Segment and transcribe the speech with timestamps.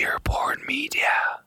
[0.00, 1.42] Earborn Media.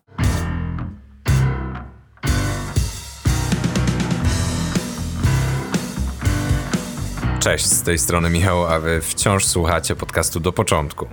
[7.39, 11.07] Cześć, z tej strony Michał, a wy wciąż słuchacie podcastu do początku.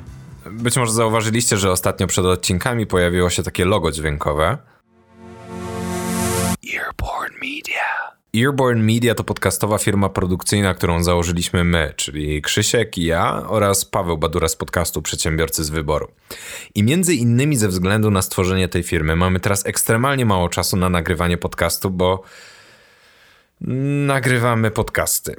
[0.50, 4.58] Być może zauważyliście, że ostatnio przed odcinkami pojawiło się takie logo dźwiękowe.
[8.36, 14.18] Earborn Media to podcastowa firma produkcyjna, którą założyliśmy my, czyli Krzysiek i ja oraz Paweł
[14.18, 16.08] Badura z podcastu Przedsiębiorcy z Wyboru.
[16.74, 20.88] I między innymi ze względu na stworzenie tej firmy mamy teraz ekstremalnie mało czasu na
[20.88, 22.23] nagrywanie podcastu, bo
[24.06, 25.37] nagrywamy podcasty.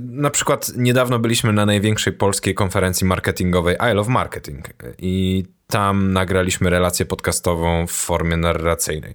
[0.00, 4.68] Na przykład niedawno byliśmy na największej polskiej konferencji marketingowej I Love Marketing
[4.98, 9.14] i tam nagraliśmy relację podcastową w formie narracyjnej.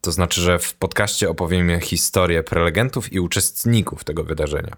[0.00, 4.76] To znaczy, że w podcaście opowiemy historię prelegentów i uczestników tego wydarzenia.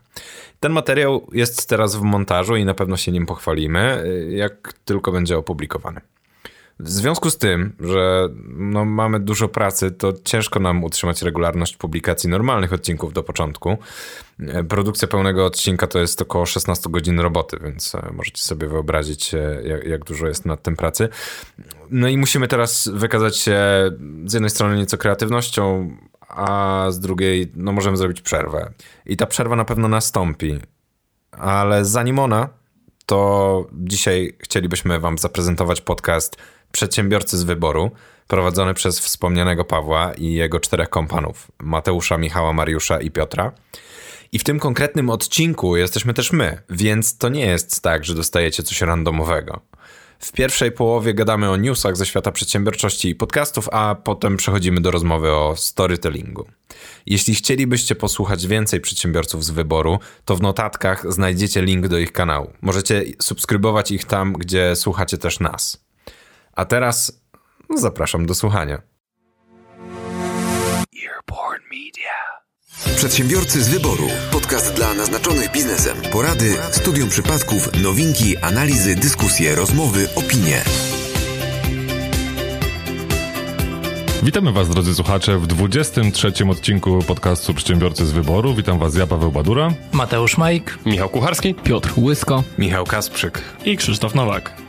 [0.60, 5.38] Ten materiał jest teraz w montażu i na pewno się nim pochwalimy, jak tylko będzie
[5.38, 6.00] opublikowany.
[6.80, 12.30] W związku z tym, że no, mamy dużo pracy, to ciężko nam utrzymać regularność publikacji
[12.30, 13.78] normalnych odcinków do początku.
[14.68, 19.62] Produkcja pełnego odcinka to jest około 16 godzin roboty, więc e, możecie sobie wyobrazić, e,
[19.64, 21.08] jak, jak dużo jest nad tym pracy.
[21.92, 23.60] No i musimy teraz wykazać się
[24.26, 25.90] z jednej strony nieco kreatywnością,
[26.28, 28.72] a z drugiej, no możemy zrobić przerwę.
[29.06, 30.58] I ta przerwa na pewno nastąpi.
[31.30, 32.48] Ale zanim ona,
[33.06, 36.36] to dzisiaj chcielibyśmy Wam zaprezentować podcast
[36.72, 37.90] Przedsiębiorcy z Wyboru,
[38.28, 43.52] prowadzony przez wspomnianego Pawła i jego czterech kompanów Mateusza, Michała, Mariusza i Piotra.
[44.32, 48.62] I w tym konkretnym odcinku jesteśmy też my, więc to nie jest tak, że dostajecie
[48.62, 49.60] coś randomowego.
[50.24, 54.90] W pierwszej połowie gadamy o newsach ze świata przedsiębiorczości i podcastów, a potem przechodzimy do
[54.90, 56.46] rozmowy o storytellingu.
[57.06, 62.52] Jeśli chcielibyście posłuchać więcej przedsiębiorców z wyboru, to w notatkach znajdziecie link do ich kanału.
[62.60, 65.84] Możecie subskrybować ich tam, gdzie słuchacie też nas.
[66.52, 67.22] A teraz
[67.76, 68.82] zapraszam do słuchania.
[71.72, 72.41] Media.
[72.90, 74.08] Przedsiębiorcy z wyboru.
[74.32, 75.96] Podcast dla naznaczonych biznesem.
[76.12, 80.62] Porady, studium przypadków, nowinki, analizy, dyskusje, rozmowy, opinie.
[84.22, 88.54] Witamy Was, drodzy słuchacze, w 23 odcinku podcastu Przedsiębiorcy z Wyboru.
[88.54, 94.14] Witam Was ja, Paweł Badura, Mateusz Majk, Michał Kucharski, Piotr Łysko, Michał Kasprzyk i Krzysztof
[94.14, 94.61] Nowak.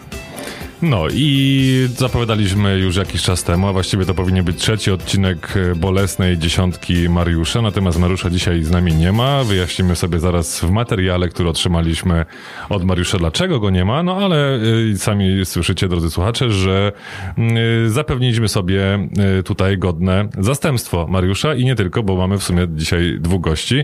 [0.84, 5.76] No i zapowiadaliśmy już jakiś czas temu, a właściwie to powinien być trzeci odcinek e,
[5.76, 9.44] bolesnej dziesiątki Mariusza, natomiast Mariusza dzisiaj z nami nie ma.
[9.44, 12.26] Wyjaśnimy sobie zaraz w materiale, który otrzymaliśmy
[12.70, 14.60] od Mariusza, dlaczego go nie ma, no ale
[14.94, 16.92] e, sami słyszycie, drodzy słuchacze, że
[17.38, 19.10] mm, e, zapewniliśmy sobie
[19.46, 23.84] tutaj godne zastępstwo Mariusza i nie tylko, bo mamy w sumie dzisiaj dwóch gości.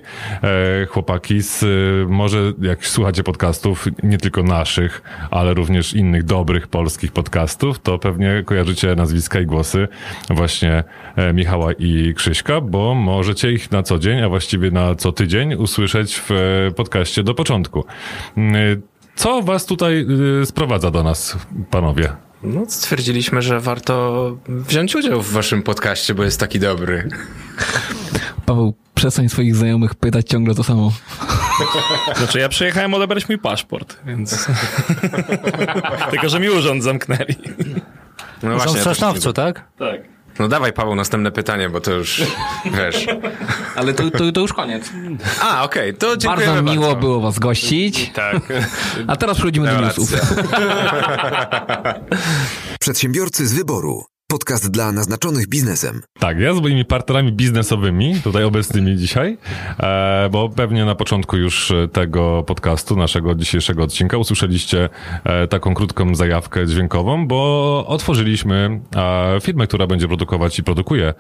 [0.90, 1.66] Chłopaki z,
[2.10, 5.02] może jak słuchacie podcastów, nie tylko naszych,
[5.32, 9.88] ale również innych dobrych polskich, polskich podcastów, to pewnie kojarzycie nazwiska i głosy
[10.30, 10.84] właśnie
[11.16, 15.54] e, Michała i Krzyśka, bo możecie ich na co dzień, a właściwie na co tydzień
[15.54, 17.86] usłyszeć w e, podcaście do początku.
[18.38, 18.82] Mm, e,
[19.16, 20.06] co was tutaj
[20.46, 21.38] sprowadza do nas,
[21.72, 22.10] panowie?
[22.44, 27.10] No, stwierdziliśmy, że warto wziąć udział w waszym podcaście, bo jest taki dobry.
[28.46, 30.92] Paweł, przestań swoich znajomych pytać ciągle to samo.
[32.18, 34.48] Znaczy ja przyjechałem odebrać mój paszport, więc...
[36.12, 37.36] Tylko, że mi urząd zamknęli.
[38.44, 39.64] No właśnie, w Sosnowcu, tak?
[39.80, 40.02] Tak.
[40.40, 42.22] No dawaj Paweł, następne pytanie, bo to już,
[42.66, 43.06] wiesz...
[43.76, 44.90] Ale to, to, to już koniec.
[45.42, 46.64] A, okej, okay, to dziękuję bardzo.
[46.64, 48.12] miło było was gościć.
[48.14, 48.38] Tak.
[49.08, 50.12] A teraz przechodzimy do newsów.
[52.80, 54.06] Przedsiębiorcy z wyboru.
[54.32, 56.02] Podcast dla naznaczonych biznesem.
[56.20, 59.38] Tak, ja z moimi partnerami biznesowymi, tutaj obecnymi dzisiaj,
[59.80, 64.90] e, bo pewnie na początku już tego podcastu, naszego dzisiejszego odcinka, usłyszeliście
[65.24, 71.14] e, taką krótką zajawkę dźwiękową, bo otworzyliśmy e, firmę, która będzie produkować i produkuje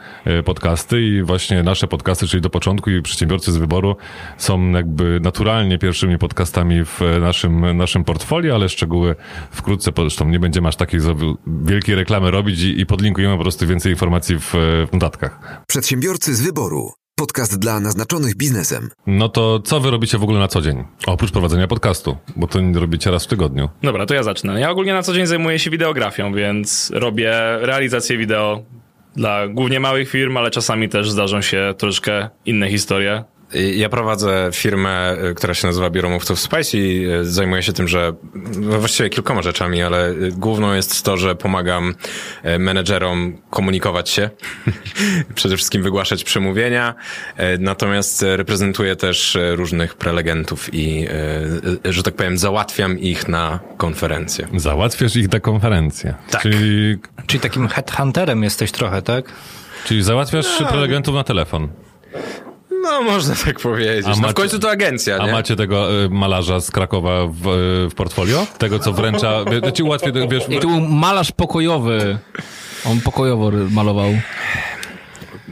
[0.45, 3.95] podcasty i właśnie nasze podcasty, czyli do początku i przedsiębiorcy z wyboru
[4.37, 9.15] są jakby naturalnie pierwszymi podcastami w naszym, naszym portfolio, ale szczegóły
[9.51, 10.99] wkrótce, zresztą nie będziemy aż takiej
[11.47, 14.51] wielkiej reklamy robić i, i podlinkujemy po prostu więcej informacji w,
[14.89, 15.61] w notatkach.
[15.67, 16.91] Przedsiębiorcy z wyboru.
[17.15, 18.89] Podcast dla naznaczonych biznesem.
[19.07, 20.83] No to co wy robicie w ogóle na co dzień?
[21.07, 23.69] Oprócz prowadzenia podcastu, bo to nie robicie raz w tygodniu.
[23.83, 24.59] Dobra, to ja zacznę.
[24.59, 27.31] Ja ogólnie na co dzień zajmuję się wideografią, więc robię
[27.61, 28.63] realizację wideo
[29.15, 33.23] dla głównie małych firm, ale czasami też zdarzą się troszkę inne historie
[33.53, 37.87] Ja prowadzę firmę, y, która się nazywa Biuro Mówców Spice i y, zajmuję się tym,
[37.87, 38.13] że
[38.59, 41.95] no właściwie kilkoma rzeczami, ale y, główną jest to, że pomagam
[42.59, 44.29] menedżerom komunikować się,
[45.35, 46.95] przede wszystkim wygłaszać przemówienia,
[47.59, 51.07] natomiast reprezentuję też różnych prelegentów i,
[51.85, 54.47] że tak powiem, załatwiam ich na konferencje.
[54.55, 56.13] Załatwiasz ich na konferencję.
[56.31, 56.41] Tak.
[56.41, 56.97] Czyli,
[57.27, 59.25] Czyli takim headhunterem jesteś trochę, tak?
[59.85, 60.67] Czyli załatwiasz no.
[60.67, 61.67] prelegentów na telefon.
[62.81, 64.05] No, można tak powiedzieć.
[64.05, 65.31] A no, macie, w końcu to agencja, A nie?
[65.31, 68.47] macie tego y, malarza z Krakowa w, y, w portfolio?
[68.57, 69.45] Tego, co wręcza...
[69.75, 70.43] Ci łatwiej, wiesz...
[70.49, 72.17] I to był malarz pokojowy.
[72.85, 74.09] On pokojowo malował.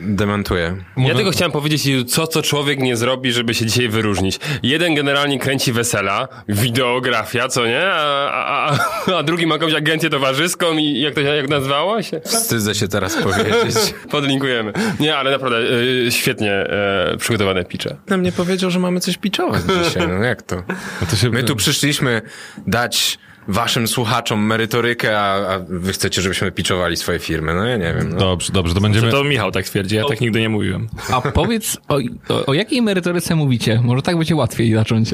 [0.02, 0.76] Dementuję.
[0.98, 4.40] Ja tylko chciałem powiedzieć, co co człowiek nie zrobi, żeby się dzisiaj wyróżnić.
[4.64, 7.86] Jeden generalnie kręci wesela, wideografia, co nie?
[7.86, 8.78] A, a,
[9.08, 12.22] a, a drugi ma jakąś agencję towarzyską i jak to się jak nazywało się?
[12.26, 13.94] Wstydzę się teraz powiedzieć.
[14.12, 14.74] Podlinkujemy.
[15.00, 16.66] Nie, ale naprawdę y, świetnie
[17.14, 17.98] y, przygotowane picze.
[18.08, 20.08] Nam nie powiedział, że mamy coś piczować dzisiaj.
[20.08, 20.64] No jak to?
[21.10, 21.30] To się...
[21.30, 22.22] My tu przyszliśmy
[22.68, 27.54] dać waszym słuchaczom merytorykę, a, a wy chcecie, żebyśmy piczowali swoje firmy.
[27.56, 28.10] No ja nie wiem.
[28.10, 28.18] No.
[28.18, 29.12] Dobrze, dobrze, to będziemy...
[29.12, 30.10] To Michał tak twierdzi, ja o...
[30.10, 30.90] tak nigdy nie mówiłem.
[31.12, 31.98] A powiedz, o,
[32.30, 33.82] o, o, jakiej merytoryce mówicie?
[33.84, 35.10] Może tak będzie łatwiej zacząć.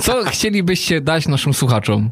[0.00, 2.10] Co chcielibyście dać naszym słuchaczom?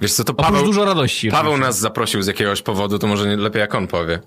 [0.00, 0.52] Wiesz co, to Paweł...
[0.52, 1.30] Oprócz dużo radości.
[1.30, 4.20] Paweł nas zaprosił z jakiegoś powodu, to może nie, lepiej jak on powie.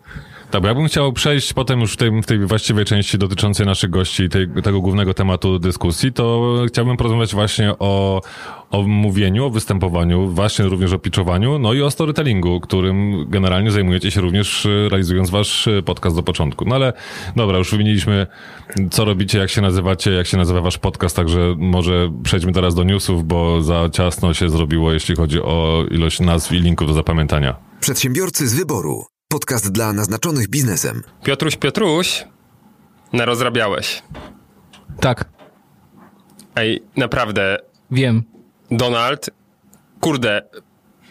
[0.62, 3.90] Bo ja bym chciał przejść potem już w tej, w tej właściwej części dotyczącej naszych
[3.90, 8.22] gości i tego głównego tematu dyskusji, to chciałbym porozmawiać właśnie o,
[8.72, 14.12] o mówieniu, o występowaniu, właśnie również o pitchowaniu, no i o storytellingu, którym generalnie zajmujecie
[14.12, 16.66] się również e, realizując wasz e, podcast do początku.
[16.66, 16.94] No ale
[17.36, 18.28] dobra, już wymieniliśmy,
[18.92, 22.84] co robicie, jak się nazywacie, jak się nazywa wasz podcast, także może przejdźmy teraz do
[22.84, 27.56] newsów, bo za ciasno się zrobiło, jeśli chodzi o ilość nazw i linków do zapamiętania.
[27.80, 29.13] Przedsiębiorcy z wyboru.
[29.34, 31.04] Podcast dla naznaczonych biznesem.
[31.24, 32.26] Piotruś, Piotruś,
[33.14, 34.04] narozrabiałeś.
[35.00, 35.26] Tak.
[36.56, 37.58] Ej, naprawdę.
[37.92, 38.24] Wiem.
[38.72, 39.30] Donald,
[40.00, 40.42] kurde,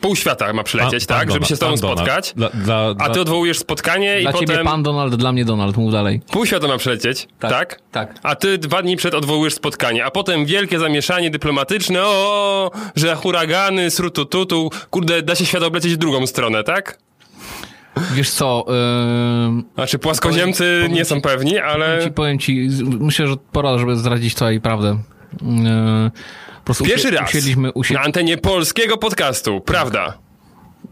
[0.00, 1.28] pół świata ma przylecieć, pan, tak?
[1.28, 2.32] Pan żeby się z tobą spotkać.
[2.36, 4.46] Dla, dla, dla, a ty odwołujesz spotkanie i potem...
[4.46, 6.20] Dla ciebie pan Donald, dla mnie Donald, mów dalej.
[6.30, 7.50] Pół świata ma przylecieć, tak?
[7.50, 7.80] Tak.
[7.92, 8.18] tak.
[8.22, 13.90] A ty dwa dni przed odwołujesz spotkanie, a potem wielkie zamieszanie dyplomatyczne, o, że huragany,
[13.90, 16.98] srutututu, kurde, da się świat oblecieć w drugą stronę, tak?
[18.14, 18.66] Wiesz co...
[18.68, 22.10] Yy, znaczy płaskoziemcy powiem, powiem nie są pewni, ale...
[22.14, 24.98] Powiem ci, powiem ci, myślę, że pora, żeby zdradzić tutaj prawdę.
[25.42, 26.10] Yy,
[26.58, 28.00] po prostu Pierwszy raz usiedliśmy, usiedli...
[28.00, 30.18] na antenie polskiego podcastu, prawda?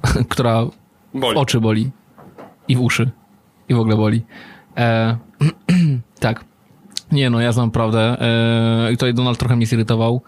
[0.31, 0.67] Która
[1.14, 1.35] boli.
[1.35, 1.91] w oczy boli.
[2.69, 3.11] I w uszy.
[3.69, 4.23] I w ogóle boli.
[4.76, 5.17] E,
[6.20, 6.44] tak.
[7.12, 8.17] Nie no, ja znam prawdę.
[8.20, 10.23] E, I tutaj Donald trochę mnie zirytował.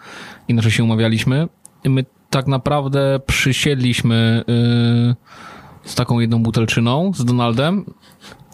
[0.49, 1.49] Inaczej się umawialiśmy.
[1.85, 4.45] My tak naprawdę przysiedliśmy...
[4.47, 5.15] Yy,
[5.84, 7.84] z taką jedną butelczyną, z Donaldem.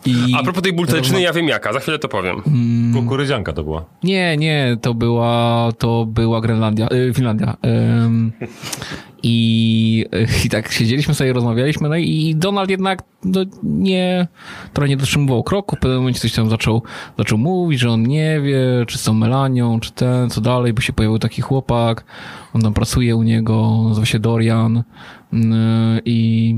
[0.06, 2.42] I A propos tej butelczyny, ja wiem jaka, za chwilę to powiem.
[2.46, 2.94] Mm.
[2.94, 3.84] Kukurydzianka to była.
[4.02, 7.56] Nie, nie, to była, to była Grenlandia, y, Finlandia.
[8.04, 8.32] Ym,
[9.22, 10.04] i,
[10.44, 14.28] I tak siedzieliśmy sobie, rozmawialiśmy, no i Donald jednak no, nie,
[14.72, 16.82] trochę nie dotrzymywał kroku, w pewnym momencie coś tam zaczął,
[17.18, 20.80] zaczął mówić, że on nie wie, czy z tą Melanią, czy ten, co dalej, bo
[20.80, 22.04] się pojawił taki chłopak,
[22.54, 24.82] on tam pracuje u niego, nazywa się Dorian
[25.32, 25.40] yy,
[26.04, 26.54] i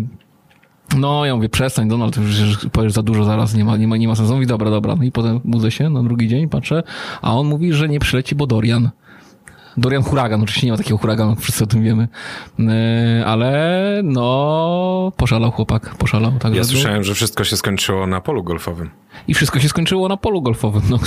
[0.97, 4.09] no, ja mówię, przestań, Donald, już powiesz za dużo zaraz, nie ma, nie ma, nie
[4.09, 4.35] ma sensu.
[4.35, 4.97] Mówi, dobra, dobra.
[4.97, 6.83] No i potem budzę się na drugi dzień, patrzę,
[7.23, 8.91] a on mówi, że nie przyleci, bo Dorian.
[9.77, 12.09] Dorian huragan, oczywiście nie ma takiego huraganu, wszyscy o tym wiemy,
[12.59, 16.33] e, ale no, poszalał chłopak, poszalał.
[16.33, 18.91] Tak ja słyszałem, że wszystko się skończyło na polu golfowym.
[19.29, 20.83] I wszystko się skończyło na polu golfowym.
[20.91, 20.99] No,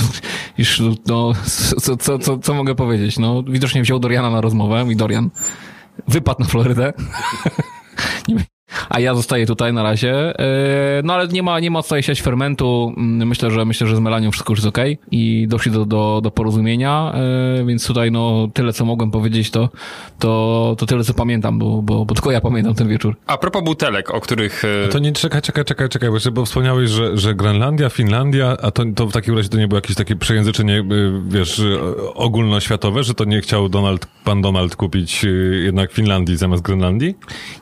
[0.58, 1.34] już, no
[1.82, 3.20] co, co, co, co mogę powiedzieć?
[3.20, 5.30] No, widocznie wziął Doriana na rozmowę i Dorian
[6.08, 6.94] wypadł na Florydę.
[8.90, 10.40] a ja zostaję tutaj na razie.
[10.40, 12.94] E, no ale nie ma, nie ma co siać fermentu.
[12.98, 15.08] Mm, myślę, że myślę, że z Melanią wszystko już jest okej okay.
[15.12, 17.14] i doszli do, do, do porozumienia,
[17.60, 19.70] e, więc tutaj no tyle, co mogłem powiedzieć, to,
[20.20, 23.16] to, to tyle, co pamiętam, bo, bo, bo tylko ja pamiętam ten wieczór.
[23.28, 24.64] A propos butelek, o których...
[24.66, 28.84] E, to nie, czekaj, czekaj, czekaj, czekaj, bo wspomniałeś, że, że Grenlandia, Finlandia, a to,
[28.96, 30.84] to w takim razie to nie było jakieś takie przejęzyczenie,
[31.28, 31.62] wiesz,
[32.14, 35.26] ogólnoświatowe, że to nie chciał Donald, pan Donald kupić
[35.64, 37.16] jednak Finlandii zamiast Grenlandii?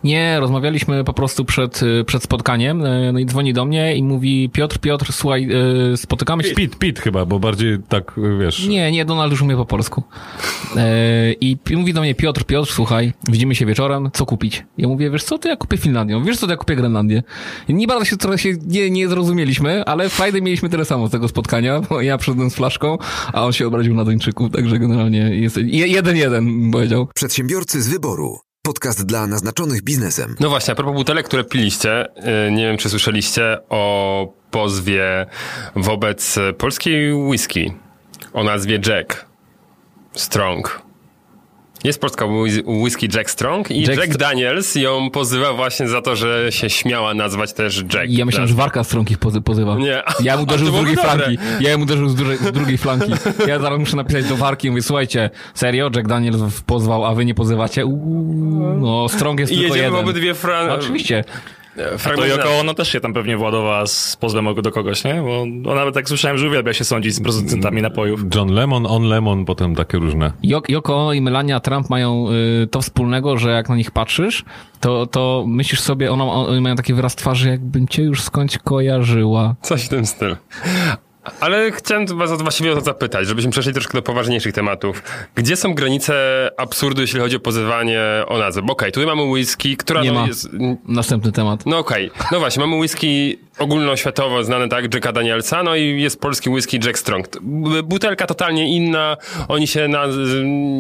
[0.03, 4.03] Nie, rozmawialiśmy po prostu przed, y, przed spotkaniem, y, no i dzwoni do mnie i
[4.03, 5.50] mówi Piotr, Piotr, słuchaj,
[5.93, 6.55] y, spotykamy się...
[6.55, 8.67] Pit, Pit chyba, bo bardziej tak, wiesz...
[8.67, 10.03] Nie, nie, Donald już umie po polsku.
[11.41, 14.65] I mówi do mnie Piotr, Piotr, słuchaj, widzimy się wieczorem, co kupić?
[14.77, 16.22] Ja mówię, wiesz co, to ja kupię Finlandię.
[16.25, 17.24] Wiesz co, to ja kupię Grenlandię.
[17.70, 21.27] Nie bardzo się trochę się nie, nie zrozumieliśmy, ale Friday mieliśmy tyle samo z tego
[21.27, 22.98] spotkania, bo ja przyszedłem z flaszką,
[23.34, 27.08] a on się obraził na Duńczyków, także generalnie jest jeden jeden, powiedział.
[27.15, 28.50] Przedsiębiorcy z wyboru.
[28.65, 30.36] Podcast dla naznaczonych biznesem.
[30.39, 32.08] No właśnie, a propos butelek, które piliście,
[32.48, 35.25] y, nie wiem, czy słyszeliście o pozwie
[35.75, 37.74] wobec polskiej whisky.
[38.34, 39.25] o nazwie Jack
[40.13, 40.82] Strong.
[41.84, 46.16] Jest polska whis- whisky Jack Strong i Jack Jack, Daniels ją pozywa właśnie za to,
[46.16, 48.06] że się śmiała nazwać też Jack.
[48.10, 49.76] Ja myślałem, że Warka Strong ich pozy- pozywa.
[49.76, 50.04] Nie.
[50.24, 51.38] Ja mu uderzył z drugiej flanki.
[51.60, 53.12] Ja mu uderzył z, drugiej- z drugiej flanki.
[53.48, 57.26] Ja zaraz muszę napisać do Warki i mówię, słuchajcie, serio, Jack Daniels pozwał, a wy
[57.26, 57.86] nie pozywacie?
[57.86, 60.10] Uuu, no, Strong jest I tylko jedziemy w jeden.
[60.10, 60.68] obydwie fran...
[60.68, 61.24] No, oczywiście.
[61.75, 62.30] To fragmenty.
[62.38, 65.13] Joko Ono też się tam pewnie władowała z pozwem do kogoś, nie?
[65.13, 68.22] Bo ona nawet tak słyszałem, że uwielbia się sądzić z producentami napojów.
[68.36, 70.32] John Lemon, On Lemon, potem takie różne.
[70.44, 72.25] Jok- Yoko Ono i Melania Trump mają
[72.63, 74.46] y, to wspólnego, że jak na nich patrzysz,
[74.80, 79.56] to, to myślisz sobie, ono, oni mają taki wyraz twarzy, jakbym cię już skądś kojarzyła.
[79.62, 80.36] Coś w tym stylu.
[81.40, 85.04] Ale chciałem was właściwie o to zapytać, żebyśmy przeszli troszkę do poważniejszych tematów.
[85.36, 86.13] Gdzie są granice
[86.58, 88.62] absurdu, jeśli chodzi o pozywanie o nazwę?
[88.62, 90.28] Bo okej, tutaj mamy whisky, która Nie no ma.
[90.28, 90.50] jest...
[90.88, 91.66] Następny temat.
[91.66, 96.50] No okej, no właśnie, mamy whisky ogólnoświatowo znane, tak, Jacka Danielsa, no i jest polski
[96.50, 97.28] whisky Jack Strong.
[97.84, 100.06] Butelka totalnie inna, oni się na,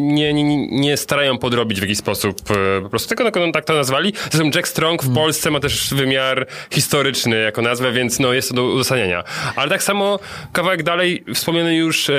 [0.01, 3.73] nie, nie, nie starają podrobić w jakiś sposób, e, po prostu tylko no, tak to
[3.73, 4.13] nazwali.
[4.31, 8.55] Zresztą Jack Strong w Polsce ma też wymiar historyczny jako nazwę, więc no jest to
[8.55, 9.23] do uzasadnienia.
[9.55, 10.19] Ale tak samo
[10.51, 12.13] kawałek dalej, wspomniany już e,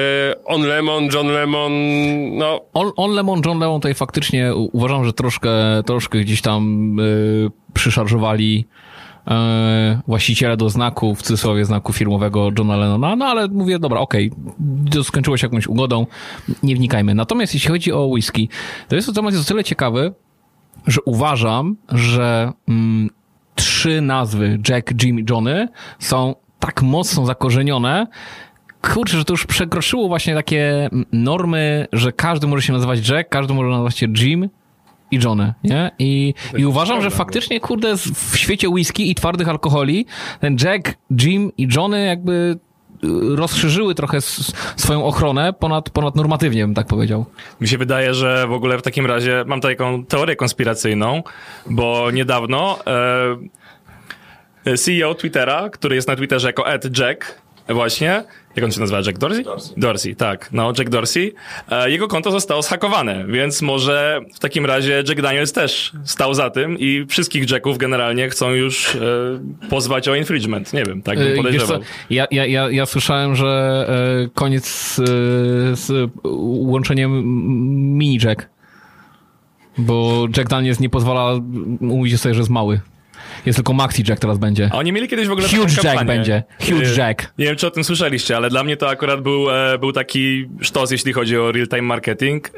[0.45, 1.73] On Lemon, John Lemon,
[2.38, 5.50] no On, on Lemon, John Lemon tutaj faktycznie uważam, że troszkę,
[5.87, 8.66] troszkę gdzieś tam y, przyszarżowali
[9.26, 9.31] y,
[10.07, 14.31] właściciele do znaku, w cudzysłowie znaku firmowego Johna Lennona, no ale mówię, dobra, okej,
[14.90, 16.07] to skończyło się jakąś ugodą,
[16.62, 17.14] nie wnikajmy.
[17.14, 18.49] Natomiast jeśli chodzi o whisky,
[18.88, 20.14] to jest to temat jest o tyle ciekawy,
[20.87, 23.11] że uważam, że mm,
[23.54, 26.35] trzy nazwy Jack, Jim i Johnny są
[26.66, 28.07] tak mocno zakorzenione,
[28.83, 33.54] kurczę, że to już przekroczyło właśnie takie normy, że każdy może się nazywać Jack, każdy
[33.54, 34.49] może nazywać się Jim
[35.11, 35.90] i Johnny, nie?
[35.99, 40.07] I, i uważam, że faktycznie, kurde, w świecie whisky i twardych alkoholi
[40.40, 42.59] ten Jack, Jim i Johnny jakby
[43.04, 44.21] y, rozszerzyły trochę
[44.76, 47.26] swoją ochronę ponad, ponad normatywnie, bym tak powiedział.
[47.61, 51.23] Mi się wydaje, że w ogóle w takim razie mam taką teorię konspiracyjną,
[51.66, 53.62] bo niedawno e,
[54.78, 56.64] CEO Twittera, który jest na Twitterze jako
[56.99, 58.25] Jack, właśnie,
[58.57, 59.45] jak on się nazywa, Jack Dorsey?
[59.76, 60.16] Dorsey.
[60.16, 61.33] tak, no, Jack Dorsey.
[61.71, 66.50] E, jego konto zostało zhakowane, więc może w takim razie Jack Daniels też stał za
[66.50, 68.99] tym i wszystkich Jacków generalnie chcą już e,
[69.71, 70.73] pozwać o infringement.
[70.73, 71.81] Nie wiem, tak bym Wiesz co, podejrzewał.
[72.11, 73.87] ja, ja, ja, ja słyszałem, że
[74.25, 75.04] e, koniec z, e,
[75.76, 77.23] z łączeniem
[77.99, 78.49] mini Jack.
[79.78, 81.40] Bo Jack Daniels nie pozwala
[81.81, 82.81] mówić sobie, że jest mały.
[83.46, 84.70] Jest tylko Maxi Jack teraz będzie.
[84.72, 86.04] A oni mieli kiedyś w ogóle Huge taką Jack kampanię.
[86.06, 86.42] będzie.
[86.61, 87.32] Huge E, Jack.
[87.38, 90.49] Nie wiem, czy o tym słyszeliście, ale dla mnie to akurat był, e, był taki
[90.61, 92.50] sztos, jeśli chodzi o real-time marketing,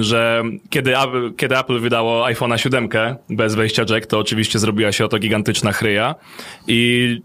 [0.00, 2.88] że kiedy, Apple- kiedy Apple wydało iPhone'a 7
[3.30, 6.14] bez wejścia jack, to oczywiście zrobiła się oto gigantyczna chryja
[6.66, 7.20] i,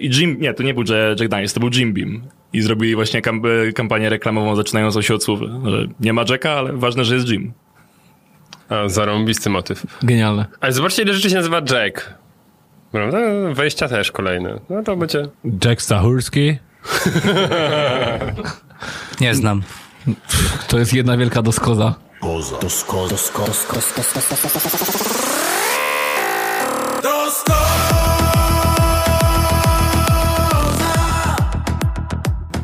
[0.00, 0.84] i Jim, nie, to nie był
[1.18, 2.22] Jack Daniels, to był Jim Beam.
[2.52, 3.42] I zrobili właśnie kam-
[3.74, 7.52] kampanię reklamową zaczynającą się od słów, że nie ma Jacka, ale ważne, że jest Jim.
[8.68, 9.86] a, zarąbisty motyw.
[10.02, 10.46] Genialne.
[10.60, 12.14] Ale zobaczcie, ile rzeczy się nazywa Jack.
[12.92, 13.18] Prawda?
[13.54, 14.60] Wejścia też kolejne.
[14.70, 15.28] No to będzie...
[15.64, 16.58] Jack Stachurski.
[19.20, 19.62] Nie znam.
[20.68, 21.94] To jest jedna wielka doskoza.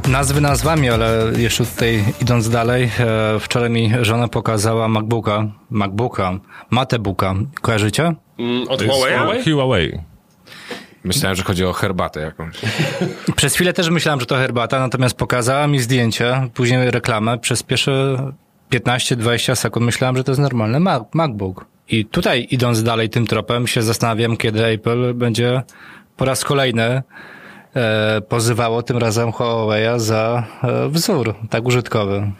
[0.08, 6.38] Nazwy nazwami, ale jeszcze tutaj idąc dalej, e, wczoraj mi żona pokazała MacBooka, MacBooka,
[6.70, 7.34] Matebooka.
[7.60, 8.14] Kojarzycie?
[8.38, 9.44] Mm, od Huawei?
[9.44, 10.15] Huawei.
[11.06, 12.56] Myślałem, że chodzi o herbatę jakąś.
[13.36, 17.38] Przez chwilę też myślałem, że to herbata, natomiast pokazała mi zdjęcie, później reklamę.
[17.38, 18.18] Przez pierwsze
[18.70, 21.66] 15-20 sekund myślałem, że to jest normalny Mac, MacBook.
[21.88, 25.62] I tutaj idąc dalej tym tropem się zastanawiam, kiedy Apple będzie
[26.16, 27.02] po raz kolejny
[28.28, 32.32] pozywało tym razem Huawei'a za e, wzór tak użytkowy.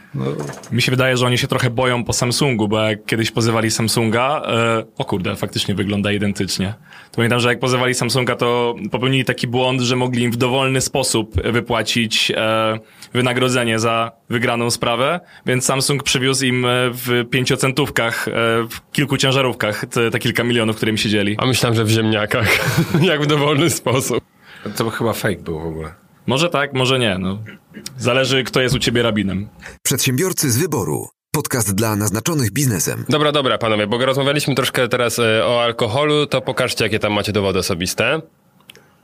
[0.73, 4.43] Mi się wydaje, że oni się trochę boją po Samsungu, bo jak kiedyś pozywali Samsunga,
[4.47, 6.75] e, o kurde, faktycznie wygląda identycznie.
[7.11, 10.81] To pamiętam, że jak pozywali Samsunga, to popełnili taki błąd, że mogli im w dowolny
[10.81, 12.79] sposób wypłacić e,
[13.13, 18.33] wynagrodzenie za wygraną sprawę, więc Samsung przywiózł im e, w pięciocentówkach, e,
[18.71, 21.37] w kilku ciężarówkach te, te kilka milionów, które im siedzieli.
[21.39, 22.49] A myślałem, że w ziemniakach.
[23.03, 24.36] Jak w dowolny sposób.
[24.77, 25.95] To chyba fake był w ogóle.
[26.27, 27.19] Może tak, może nie.
[27.19, 27.39] No.
[27.97, 29.49] Zależy, kto jest u ciebie rabinem.
[29.83, 31.09] Przedsiębiorcy z wyboru.
[31.31, 33.05] Podcast dla naznaczonych biznesem.
[33.09, 37.33] Dobra, dobra, panowie, bo rozmawialiśmy troszkę teraz e, o alkoholu, to pokażcie, jakie tam macie
[37.33, 38.21] dowody osobiste.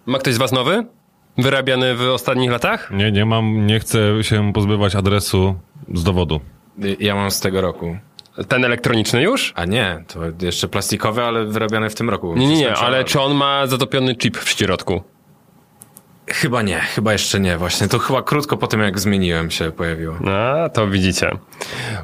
[0.06, 0.86] Ma ktoś z was nowy?
[1.38, 2.90] Wyrabiany w ostatnich latach?
[2.90, 5.54] Nie, nie mam, nie chcę się pozbywać adresu
[5.94, 6.40] z dowodu.
[6.84, 7.96] Y, Ja mam z tego roku.
[8.48, 9.52] Ten elektroniczny już?
[9.56, 12.36] A nie, to jeszcze plastikowe, ale wyrabiane w tym roku.
[12.36, 15.02] Nie, nie, nie, ale czy on ma zatopiony chip w środku?
[16.32, 17.88] Chyba nie, chyba jeszcze nie właśnie.
[17.88, 20.16] To chyba krótko po tym, jak zmieniłem się pojawiło.
[20.28, 21.30] A, to widzicie.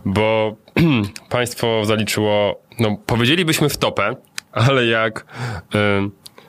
[0.05, 0.57] Bo
[1.29, 4.17] państwo zaliczyło, no powiedzielibyśmy w topę,
[4.53, 5.27] ale jak
[5.75, 5.79] y,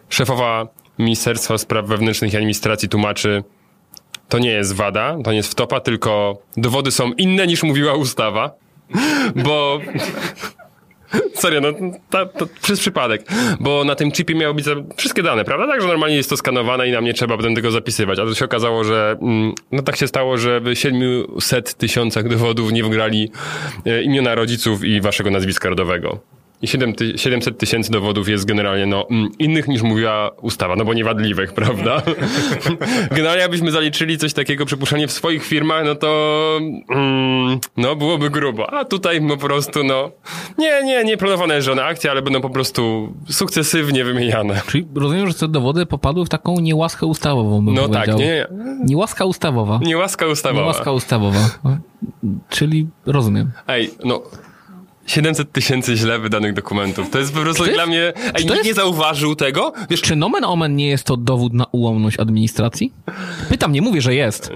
[0.10, 0.68] szefowa
[1.00, 3.44] Ministerstwa Spraw Wewnętrznych i Administracji tłumaczy,
[4.30, 8.52] to nie jest wada, to nie jest wtopa, tylko dowody są inne niż mówiła ustawa,
[9.36, 9.80] bo...
[11.34, 11.74] Serio, no
[12.10, 13.26] ta, to przez przypadek,
[13.60, 15.68] bo na tym chipie miały być wszystkie dane, prawda?
[15.68, 18.20] Także normalnie jest to skanowane i nam nie trzeba potem tego zapisywać.
[18.20, 22.72] A to się okazało, że mm, no tak się stało, że w 700 tysiącach dowodów
[22.72, 23.32] nie wgrali
[23.86, 26.20] e, imiona rodziców i waszego nazwiska rodowego.
[26.62, 30.86] I 7 ty- 700 tysięcy dowodów jest generalnie no, mm, innych niż mówiła ustawa, no
[30.86, 32.02] bo niewadliwych, prawda?
[33.16, 38.74] generalnie jakbyśmy zaliczyli coś takiego, przypuszczenie w swoich firmach, no to mm, no byłoby grubo.
[38.74, 40.12] A tutaj po prostu no
[40.58, 44.62] nie, nie, nie planowane jest żadna akcja, ale będą po prostu sukcesywnie wymieniane.
[44.68, 48.20] Czyli rozumiem, że te dowody popadły w taką niełaskę ustawową, bym No tak, powiedział.
[48.20, 48.48] nie, nie.
[48.86, 49.80] Niełaska ustawowa.
[49.84, 50.62] Niełaska ustawowa.
[50.62, 51.50] Niełaska ustawowa.
[51.64, 51.78] No,
[52.50, 53.52] Czyli rozumiem.
[53.68, 54.22] Ej, no
[55.10, 57.10] 700 tysięcy źle wydanych dokumentów.
[57.10, 58.14] To jest po prostu dla mnie...
[58.34, 59.74] Ej, nikt jest- nie zauważył tego?
[59.90, 62.94] Wiesz, Czy nomen omen nie jest to dowód na ułomność administracji?
[63.50, 64.52] Pytam, nie mówię, że jest.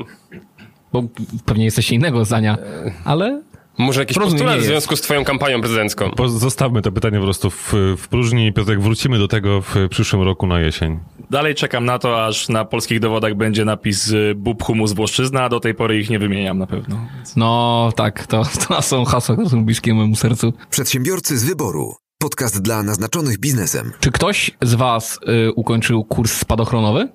[0.93, 1.03] Bo
[1.45, 2.57] pewnie jesteście innego zdania,
[3.05, 3.41] ale
[3.77, 4.67] może jakiś postulat nie w jest.
[4.67, 6.11] związku z twoją kampanią prezydencką.
[6.27, 10.21] Zostawmy to pytanie po prostu w, w próżni i Piotrek, wrócimy do tego w przyszłym
[10.21, 10.99] roku na jesień.
[11.29, 15.49] Dalej czekam na to, aż na polskich dowodach będzie napis y, bób, humus, włoszczyzna, a
[15.49, 17.07] do tej pory ich nie wymieniam na pewno.
[17.35, 20.53] no tak, to, to są hasła, które są bliskie mojemu sercu.
[20.69, 21.95] Przedsiębiorcy z wyboru.
[22.17, 23.91] Podcast dla naznaczonych biznesem.
[23.99, 27.09] Czy ktoś z was y, ukończył kurs spadochronowy?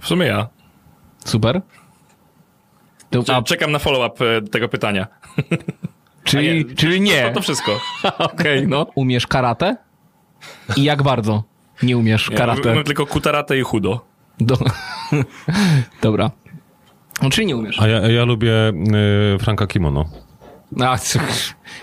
[0.00, 0.48] W sumie ja.
[1.24, 1.62] Super.
[3.10, 5.06] To, a, Czekam na follow-up y, tego pytania.
[6.24, 7.28] czyli, nie, czyli nie.
[7.28, 7.80] To, to wszystko.
[8.18, 8.86] Okej, no.
[8.94, 9.76] Umiesz karate?
[10.76, 11.44] I jak bardzo
[11.82, 12.74] nie umiesz karate?
[12.74, 14.04] Mam tylko kutarate i chudo.
[14.40, 14.58] Do...
[16.02, 16.30] Dobra.
[17.22, 17.80] No, czyli nie umiesz.
[17.80, 18.52] A ja, ja lubię
[19.34, 20.04] y, Franka Kimono.
[20.80, 20.98] A,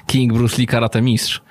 [0.07, 1.41] King Bruce Lee karate mistrz.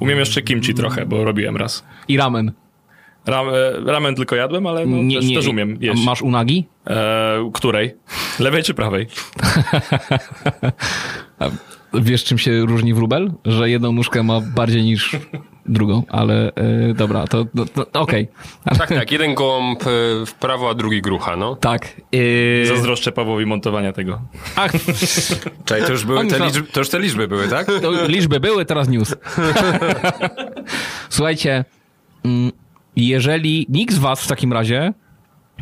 [0.00, 1.84] Umiem jeszcze kimchi trochę, bo robiłem raz.
[2.08, 2.52] I ramen.
[3.26, 3.52] Ram, e,
[3.92, 6.04] ramen tylko jadłem, ale no, też, też umiem A jeść.
[6.04, 6.66] Masz unagi?
[6.86, 7.94] E, której?
[8.40, 9.06] Lewej czy prawej?
[11.94, 13.32] Wiesz, czym się różni wróbel?
[13.44, 15.16] Że jedną nóżkę ma bardziej niż
[15.66, 18.28] drugą, ale e, dobra, to, to, to okej.
[18.78, 19.86] Tak, tak, jeden gołąb e,
[20.26, 21.56] w prawo, a drugi grucha, no.
[21.56, 22.00] Tak.
[22.12, 22.66] Yy...
[22.66, 24.20] Zazdroszczę Pawłowi montowania tego.
[24.56, 24.72] Ach,
[25.64, 27.66] Czekaj, to już, były te liczby, to już te liczby były, tak?
[27.66, 29.16] to liczby były, teraz news.
[31.08, 31.64] Słuchajcie,
[32.24, 32.52] mm,
[32.96, 34.92] jeżeli nikt z was w takim razie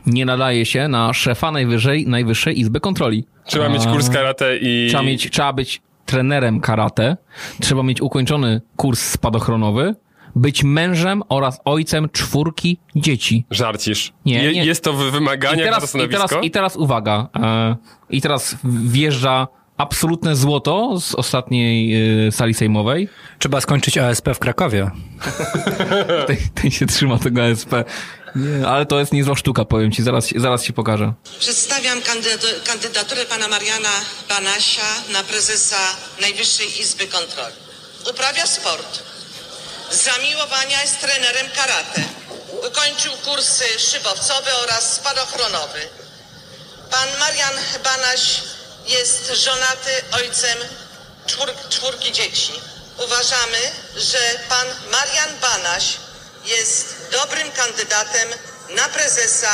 [0.06, 3.26] nie nadaje się na szefa najwyżej, Najwyższej Izby Kontroli.
[3.44, 4.86] Trzeba mieć kurs karate i...
[4.88, 7.16] Trzeba, mieć, trzeba być trenerem karate,
[7.60, 9.94] trzeba mieć ukończony kurs spadochronowy,
[10.36, 13.44] być mężem oraz ojcem czwórki dzieci.
[13.50, 14.12] Żarcisz.
[14.24, 14.64] Nie, Je, nie.
[14.64, 17.28] Jest to w wymaganiach I na to teraz, i, teraz, I teraz uwaga.
[17.36, 17.76] E,
[18.10, 21.94] I teraz wjeżdża absolutne złoto z ostatniej
[22.28, 23.08] e, sali sejmowej.
[23.38, 24.90] Trzeba skończyć ASP w Krakowie.
[26.26, 27.70] Ten, ten się trzyma tego ASP.
[28.36, 30.02] Nie, ale to jest niezła sztuka, powiem ci.
[30.02, 31.12] Zaraz, zaraz ci pokażę.
[31.38, 33.88] Przedstawiam kandydat- kandydaturę pana Mariana
[34.28, 35.76] Banasia na prezesa
[36.20, 37.54] Najwyższej Izby Kontroli.
[38.10, 39.02] Uprawia sport.
[39.90, 42.02] Z zamiłowania jest trenerem karate.
[42.70, 45.78] Ukończył kursy szybowcowe oraz spadochronowy.
[46.90, 47.54] Pan Marian
[47.84, 48.40] Banaś
[48.86, 50.58] jest żonaty ojcem
[51.26, 52.52] czwór, czwórki dzieci.
[53.04, 53.58] Uważamy,
[53.96, 54.18] że
[54.48, 55.96] pan Marian Banaś
[56.46, 58.28] jest dobrym kandydatem
[58.76, 59.52] na prezesa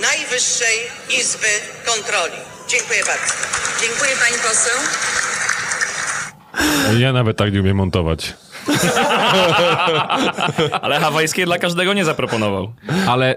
[0.00, 0.78] Najwyższej
[1.20, 2.36] Izby Kontroli.
[2.68, 3.34] Dziękuję bardzo.
[3.80, 4.78] Dziękuję pani poseł.
[6.98, 8.32] Ja nawet tak nie umiem montować.
[10.82, 12.72] Ale hawajskie dla każdego nie zaproponował.
[13.08, 13.36] Ale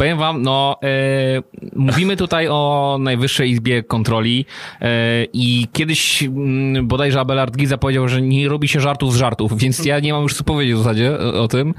[0.00, 1.42] powiem wam, no, e,
[1.76, 4.46] mówimy tutaj o Najwyższej Izbie Kontroli
[4.80, 9.58] e, i kiedyś mm, bodajże Abelard Giza powiedział, że nie robi się żartów z żartów,
[9.58, 11.74] więc ja nie mam już co powiedzieć w zasadzie o, o tym.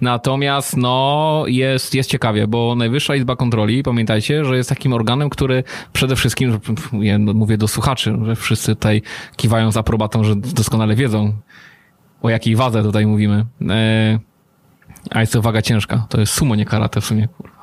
[0.00, 5.64] Natomiast, no, jest, jest ciekawie, bo Najwyższa Izba Kontroli, pamiętajcie, że jest takim organem, który
[5.92, 6.58] przede wszystkim,
[6.92, 9.02] ja mówię do słuchaczy, że wszyscy tutaj
[9.36, 11.32] kiwają z aprobatą, że doskonale wiedzą,
[12.22, 13.46] o jakiej wadze tutaj mówimy.
[13.70, 14.18] E,
[15.10, 16.06] a jest to waga ciężka.
[16.08, 17.59] To jest sumo, nie karate w sumie, kurwa.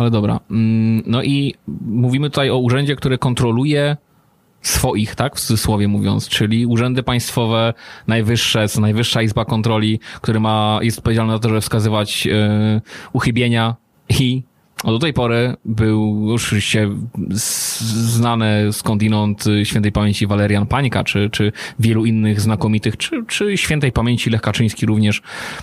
[0.00, 0.40] Ale dobra.
[0.50, 1.54] Mm, No i
[1.86, 3.96] mówimy tutaj o urzędzie, który kontroluje
[4.62, 5.36] swoich, tak?
[5.36, 7.74] W cudzysłowie mówiąc, czyli urzędy państwowe,
[8.06, 12.80] najwyższe, Najwyższa Izba Kontroli, który ma, jest odpowiedzialny za to, żeby wskazywać e,
[13.12, 13.76] uchybienia
[14.20, 14.42] i
[14.84, 16.96] do tej pory był już się
[17.30, 23.56] z- znane skądinąd y, świętej pamięci Walerian Pańka, czy, czy wielu innych znakomitych, czy, czy
[23.56, 25.22] świętej pamięci Lech Kaczyński również,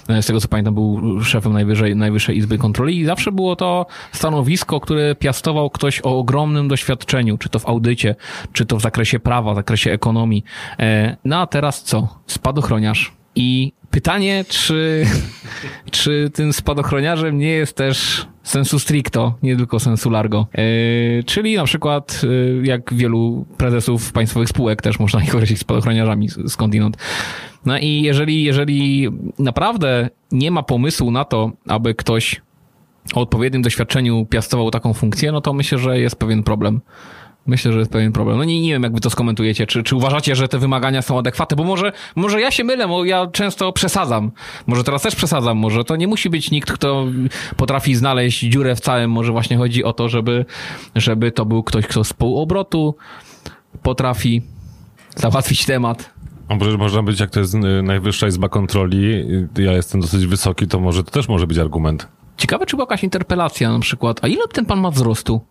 [0.09, 3.85] e, z tego co pamiętam, był szefem Najwyżej, Najwyższej Izby Kontroli i zawsze było to
[4.11, 8.15] stanowisko, które piastował ktoś o ogromnym doświadczeniu, czy to w audycie,
[8.53, 10.43] czy to w zakresie prawa, w zakresie ekonomii.
[10.79, 12.19] E, No a teraz co?
[12.27, 13.11] Spadochroniarz.
[13.35, 15.05] I pytanie, czy,
[15.91, 20.47] czy tym spadochroniarzem nie jest też sensu stricto, nie tylko sensu largo.
[20.53, 26.29] Yy, czyli na przykład, yy, jak wielu prezesów państwowych spółek też można ich określić spadochroniarzami
[26.47, 26.97] skądinąd.
[27.65, 32.41] No i jeżeli, jeżeli naprawdę nie ma pomysłu na to, aby ktoś
[33.13, 36.81] o odpowiednim doświadczeniu piastował taką funkcję, no to myślę, że jest pewien problem.
[37.47, 38.37] Myślę, że jest pewien problem.
[38.37, 39.67] No nie, nie wiem, jak wy to skomentujecie.
[39.67, 41.57] Czy, czy uważacie, że te wymagania są adekwatne?
[41.57, 44.31] Bo może, może ja się mylę, bo ja często przesadzam.
[44.67, 45.57] Może teraz też przesadzam.
[45.57, 47.05] Może to nie musi być nikt, kto
[47.57, 49.11] potrafi znaleźć dziurę w całym.
[49.11, 50.45] Może właśnie chodzi o to, żeby,
[50.95, 52.95] żeby to był ktoś, kto z półobrotu
[53.83, 54.41] potrafi
[55.15, 56.13] załatwić temat.
[56.49, 60.25] A może można być, jak to jest y, Najwyższa Izba Kontroli, y, ja jestem dosyć
[60.25, 62.07] wysoki, to może to też może być argument.
[62.37, 64.19] Ciekawe, czy była jakaś interpelacja na przykład.
[64.23, 65.41] A ile ten pan ma wzrostu?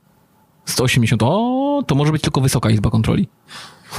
[0.67, 1.23] 180.
[1.23, 3.29] O, to może być tylko Wysoka Izba Kontroli.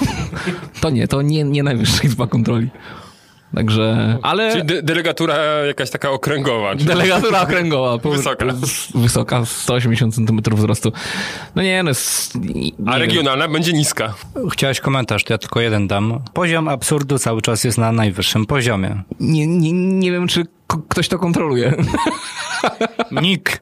[0.82, 2.70] to nie, to nie, nie Najwyższa Izba Kontroli.
[3.56, 6.76] Także, ale Czyli de- delegatura jakaś taka okręgowa.
[6.76, 6.86] Czy...
[6.86, 7.98] delegatura okręgowa.
[7.98, 8.46] po- Wysoka.
[8.96, 10.92] Wysoka, 180 cm wzrostu.
[11.56, 12.36] No nie, no jest...
[12.36, 13.02] Nie, A wiem.
[13.02, 14.14] regionalna będzie niska.
[14.52, 16.20] Chciałeś komentarz, to ja tylko jeden dam.
[16.34, 19.04] Poziom absurdu cały czas jest na najwyższym poziomie.
[19.20, 20.46] Nie, nie, nie wiem, czy
[20.90, 21.74] ktoś to kontroluje.
[23.22, 23.62] Nikt.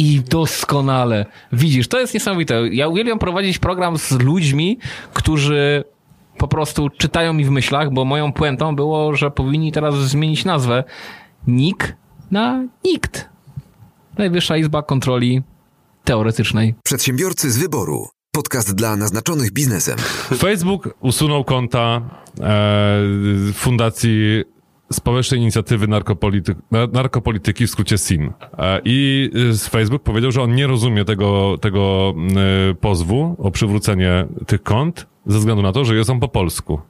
[0.00, 1.26] I doskonale.
[1.52, 2.68] Widzisz, to jest niesamowite.
[2.68, 4.78] Ja uwielbiam prowadzić program z ludźmi,
[5.14, 5.84] którzy
[6.38, 10.84] po prostu czytają mi w myślach, bo moją puentą było, że powinni teraz zmienić nazwę
[11.46, 11.96] NIK
[12.30, 13.28] na NIKT.
[14.18, 15.42] Najwyższa Izba Kontroli
[16.04, 16.74] Teoretycznej.
[16.84, 18.06] Przedsiębiorcy z wyboru.
[18.32, 19.98] Podcast dla naznaczonych biznesem.
[20.38, 22.00] Facebook usunął konta
[22.40, 24.44] e, Fundacji
[24.92, 28.32] Społecznej Inicjatywy Narkopolity na- Narkopolityki, w skrócie SIN.
[28.58, 32.14] E, I z Facebook powiedział, że on nie rozumie tego, tego
[32.70, 36.80] y, pozwu o przywrócenie tych kont ze względu na to, że jest on po polsku.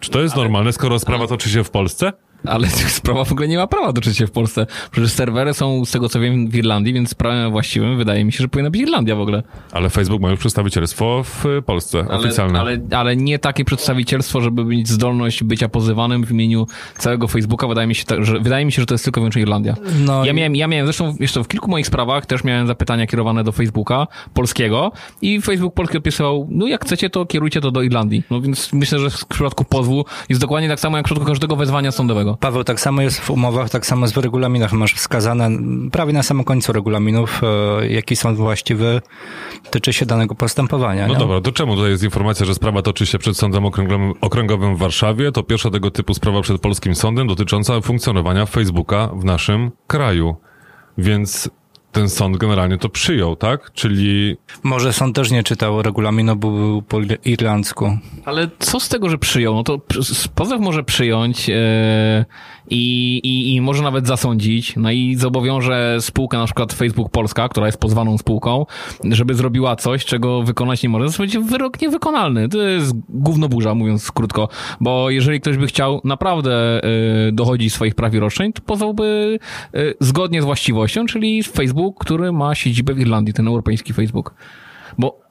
[0.00, 2.12] Czy to jest normalne, skoro sprawa toczy się w Polsce?
[2.46, 4.66] Ale sprawa w ogóle nie ma prawa toczyć się w Polsce.
[4.90, 8.38] Przecież serwery są, z tego co wiem, w Irlandii, więc prawem właściwym wydaje mi się,
[8.38, 9.42] że powinna być Irlandia w ogóle.
[9.72, 12.60] Ale Facebook ma już przedstawicielstwo w Polsce, oficjalne.
[12.60, 16.66] Ale, ale nie takie przedstawicielstwo, żeby mieć zdolność bycia pozywanym w imieniu
[16.98, 17.66] całego Facebooka.
[17.66, 19.74] Wydaje mi się, tak, że, wydaje mi się, że to jest tylko i wyłącznie Irlandia.
[20.06, 23.06] No ja, i- miałem, ja miałem zresztą jeszcze w kilku moich sprawach też miałem zapytania
[23.06, 27.82] kierowane do Facebooka polskiego i Facebook polski odpisywał, no jak chcecie, to kierujcie to do
[27.82, 28.22] Irlandii.
[28.30, 31.56] No więc myślę, że w przypadku pozwu jest dokładnie tak samo jak w przypadku każdego
[31.56, 32.33] wezwania sądowego.
[32.40, 34.72] Paweł, tak samo jest w umowach, tak samo jest w regulaminach.
[34.72, 35.50] Masz wskazane
[35.92, 37.40] prawie na samym końcu regulaminów,
[37.80, 39.00] e, jaki są właściwy,
[39.70, 41.06] tyczy się danego postępowania.
[41.06, 41.18] No nie?
[41.18, 44.78] dobra, to czemu tutaj jest informacja, że sprawa toczy się przed Sądem Okręgowym, Okręgowym w
[44.78, 45.32] Warszawie?
[45.32, 50.36] To pierwsza tego typu sprawa przed polskim sądem dotycząca funkcjonowania Facebooka w naszym kraju.
[50.98, 51.50] Więc
[51.94, 53.72] ten sąd generalnie to przyjął, tak?
[53.72, 57.98] Czyli Może sąd też nie czytał regulaminu, bo był po irlandzku.
[58.24, 59.54] Ale co z tego, że przyjął?
[59.54, 59.80] No to
[60.34, 61.54] pozew może przyjąć e,
[62.70, 67.66] i, i, i może nawet zasądzić, no i zobowiąże spółkę, na przykład Facebook Polska, która
[67.66, 68.66] jest pozwaną spółką,
[69.04, 71.12] żeby zrobiła coś, czego wykonać nie może.
[71.12, 72.48] To będzie wyrok niewykonalny.
[72.48, 74.48] To jest gówno burza, mówiąc krótko,
[74.80, 79.38] bo jeżeli ktoś by chciał naprawdę e, dochodzić swoich praw i roszczeń, to pozwałby
[79.74, 84.34] e, zgodnie z właściwością, czyli Facebook, który ma siedzibę w Irlandii, ten europejski Facebook.
[84.98, 85.23] Bo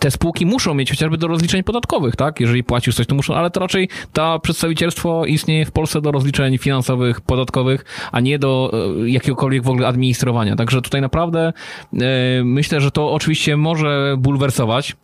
[0.00, 2.40] te spółki muszą mieć chociażby do rozliczeń podatkowych, tak?
[2.40, 6.58] Jeżeli płacisz coś, to muszą, ale to raczej to przedstawicielstwo istnieje w Polsce do rozliczeń
[6.58, 10.56] finansowych, podatkowych, a nie do e, jakiegokolwiek w ogóle administrowania.
[10.56, 11.52] Także tutaj naprawdę
[11.92, 12.02] e,
[12.44, 14.96] myślę, że to oczywiście może bulwersować.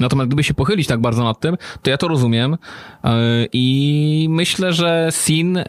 [0.00, 2.56] Natomiast gdyby się pochylić tak bardzo nad tym, to ja to rozumiem
[3.04, 3.08] e,
[3.52, 5.66] i myślę, że Sin e,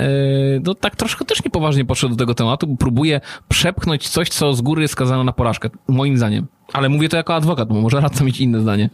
[0.64, 4.62] no tak troszkę też niepoważnie podszedł do tego tematu, bo próbuje przepchnąć coś, co z
[4.62, 6.48] góry jest skazane na porażkę, moim zdaniem.
[6.74, 8.90] Ale mówię to jako adwokat, bo może radca mieć inne zdanie.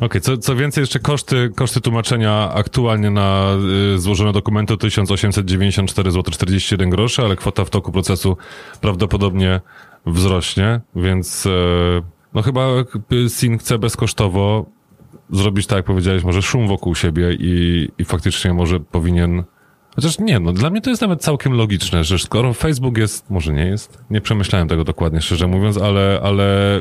[0.00, 3.46] Okej, co, co więcej, jeszcze koszty, koszty tłumaczenia aktualnie na
[3.94, 8.36] y, złożone dokumenty to 1894 zł 41 groszy, ale kwota w toku procesu
[8.80, 9.60] prawdopodobnie
[10.06, 11.50] wzrośnie, więc y,
[12.34, 12.66] no chyba
[13.28, 14.66] SIN chce bezkosztowo
[15.30, 19.44] zrobić tak, jak powiedziałeś, może szum wokół siebie i, i faktycznie może powinien
[19.96, 23.52] Chociaż nie, no dla mnie to jest nawet całkiem logiczne, że skoro Facebook jest, może
[23.52, 26.80] nie jest, nie przemyślałem tego dokładnie, szczerze mówiąc, ale, ale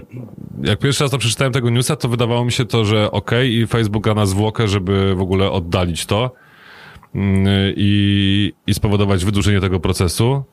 [0.64, 3.68] jak pierwszy raz to przeczytałem tego newsa, to wydawało mi się to, że okej i
[3.68, 6.32] Facebook na zwłokę, żeby w ogóle oddalić to
[7.16, 10.44] mm, i, i spowodować wydłużenie tego procesu.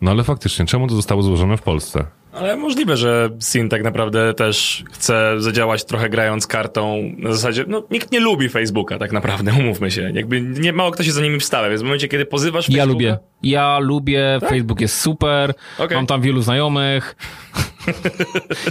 [0.00, 2.06] No ale faktycznie, czemu to zostało złożone w Polsce?
[2.38, 7.12] Ale możliwe, że Sin tak naprawdę też chce zadziałać trochę grając kartą.
[7.18, 10.10] Na zasadzie, no nikt nie lubi Facebooka tak naprawdę, umówmy się.
[10.14, 12.92] Jakby nie mało kto się za nimi wstawia, więc w momencie, kiedy pozywasz Ja Facebooka...
[12.92, 13.18] lubię.
[13.42, 15.96] Ja lubię, Facebook jest super, Okej.
[15.96, 17.16] mam tam wielu znajomych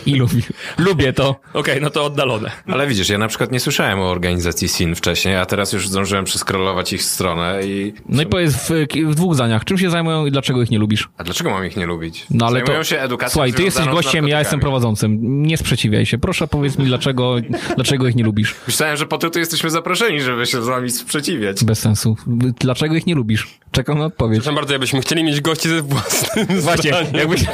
[0.05, 0.41] i lubię,
[0.77, 1.35] lubię to.
[1.53, 2.51] Okej, no to oddalone.
[2.67, 6.25] Ale widzisz, ja na przykład nie słyszałem o organizacji SIN wcześniej, a teraz już zdążyłem
[6.25, 7.93] przeskrolować ich stronę i...
[8.09, 8.69] No i powiedz w,
[9.09, 11.09] w dwóch zdaniach, czym się zajmują i dlaczego ich nie lubisz?
[11.17, 12.25] A dlaczego mam ich nie lubić?
[12.29, 15.17] No ale Zajmują to, się edukacją Słuchaj, ty jesteś gościem, ja jestem prowadzącym.
[15.43, 16.17] Nie sprzeciwiaj się.
[16.17, 17.35] Proszę powiedz mi, dlaczego,
[17.75, 18.55] dlaczego ich nie lubisz?
[18.67, 21.63] Myślałem, że po to tu jesteśmy zaproszeni, żeby się z wami sprzeciwiać.
[21.63, 22.15] Bez sensu.
[22.59, 23.47] Dlaczego ich nie lubisz?
[23.71, 24.39] Czekam na odpowiedź.
[24.39, 27.13] Przepraszam bardzo, jakbyśmy chcieli mieć gości ze własnym Właśnie, zdaniem.
[27.15, 27.45] jakbyś...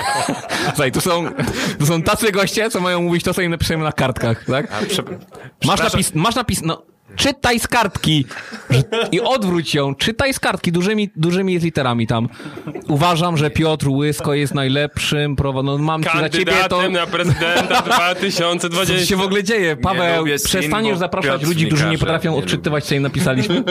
[0.68, 1.24] Słuchaj, tu są,
[1.80, 4.72] tu są tacy goście, co mają mówić to, co im napiszemy na kartkach, tak?
[4.72, 5.04] A, prze...
[5.66, 6.82] Masz napis, masz napis, no,
[7.16, 8.26] czytaj z kartki
[9.12, 12.30] i odwróć ją, czytaj z kartki, dużymi, dużymi literami tam.
[12.88, 16.80] Uważam, że Piotr Łysko jest najlepszym prowadzącym, no, mam ci za ciebie to...
[16.80, 17.84] Kandydatem na prezydenta
[18.24, 19.18] Co się 2020.
[19.18, 19.76] w ogóle dzieje?
[19.76, 23.64] Paweł, przestaniesz zapraszać Piotr ludzi, którzy nie potrafią nie odczytywać, co im napisaliśmy?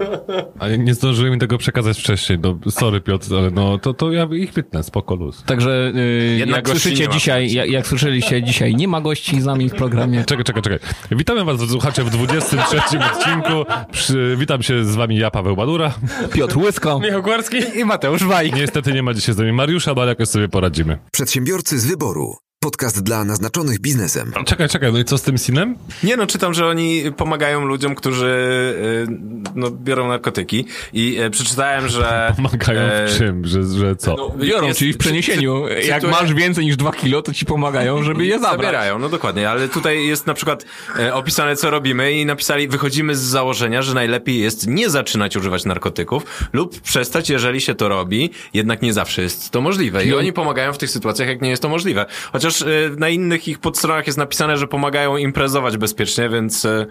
[0.58, 2.38] Ale nie zdążyłem mi tego przekazać wcześniej.
[2.38, 5.42] No, sorry Piotr, ale no to, to ja ich wytnę, spoko luz.
[5.46, 9.74] Także yy, jak słyszycie dzisiaj, jak, jak słyszeliście dzisiaj, nie ma gości z nami w
[9.74, 10.24] programie.
[10.24, 10.78] Czekaj, czekaj, czekaj.
[11.10, 13.64] Witamy was, słuchacze, w 23 odcinku.
[13.92, 15.94] Przy, witam się z wami ja, Paweł Badura.
[16.32, 17.56] Piotr Łysko Michał Kwarski?
[17.74, 18.56] i Mateusz Wajk.
[18.56, 20.98] Niestety nie ma dzisiaj z nami Mariusza, ale jakoś sobie poradzimy.
[21.12, 22.43] Przedsiębiorcy z wyboru.
[22.64, 24.32] Podcast dla naznaczonych biznesem.
[24.46, 25.76] Czekaj, czekaj, no i co z tym sinem?
[26.02, 31.88] Nie no, czytam, że oni pomagają ludziom, którzy y, no, biorą narkotyki i y, przeczytałem,
[31.88, 32.32] że...
[32.36, 34.14] Pomagają e, w czym, że, że co?
[34.16, 35.68] no, Biorą, jest- czyli w przeniesieniu.
[35.68, 38.56] Jak masz więcej niż dwa kilo, to ci pomagają, żeby je zabrać.
[38.56, 40.64] Zabierają, no dokładnie, ale tutaj jest na przykład
[40.98, 45.64] e, opisane, co robimy i napisali, wychodzimy z założenia, że najlepiej jest nie zaczynać używać
[45.64, 50.04] narkotyków lub przestać, jeżeli się to robi, jednak nie zawsze jest to możliwe.
[50.04, 52.06] I oni pomagają w tych sytuacjach, jak nie jest to możliwe.
[52.32, 52.66] Chociaż e,
[52.98, 56.64] na innych ich podstronach jest napisane, że pomagają imprezować bezpiecznie, więc...
[56.64, 56.86] E,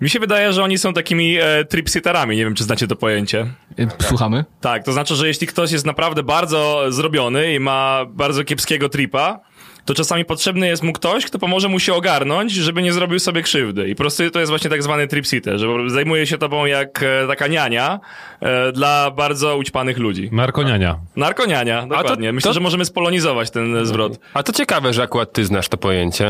[0.00, 3.46] Mi się wydaje, że oni są takimi e, tripsitterami, nie wiem, czy znacie to pojęcie.
[3.78, 4.44] Y, Słuchamy.
[4.60, 9.40] Tak, to znaczy, że jeśli ktoś jest naprawdę bardzo zrobiony i ma bardzo kiepskiego tripa,
[9.84, 13.42] to czasami potrzebny jest mu ktoś, kto pomoże mu się ogarnąć, żeby nie zrobił sobie
[13.42, 13.88] krzywdy.
[13.88, 17.26] I po prostu to jest właśnie tak zwany tripsitter, że zajmuje się tobą jak e,
[17.28, 18.00] taka niania
[18.40, 20.28] e, dla bardzo ućpanych ludzi.
[20.32, 20.98] Narkoniania.
[21.16, 22.32] Narkoniania, dokładnie.
[22.32, 24.18] Myślę, to- że możemy spolonizować ten e, zwrot.
[24.34, 26.26] A to ciekawe, że akurat ty znasz to pojęcie.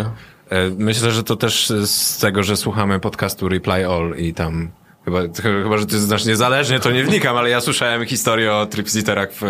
[0.51, 4.71] e, myślę, że to też z tego, że słuchamy podcastu Reply All i tam...
[5.05, 5.21] Chyba,
[5.63, 9.43] chyba, że ty znasz niezależnie, to nie wnikam, ale ja słyszałem historię o tripsitterach w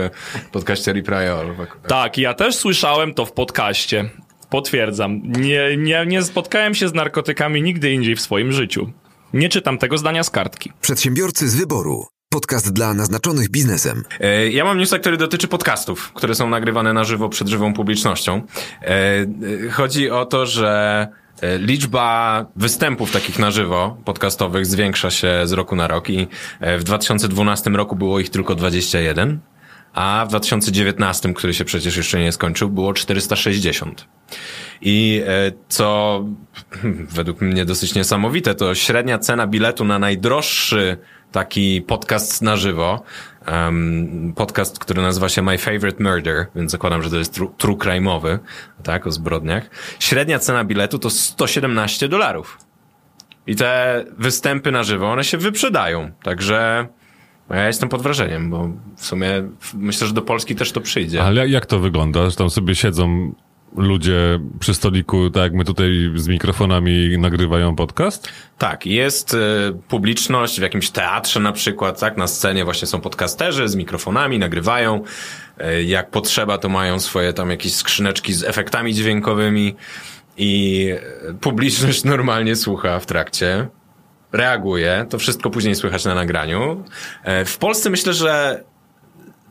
[0.52, 0.94] podcaście
[1.38, 1.54] All.
[1.88, 4.10] Tak, ja też słyszałem to w podcaście.
[4.50, 5.20] Potwierdzam.
[5.24, 8.90] Nie, nie, nie spotkałem się z narkotykami nigdy indziej w swoim życiu.
[9.32, 10.72] Nie czytam tego zdania z kartki.
[10.80, 12.06] Przedsiębiorcy z wyboru.
[12.28, 14.04] Podcast dla naznaczonych biznesem.
[14.20, 18.42] E, Ja mam newsa, który dotyczy podcastów, które są nagrywane na żywo przed żywą publicznością.
[18.82, 19.26] E, e,
[19.70, 21.08] Chodzi o to, że
[21.58, 26.26] liczba występów takich na żywo podcastowych zwiększa się z roku na rok i
[26.60, 29.38] e, w 2012 roku było ich tylko 21,
[29.94, 34.08] a w 2019, który się przecież jeszcze nie skończył, było 460.
[34.80, 36.20] I e, co
[37.16, 40.98] według mnie dosyć niesamowite, to średnia cena biletu na najdroższy
[41.32, 43.02] taki podcast na żywo,
[43.46, 47.76] em, podcast, który nazywa się My Favorite Murder, więc zakładam, że to jest true, true
[47.76, 48.38] crime'owy,
[48.82, 49.70] tak, o zbrodniach.
[49.98, 52.58] Średnia cena biletu to 117 dolarów.
[53.46, 56.88] I te występy na żywo, one się wyprzedają, także
[57.50, 59.28] ja jestem pod wrażeniem, bo w sumie
[59.74, 61.22] myślę, że do Polski też to przyjdzie.
[61.22, 62.30] Ale jak to wygląda?
[62.30, 63.34] Że tam sobie siedzą
[63.74, 68.28] ludzie przy stoliku, tak jak my tutaj z mikrofonami nagrywają podcast?
[68.58, 69.38] Tak, jest y,
[69.88, 75.02] publiczność w jakimś teatrze na przykład, tak, na scenie właśnie są podcasterzy z mikrofonami, nagrywają.
[75.78, 79.74] Y, jak potrzeba, to mają swoje tam jakieś skrzyneczki z efektami dźwiękowymi
[80.36, 80.88] i
[81.30, 83.68] y, publiczność normalnie słucha w trakcie,
[84.32, 86.84] reaguje, to wszystko później słychać na nagraniu.
[87.46, 88.64] W Polsce myślę, że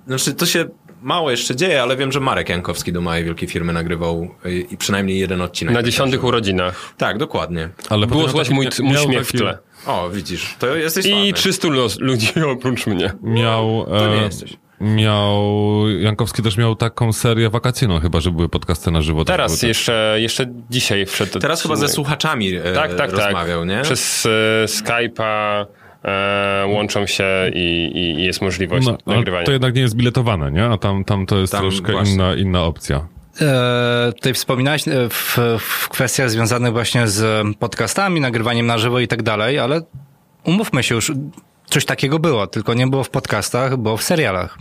[0.08, 0.66] znaczy, to się
[1.04, 4.78] mało jeszcze dzieje, ale wiem, że Marek Jankowski do małej wielkiej firmy nagrywał y, i
[4.78, 5.74] przynajmniej jeden odcinek.
[5.76, 6.94] Na dziesiątych urodzinach.
[6.98, 7.70] Tak, dokładnie.
[7.90, 9.58] Ale Było słychać mój, mój śmiech w tle.
[9.86, 11.34] O, widzisz, to jesteś I sławny.
[11.34, 13.14] 300 los, ludzi oprócz mnie.
[13.24, 14.58] Miał, To nie e, jesteś.
[14.82, 15.44] miał,
[16.00, 19.26] Jankowski też miał taką serię wakacyjną chyba, że były podcasty na żywo.
[19.26, 23.60] Tak Teraz były jeszcze, jeszcze dzisiaj wszedł Teraz chyba ze słuchaczami e, tak, tak, rozmawiał,
[23.60, 23.70] tak.
[23.70, 23.82] nie?
[23.82, 25.66] Przez e, Skype'a
[26.04, 29.46] e, łączą się i, i, jest możliwość No, nagrywania.
[29.46, 30.66] to jednak nie jest biletowane, nie?
[30.66, 32.14] A tam, tam to jest Tam troszkę właśnie.
[32.14, 33.08] inna, inna opcja.
[33.42, 39.08] E, tutaj wspominałeś e, w, w kwestiach związanych właśnie z podcastami, nagrywaniem na żywo i
[39.08, 39.82] tak dalej, ale
[40.44, 41.12] umówmy się już,
[41.66, 44.58] coś takiego było, tylko nie było w podcastach, było w serialach.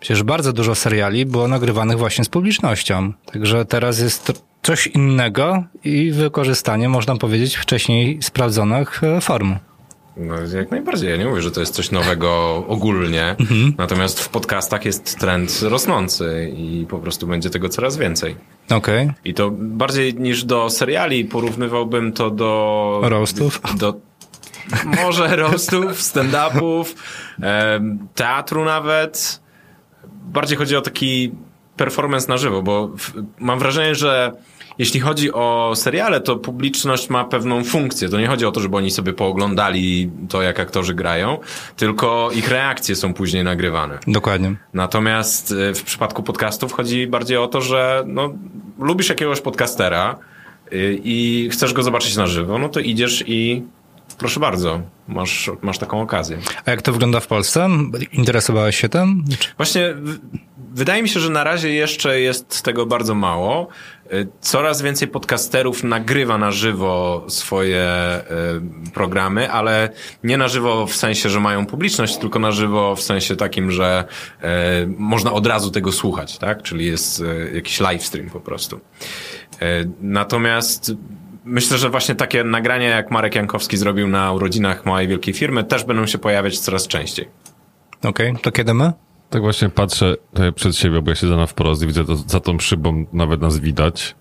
[0.00, 3.12] Przecież bardzo dużo seriali było nagrywanych właśnie z publicznością.
[3.32, 9.54] Także teraz jest coś innego i wykorzystanie, można powiedzieć, wcześniej sprawdzonych e, form.
[10.18, 11.10] No, jak najbardziej.
[11.10, 13.36] Ja nie mówię, że to jest coś nowego ogólnie.
[13.78, 18.36] Natomiast w podcastach jest trend rosnący i po prostu będzie tego coraz więcej.
[18.70, 19.10] Okej.
[19.24, 23.00] I to bardziej niż do seriali porównywałbym to do...
[23.04, 23.60] Roastów?
[23.76, 23.94] Do,
[24.84, 26.94] może roastów, stand-upów,
[28.14, 29.40] teatru nawet.
[30.32, 31.32] Bardziej chodzi o taki
[31.76, 32.90] performance na żywo, bo
[33.38, 34.32] mam wrażenie, że
[34.78, 38.08] jeśli chodzi o seriale, to publiczność ma pewną funkcję.
[38.08, 41.38] To nie chodzi o to, żeby oni sobie pooglądali to, jak aktorzy grają,
[41.76, 43.98] tylko ich reakcje są później nagrywane.
[44.06, 44.54] Dokładnie.
[44.74, 48.34] Natomiast y, w przypadku podcastów chodzi bardziej o to, że no,
[48.78, 50.18] lubisz jakiegoś podcastera
[50.72, 53.62] y, i chcesz go zobaczyć na żywo, no to idziesz i
[54.18, 56.38] proszę bardzo, masz, masz taką okazję.
[56.64, 57.68] A jak to wygląda w Polsce?
[58.12, 59.24] Interesowałeś się tym?
[59.56, 59.94] Właśnie
[60.74, 63.68] wydaje mi się, że na razie jeszcze jest tego bardzo mało.
[64.40, 67.86] Coraz więcej podcasterów nagrywa na żywo swoje
[68.86, 69.90] y, programy, ale
[70.24, 74.04] nie na żywo w sensie, że mają publiczność, tylko na żywo w sensie takim, że
[74.04, 74.46] y,
[74.98, 76.62] można od razu tego słuchać, tak?
[76.62, 78.80] Czyli jest y, jakiś live stream po prostu.
[80.00, 80.92] Natomiast
[81.44, 85.84] myślę, że właśnie takie nagrania, jak Marek Jankowski zrobił na urodzinach małej wielkiej firmy, też
[85.84, 87.28] będą się pojawiać coraz częściej.
[88.04, 88.92] Okej, to kiedy my?
[89.30, 92.40] Tak właśnie patrzę tutaj przed siebie, bo ja siedzę na wprost i widzę to, za
[92.40, 94.16] tą szybą nawet nas widać.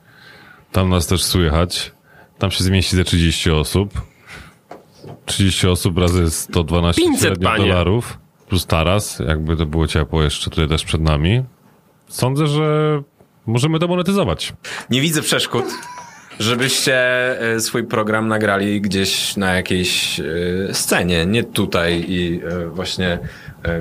[0.71, 1.91] Tam nas też słychać.
[2.37, 4.01] Tam się zmieści ze 30 osób.
[5.25, 7.67] 30 osób razy 112 500, średnio panie.
[7.67, 8.17] dolarów.
[8.49, 11.43] Plus taras, jakby to było ciepło jeszcze tutaj też przed nami.
[12.07, 13.01] Sądzę, że
[13.45, 14.53] możemy to monetyzować.
[14.89, 15.65] Nie widzę przeszkód,
[16.39, 16.95] żebyście
[17.41, 20.23] e, swój program nagrali gdzieś na jakiejś e,
[20.73, 23.19] scenie, nie tutaj i e, właśnie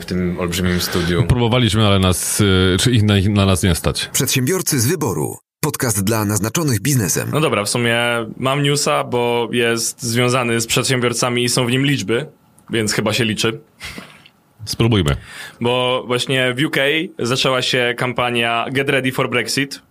[0.01, 1.25] w tym olbrzymim studiu.
[1.29, 2.43] Próbowaliśmy, ale nas,
[2.81, 4.11] czy ich na, na nas nie stać.
[4.13, 5.37] Przedsiębiorcy z wyboru.
[5.61, 7.29] Podcast dla naznaczonych biznesem.
[7.33, 7.99] No dobra, w sumie
[8.37, 12.27] mam newsa, bo jest związany z przedsiębiorcami i są w nim liczby,
[12.71, 13.61] więc chyba się liczy.
[14.65, 15.17] Spróbujmy.
[15.61, 16.77] Bo właśnie w UK
[17.19, 19.83] zaczęła się kampania Get Ready for Brexit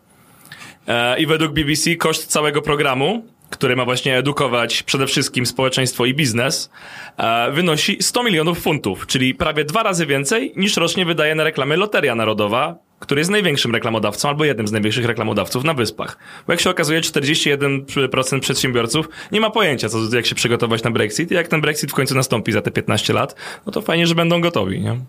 [1.17, 6.69] i według BBC koszt całego programu, który ma właśnie edukować przede wszystkim społeczeństwo i biznes,
[7.17, 11.77] e, wynosi 100 milionów funtów, czyli prawie dwa razy więcej niż rocznie wydaje na reklamy
[11.77, 16.17] Loteria Narodowa, który jest największym reklamodawcą albo jednym z największych reklamodawców na wyspach.
[16.47, 21.31] Bo jak się okazuje, 41% przedsiębiorców nie ma pojęcia, co, jak się przygotować na Brexit
[21.31, 24.15] i jak ten Brexit w końcu nastąpi za te 15 lat, no to fajnie, że
[24.15, 24.99] będą gotowi, nie?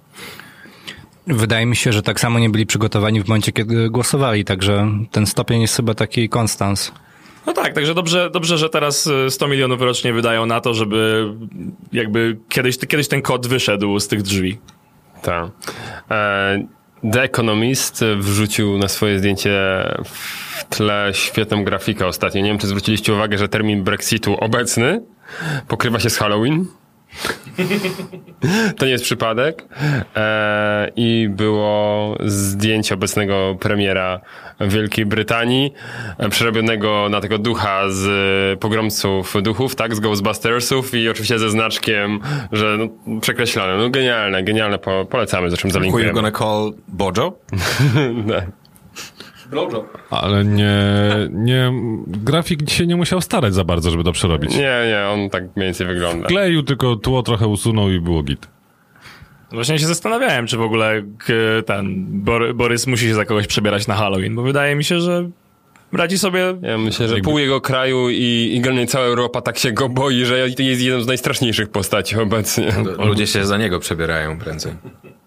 [1.27, 5.27] Wydaje mi się, że tak samo nie byli przygotowani w momencie, kiedy głosowali, także ten
[5.27, 6.93] stopień jest chyba taki konstans.
[7.47, 11.31] No tak, także dobrze, dobrze, że teraz y, 100 milionów rocznie wydają na to, żeby
[11.93, 14.59] jakby kiedyś, kiedyś ten kod wyszedł z tych drzwi.
[15.23, 15.51] Tak.
[16.11, 16.67] E,
[17.13, 19.53] The Economist wrzucił na swoje zdjęcie
[20.05, 22.43] w tle świetną grafikę ostatnio.
[22.43, 25.03] Nie wiem, czy zwróciliście uwagę, że termin Brexitu obecny
[25.69, 26.67] pokrywa się z Halloween.
[28.77, 29.65] To nie jest przypadek.
[30.17, 34.21] E, I było zdjęcie obecnego premiera
[34.61, 35.73] Wielkiej Brytanii,
[36.19, 42.21] e, przerobionego na tego ducha z pogromców duchów, tak, z Ghostbustersów i oczywiście ze znaczkiem,
[42.53, 43.77] że no, przekreślone.
[43.77, 46.13] No genialne, genialne, po, polecamy, zresztą Who you zalinkujemy.
[46.13, 47.33] gonna call Bojo?
[49.51, 50.03] Tak.
[50.11, 50.75] Ale nie,
[51.31, 51.73] nie,
[52.07, 54.51] grafik się nie musiał starać za bardzo, żeby to przerobić.
[54.57, 56.29] Nie, nie, on tak mniej więcej wygląda.
[56.29, 58.49] Kleił, tylko tło trochę usunął i było git.
[59.53, 61.03] Właśnie się zastanawiałem, czy w ogóle
[61.67, 65.31] ten Bor- Borys musi się za kogoś przebierać na Halloween, bo wydaje mi się, że
[65.93, 69.73] radzi sobie Ja myślę, że pół jego kraju i, i generalnie cała Europa tak się
[69.73, 72.73] go boi, że jest jedną z najstraszniejszych postaci obecnie.
[72.99, 74.73] Ludzie się za niego przebierają prędzej.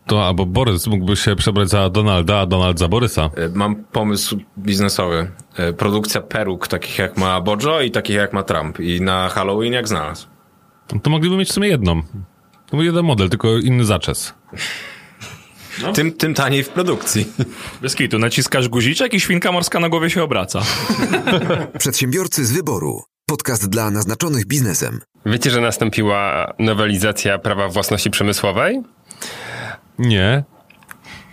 [0.10, 3.30] To albo Borys mógłby się przebrać za Donalda, a Donald za Borysa.
[3.36, 5.32] E, Mam pomysł biznesowy.
[5.58, 8.80] E, Produkcja peruk takich jak ma Bojo i takich jak ma Trump.
[8.80, 10.28] I na Halloween jak znalazł.
[11.04, 12.02] To mogliby mieć w sumie jedną.
[12.66, 14.34] To był jeden model, tylko inny zaczes.
[15.94, 17.26] Tym, tym taniej w produkcji.
[17.82, 18.20] bez kitu.
[18.20, 20.62] Naciskasz guziczek i świnka morska na głowie się obraca.
[21.80, 23.02] Przedsiębiorcy z wyboru.
[23.26, 25.00] Podcast dla naznaczonych biznesem.
[25.26, 28.82] Wiecie, że nastąpiła nowelizacja prawa własności przemysłowej?
[30.00, 30.44] Nie.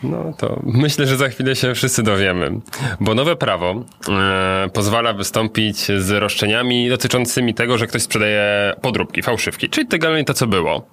[0.03, 2.61] No to myślę, że za chwilę się wszyscy dowiemy.
[3.01, 9.69] Bo nowe prawo e, pozwala wystąpić z roszczeniami dotyczącymi tego, że ktoś sprzedaje podróbki, fałszywki,
[9.69, 10.87] czyli generalnie to, co było.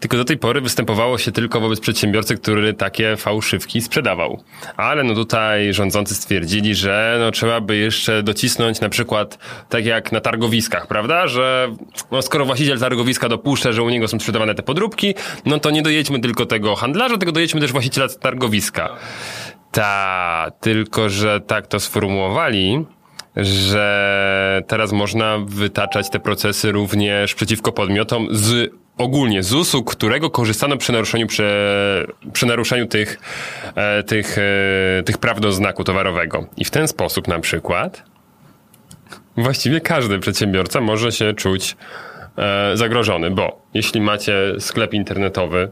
[0.00, 4.42] Tylko do tej pory występowało się tylko wobec przedsiębiorcy, który takie fałszywki sprzedawał.
[4.76, 9.38] Ale no tutaj rządzący stwierdzili, że no trzeba by jeszcze docisnąć na przykład
[9.68, 11.28] tak jak na targowiskach, prawda?
[11.28, 11.74] Że
[12.10, 15.14] no skoro właściciel targowiska dopuszcza, że u niego są sprzedawane te podróbki,
[15.46, 18.88] no to nie dojedźmy tylko tego handlarza, tylko dojedźmy też właściciela targowiska.
[19.72, 22.84] Ta, tylko że tak to sformułowali,
[23.36, 30.76] że teraz można wytaczać te procesy również przeciwko podmiotom z ogólnie z usług, którego korzystano
[30.76, 31.46] przy naruszeniu, przy,
[32.32, 33.18] przy naruszeniu tych,
[33.74, 36.46] e, tych, e, tych praw do znaku towarowego.
[36.56, 38.02] I w ten sposób na przykład
[39.36, 41.76] właściwie każdy przedsiębiorca może się czuć
[42.38, 45.70] e, zagrożony, bo jeśli macie sklep internetowy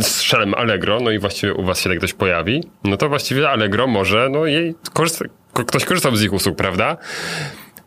[0.00, 3.50] z szelem Allegro, no i właściwie u was się tak ktoś pojawi, no to właściwie
[3.50, 6.96] Allegro może, no jej korzysta, ko- ktoś korzystał z ich usług, prawda?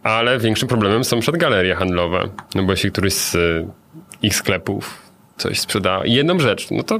[0.03, 2.30] Ale większym problemem są przed galerie handlowe.
[2.55, 3.67] No bo jeśli któryś z y,
[4.21, 5.01] ich sklepów
[5.38, 6.99] coś sprzeda jedną rzecz, no to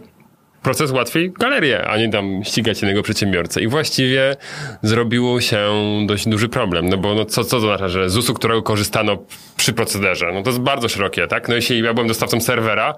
[0.64, 3.62] proces łatwiej galerię, a nie tam ścigać jednego przedsiębiorcę.
[3.62, 4.36] I właściwie
[4.82, 5.68] zrobiło się
[6.06, 9.18] dość duży problem, no bo no co, co to oznacza, że z usług, którego korzystano
[9.58, 10.32] przy procederze?
[10.34, 11.48] No to jest bardzo szerokie, tak?
[11.50, 12.96] No jeśli ja byłem dostawcą serwera,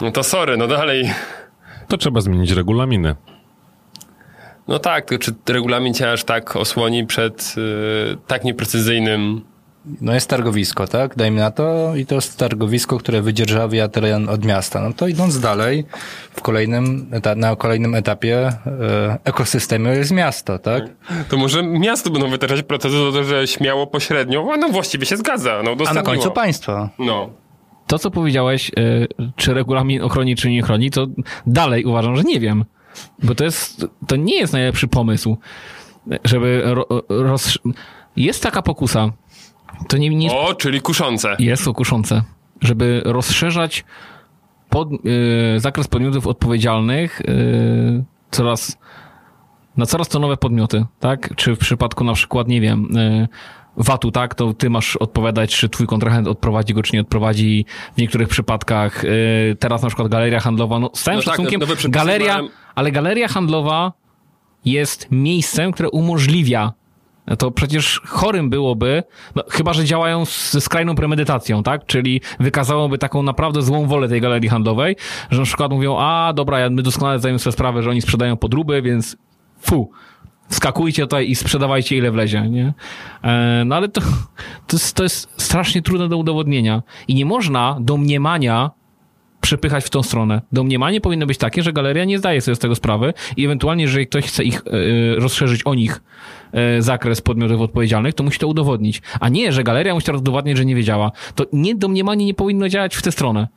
[0.00, 1.10] no to sorry, no dalej.
[1.88, 3.14] To trzeba zmienić regulaminy.
[4.68, 9.42] No tak, tylko czy regulamin cię aż tak osłoni przed y, tak nieprecyzyjnym
[10.00, 11.16] No jest targowisko, tak?
[11.16, 14.80] Dajmy na to i to jest targowisko, które wydzierżawia teren od miasta.
[14.80, 15.84] No to idąc dalej,
[16.30, 20.84] w kolejnym, na kolejnym etapie e, ekosystemu jest miasto, tak?
[21.28, 25.62] To może miasto będą wytaczać procesy za to, że śmiało pośrednio, no właściwie się zgadza.
[25.64, 26.88] No, A na końcu państwo.
[26.98, 27.30] No.
[27.86, 31.06] To, co powiedziałeś, y, czy regulamin ochroni, czy nie chroni, to
[31.46, 32.64] dalej uważam, że nie wiem.
[33.22, 35.36] Bo to jest, to nie jest najlepszy pomysł,
[36.24, 37.58] żeby ro, roz...
[38.16, 39.12] Jest taka pokusa,
[39.88, 41.36] to nie, nie O, czyli kuszące.
[41.38, 42.22] jest to kuszące,
[42.60, 43.84] żeby rozszerzać
[44.70, 48.78] pod, y, zakres podmiotów odpowiedzialnych y, coraz,
[49.76, 51.34] na coraz to nowe podmioty, tak?
[51.36, 53.28] Czy w przypadku na przykład, nie wiem, y,
[53.76, 54.34] VAT-u, tak?
[54.34, 57.64] To ty masz odpowiadać, czy twój kontrahent odprowadzi go, czy nie odprowadzi.
[57.96, 61.60] W niektórych przypadkach y, teraz na przykład galeria handlowa, no z całym No tak, szacunkiem,
[61.60, 63.92] nowe przepisy galeria, mają- ale galeria handlowa
[64.64, 66.72] jest miejscem, które umożliwia
[67.38, 69.02] to przecież chorym byłoby,
[69.34, 71.86] no, chyba że działają ze skrajną premedytacją, tak?
[71.86, 74.96] Czyli wykazałoby taką naprawdę złą wolę tej galerii handlowej,
[75.30, 78.36] że na przykład mówią, a dobra, ja- my doskonale zdajemy sobie sprawę, że oni sprzedają
[78.36, 79.16] podróby, więc
[79.60, 79.90] fu,
[80.48, 82.74] skakujcie tutaj i sprzedawajcie ile wlezie, nie?
[83.24, 84.00] E, no ale to,
[84.66, 88.70] to, jest, to jest strasznie trudne do udowodnienia i nie można domniemania
[89.40, 90.42] przepychać w tą stronę.
[90.52, 94.06] Domniemanie powinno być takie, że galeria nie zdaje sobie z tego sprawy i ewentualnie, jeżeli
[94.06, 96.00] ktoś chce ich e, rozszerzyć o nich
[96.52, 99.02] e, zakres podmiotów odpowiedzialnych, to musi to udowodnić.
[99.20, 101.12] A nie, że galeria musi teraz udowadniać, że nie wiedziała.
[101.34, 103.48] To nie domniemanie nie powinno działać w tę stronę.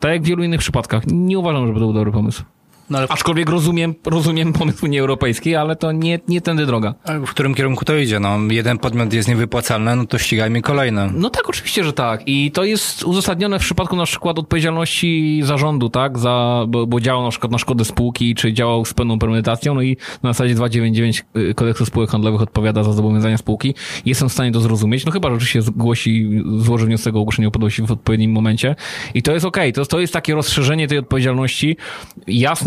[0.00, 1.02] Tak jak w wielu innych przypadkach.
[1.06, 2.42] Nie uważam, żeby to był dobry pomysł.
[2.90, 6.94] No ale Aczkolwiek rozumiem, rozumiem pomysł Unii Europejskiej, ale to nie, nie tędy droga.
[7.04, 8.20] ale w którym kierunku to idzie?
[8.20, 11.10] No, jeden podmiot jest niewypłacalny, no to ścigajmy kolejne.
[11.14, 12.22] No tak, oczywiście, że tak.
[12.26, 16.18] I to jest uzasadnione w przypadku na przykład odpowiedzialności zarządu, tak?
[16.18, 19.82] Za, bo, bo działał na przykład na szkodę spółki, czy działał z pełną premedytacją, no
[19.82, 21.24] i na zasadzie 299
[21.54, 23.74] kodeksu spółek handlowych odpowiada za zobowiązania spółki.
[24.06, 27.82] Jestem w stanie to zrozumieć, no chyba, że oczywiście zgłosi, złoży wniosek o ogłoszenie upadłości
[27.82, 28.76] w odpowiednim momencie.
[29.14, 31.76] I to jest okej, to, to jest takie rozszerzenie tej odpowiedzialności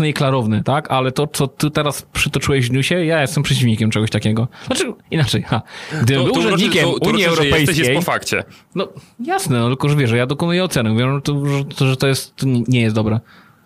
[0.08, 0.90] i klarowne, tak?
[0.90, 4.48] Ale to, co ty teraz przytoczyłeś w newsie, ja jestem przeciwnikiem czegoś takiego.
[4.66, 5.62] Znaczy, inaczej, ha.
[6.02, 7.60] Gdybym był urzędnikiem tu, tu Unii że Europejskiej...
[7.60, 8.44] jesteś jest po fakcie.
[8.74, 8.88] No
[9.20, 10.90] jasne, no tylko że wiesz, że ja dokonuję oceny.
[10.90, 13.20] Mówię, że to, że to, że to jest, to nie jest dobre.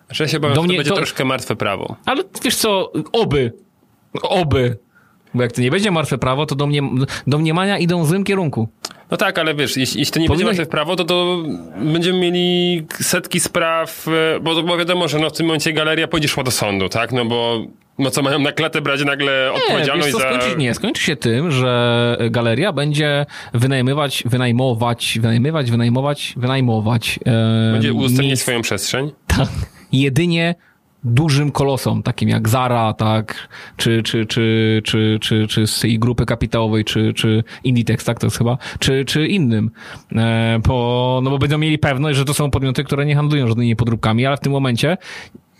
[0.09, 1.95] Że się obawiam, Do że to mnie będzie to- troszkę martwe prawo.
[2.05, 3.53] Ale wiesz co, oby,
[4.21, 4.77] oby.
[5.33, 6.81] Bo jak to nie będzie martwe prawo, to do mnie,
[7.27, 8.67] domniemania idą w złym kierunku.
[9.11, 11.43] No tak, ale wiesz, jeśli, jeśli nie Powinno- będzie martwe prawo, to, to
[11.93, 16.27] będziemy mieli setki spraw, e, bo, bo wiadomo, że no, w tym momencie galeria pójdzie
[16.27, 17.11] szła do sądu, tak?
[17.11, 17.65] No bo
[17.99, 20.29] no co mają na klatę brać nagle Nie, odpowiedzialność co, za...
[20.29, 27.19] skończy, nie, skończy się tym, że galeria będzie wynajmować, wynajmować, wynajmować, wynajmować, wynajmować.
[27.25, 29.11] E, Będzie udostępniać swoją przestrzeń.
[29.27, 29.49] tak,
[29.91, 30.55] jedynie
[31.03, 36.25] dużym kolosom, takim jak Zara, tak, czy, czy, czy, czy, czy, czy z tej grupy
[36.25, 39.71] kapitałowej, czy, czy Inditex, tak, to jest chyba, czy, czy innym.
[40.15, 43.75] E, bo, no bo będą mieli pewność, że to są podmioty, które nie handlują żadnymi
[43.75, 44.97] podróbkami, ale w tym momencie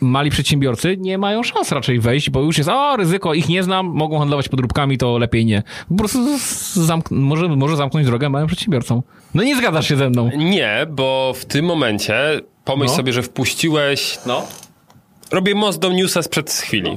[0.01, 3.85] mali przedsiębiorcy nie mają szans raczej wejść, bo już jest, o, ryzyko, ich nie znam,
[3.85, 5.63] mogą handlować podróbkami, to lepiej nie.
[5.89, 6.19] Po prostu
[6.75, 9.01] zamk- może, może zamknąć drogę małym przedsiębiorcom.
[9.33, 10.29] No nie zgadzasz się ze mną.
[10.37, 12.15] Nie, bo w tym momencie
[12.65, 12.97] pomyśl No.
[12.97, 14.19] sobie, że wpuściłeś...
[14.25, 14.43] No.
[15.33, 16.95] Robię most do newsa sprzed chwili.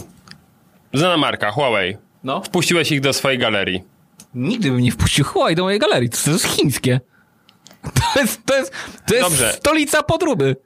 [0.95, 1.97] Znana marka, Huawei.
[2.25, 2.41] No.
[2.43, 3.83] Wpuściłeś ich do swojej galerii.
[4.35, 6.11] Nigdy bym nie wpuścił Huawei do mojej galerii.
[6.11, 7.01] To jest chińskie.
[8.15, 8.73] To jest, to jest,
[9.07, 9.53] to jest Dobrze.
[9.53, 10.57] stolica podróby.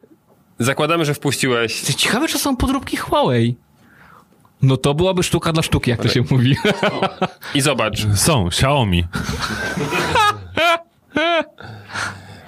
[0.59, 1.81] zakładamy, że wpuściłeś...
[1.81, 3.57] Ciekawe, czy są podróbki Huawei.
[4.63, 6.57] No to byłaby sztuka dla sztuki, jak to się mówi.
[7.55, 9.05] I zobacz, Są, Xiaomi.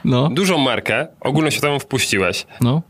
[0.05, 2.47] No, dużą markę ogólnoświatową wpuściłś.
[2.61, 2.83] no.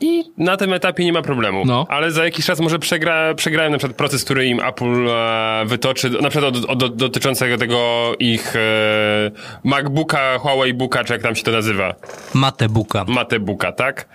[0.00, 1.64] I na tym etapie nie ma problemu.
[1.66, 1.86] No.
[1.88, 6.10] Ale za jakiś czas może przegra, przegrałem na przykład proces, który im Apple e, wytoczy,
[6.10, 8.60] na przykład od, od, dotyczącego tego ich e,
[9.64, 11.94] MacBooka, Huawei Booka, czy jak tam się to nazywa.
[12.34, 13.04] Matebuka.
[13.08, 14.08] Matebooka, tak?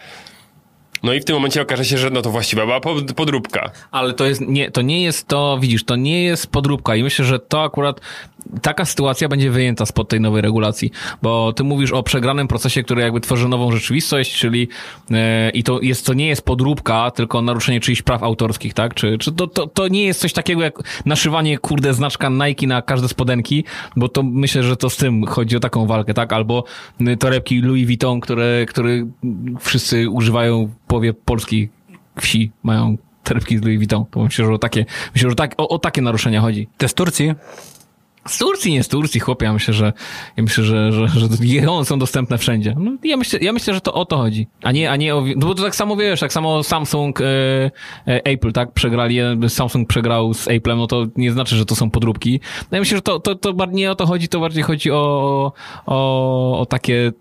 [1.03, 3.71] No i w tym momencie okaże się, że no to właściwa była pod- podróbka.
[3.91, 7.25] Ale to jest, nie, to nie jest to, widzisz, to nie jest podróbka i myślę,
[7.25, 8.01] że to akurat
[8.61, 10.91] taka sytuacja będzie wyjęta spod tej nowej regulacji,
[11.21, 14.67] bo ty mówisz o przegranym procesie, który jakby tworzy nową rzeczywistość, czyli
[15.11, 18.93] e, i to jest, to nie jest podróbka, tylko naruszenie czyichś praw autorskich, tak?
[18.93, 22.81] Czy, czy to, to, to nie jest coś takiego jak naszywanie, kurde, znaczka Nike na
[22.81, 23.63] każde spodenki,
[23.95, 26.33] bo to myślę, że to z tym chodzi o taką walkę, tak?
[26.33, 26.63] Albo
[27.01, 28.91] y, torebki Louis Vuitton, które, które
[29.59, 31.69] wszyscy używają w połowie polskiej
[32.19, 34.05] wsi, mają torebki z Louis Vuitton.
[34.11, 36.67] To myślę, że o takie, myślę, że tak, o, o takie naruszenia chodzi.
[36.77, 37.33] Te z Turcji?
[38.27, 39.93] Z Turcji, nie z Turcji, chłopie, ja myślę, że,
[40.37, 42.75] ja myślę, że, że, że one są dostępne wszędzie.
[42.79, 44.47] No, ja, myślę, ja myślę, że to o to chodzi.
[44.63, 47.25] A nie, a nie o, no bo to tak samo wiesz, tak samo Samsung, e,
[48.07, 51.75] e, Apple, tak, przegrali, e, Samsung przegrał z Applem, no to nie znaczy, że to
[51.75, 52.39] są podróbki.
[52.71, 55.51] No ja myślę, że to, to, to nie o to chodzi, to bardziej chodzi o,
[55.85, 57.11] o, o takie,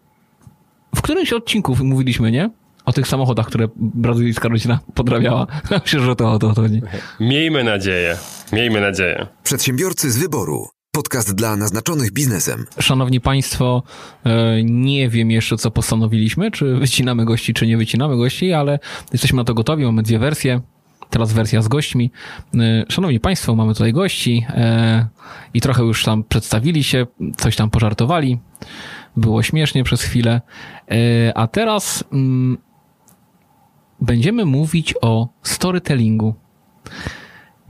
[0.94, 2.50] w którymś odcinku mówiliśmy, nie?
[2.84, 5.46] O tych samochodach, które brazylijska rodzina podrabiała.
[5.70, 6.82] Ja myślę, że to o to chodzi.
[7.20, 8.16] Miejmy nadzieję.
[8.52, 9.26] Miejmy nadzieję.
[9.42, 10.73] Przedsiębiorcy z wyboru.
[10.94, 12.66] Podcast dla naznaczonych biznesem.
[12.80, 13.82] Szanowni Państwo,
[14.24, 18.78] e, nie wiem jeszcze, co postanowiliśmy, czy wycinamy gości, czy nie wycinamy gości, ale
[19.12, 20.60] jesteśmy na to gotowi, mamy dwie wersje.
[21.10, 22.10] Teraz wersja z gośćmi.
[22.54, 25.08] E, Szanowni Państwo, mamy tutaj gości e,
[25.54, 28.38] i trochę już tam przedstawili się, coś tam pożartowali.
[29.16, 30.40] Było śmiesznie przez chwilę.
[31.34, 32.58] A teraz mm,
[34.00, 36.34] będziemy mówić o storytellingu.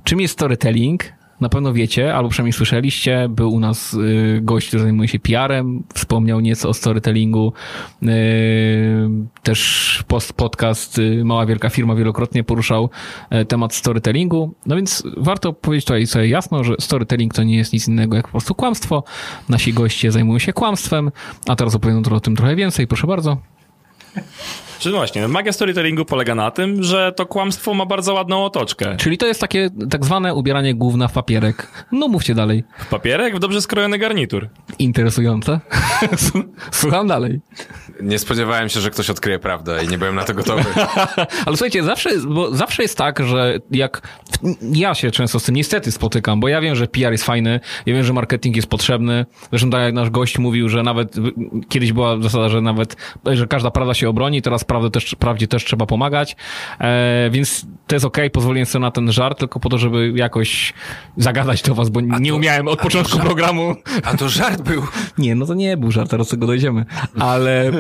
[0.05, 1.14] Czym jest storytelling?
[1.41, 3.27] Na pewno wiecie, albo przynajmniej słyszeliście.
[3.29, 7.53] Był u nas y, gość, który zajmuje się PR-em, wspomniał nieco o storytellingu.
[8.03, 8.07] Y,
[9.43, 12.91] też post podcast y, Mała Wielka Firma wielokrotnie poruszał
[13.33, 14.55] y, temat storytellingu.
[14.67, 18.25] No więc warto powiedzieć tutaj sobie jasno, że storytelling to nie jest nic innego jak
[18.25, 19.05] po prostu kłamstwo.
[19.49, 21.11] Nasi goście zajmują się kłamstwem,
[21.49, 22.87] a teraz opowiem o tym trochę więcej.
[22.87, 23.37] Proszę bardzo.
[24.79, 28.97] Czy no właśnie, magia storytellingu polega na tym, że to kłamstwo ma bardzo ładną otoczkę.
[28.97, 31.87] Czyli to jest takie tak zwane ubieranie główna w papierek.
[31.93, 32.65] No mówcie dalej.
[32.79, 34.49] W papierek w dobrze skrojony garnitur.
[34.79, 35.61] Interesujące.
[36.71, 37.41] Słucham dalej.
[38.01, 40.65] Nie spodziewałem się, że ktoś odkryje prawdę i nie byłem na to gotowy.
[41.47, 44.09] Ale słuchajcie, zawsze, bo zawsze jest tak, że jak
[44.73, 47.95] ja się często z tym niestety spotykam, bo ja wiem, że PR jest fajny, ja
[47.95, 49.27] wiem, że marketing jest potrzebny.
[49.51, 51.17] Zresztą tak jak nasz gość mówił, że nawet
[51.69, 52.97] kiedyś była zasada, że nawet,
[53.27, 56.37] że każda prawda się obroni, teraz prawdę też, prawdzie też trzeba pomagać.
[56.81, 60.73] E, więc to jest okej, pozwoliłem sobie na ten żart, tylko po to, żeby jakoś
[61.17, 63.25] zagadać do was, bo nie to- umiałem od a początku żart.
[63.25, 63.75] programu.
[64.05, 64.83] A to żart był.
[65.19, 66.85] Nie, no to nie był żart, teraz do tego dojdziemy.
[67.19, 67.73] Ale,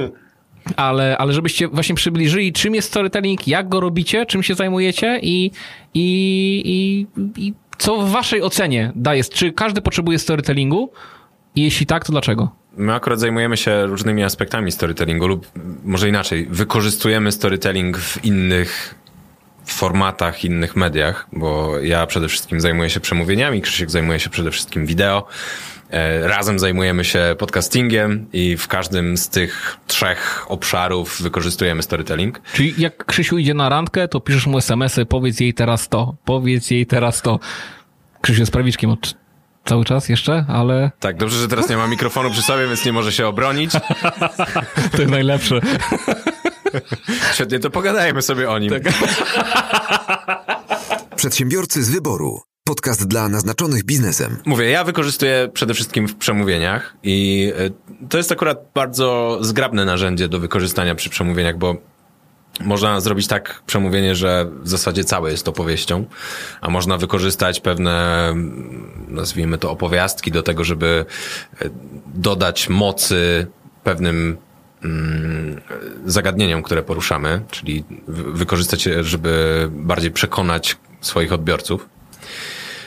[0.76, 5.50] ale, ale żebyście właśnie przybliżyli, czym jest storytelling, jak go robicie, czym się zajmujecie i,
[5.94, 7.06] i,
[7.36, 10.92] i, i co w waszej ocenie daje, czy każdy potrzebuje storytellingu?
[11.54, 12.50] I jeśli tak, to dlaczego?
[12.76, 15.50] My akurat zajmujemy się różnymi aspektami storytellingu lub
[15.84, 18.94] może inaczej, wykorzystujemy storytelling w innych
[19.66, 24.86] formatach, innych mediach, bo ja przede wszystkim zajmuję się przemówieniami, Krzysiek zajmuje się przede wszystkim
[24.86, 25.26] wideo.
[25.90, 32.40] E, Razem zajmujemy się podcastingiem i w każdym z tych trzech obszarów wykorzystujemy storytelling.
[32.52, 36.70] Czyli jak Krzysiu idzie na randkę, to piszesz mu SMS-y, powiedz jej teraz to, powiedz
[36.70, 37.40] jej teraz to.
[38.20, 39.23] Krzysiu jest prawiczkiem od
[39.64, 42.92] cały czas jeszcze, ale Tak, dobrze, że teraz nie ma mikrofonu przy sobie, więc nie
[42.92, 43.72] może się obronić.
[44.92, 45.60] to jest najlepsze.
[47.34, 48.72] Świetnie, to pogadajmy sobie o nim.
[51.16, 52.40] Przedsiębiorcy z wyboru.
[52.64, 54.36] Podcast dla naznaczonych biznesem.
[54.46, 60.28] Mówię, ja wykorzystuję przede wszystkim w przemówieniach i y, to jest akurat bardzo zgrabne narzędzie
[60.28, 61.76] do wykorzystania przy przemówieniach, bo
[62.60, 66.04] można zrobić tak przemówienie, że w zasadzie całe jest opowieścią,
[66.60, 68.34] a można wykorzystać pewne,
[69.08, 71.06] nazwijmy to opowiastki do tego, żeby
[71.62, 71.70] y,
[72.14, 73.46] dodać mocy
[73.84, 74.36] pewnym
[74.84, 75.60] mm,
[76.06, 81.93] zagadnieniom, które poruszamy, czyli wy- wykorzystać je, żeby bardziej przekonać swoich odbiorców.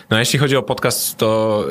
[0.09, 1.63] No a jeśli chodzi o podcast, to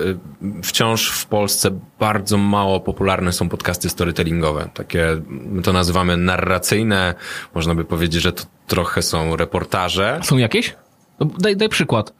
[0.58, 4.68] y, wciąż w Polsce bardzo mało popularne są podcasty storytellingowe.
[4.74, 7.14] Takie, my to nazywamy narracyjne,
[7.54, 10.20] można by powiedzieć, że to trochę są reportaże.
[10.22, 10.76] Są jakieś?
[11.20, 12.12] No, Daj, daj przykład.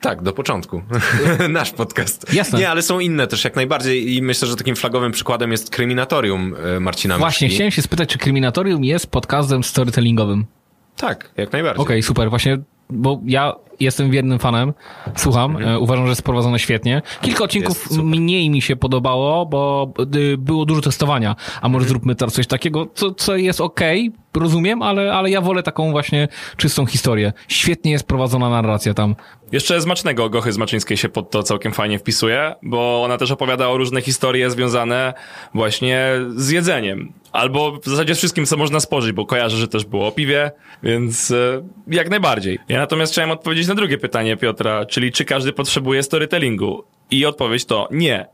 [0.00, 0.82] Tak, do początku.
[1.48, 2.34] Nasz podcast.
[2.34, 2.58] Jasne.
[2.58, 6.54] Nie, ale są inne też jak najbardziej i myślę, że takim flagowym przykładem jest Kryminatorium
[6.76, 7.54] e, Marcina Właśnie, Myszki.
[7.56, 10.46] chciałem się spytać, czy Kryminatorium jest podcastem storytellingowym?
[10.96, 11.82] Tak, jak najbardziej.
[11.82, 12.58] Okej, super, właśnie,
[12.90, 14.72] bo ja jestem wiernym fanem,
[15.16, 17.02] słucham, e, uważam, że jest prowadzone świetnie.
[17.20, 22.34] Kilka odcinków mniej mi się podobało, bo y, było dużo testowania, a może zróbmy teraz
[22.34, 27.32] coś takiego, co, co jest okej, rozumiem, ale, ale ja wolę taką właśnie czystą historię.
[27.48, 29.14] Świetnie jest prowadzona narracja tam.
[29.52, 33.76] Jeszcze Zmacznego Gochy Zmaczyńskiej się pod to całkiem fajnie wpisuje, bo ona też opowiada o
[33.76, 35.14] różne historie związane
[35.54, 37.12] właśnie z jedzeniem.
[37.32, 40.50] Albo w zasadzie z wszystkim, co można spożyć, bo kojarzę, że też było o piwie,
[40.82, 42.58] więc e, jak najbardziej.
[42.68, 46.84] Ja natomiast chciałem odpowiedzieć na drugie pytanie Piotra, czyli czy każdy potrzebuje storytellingu?
[47.10, 48.26] I odpowiedź to nie.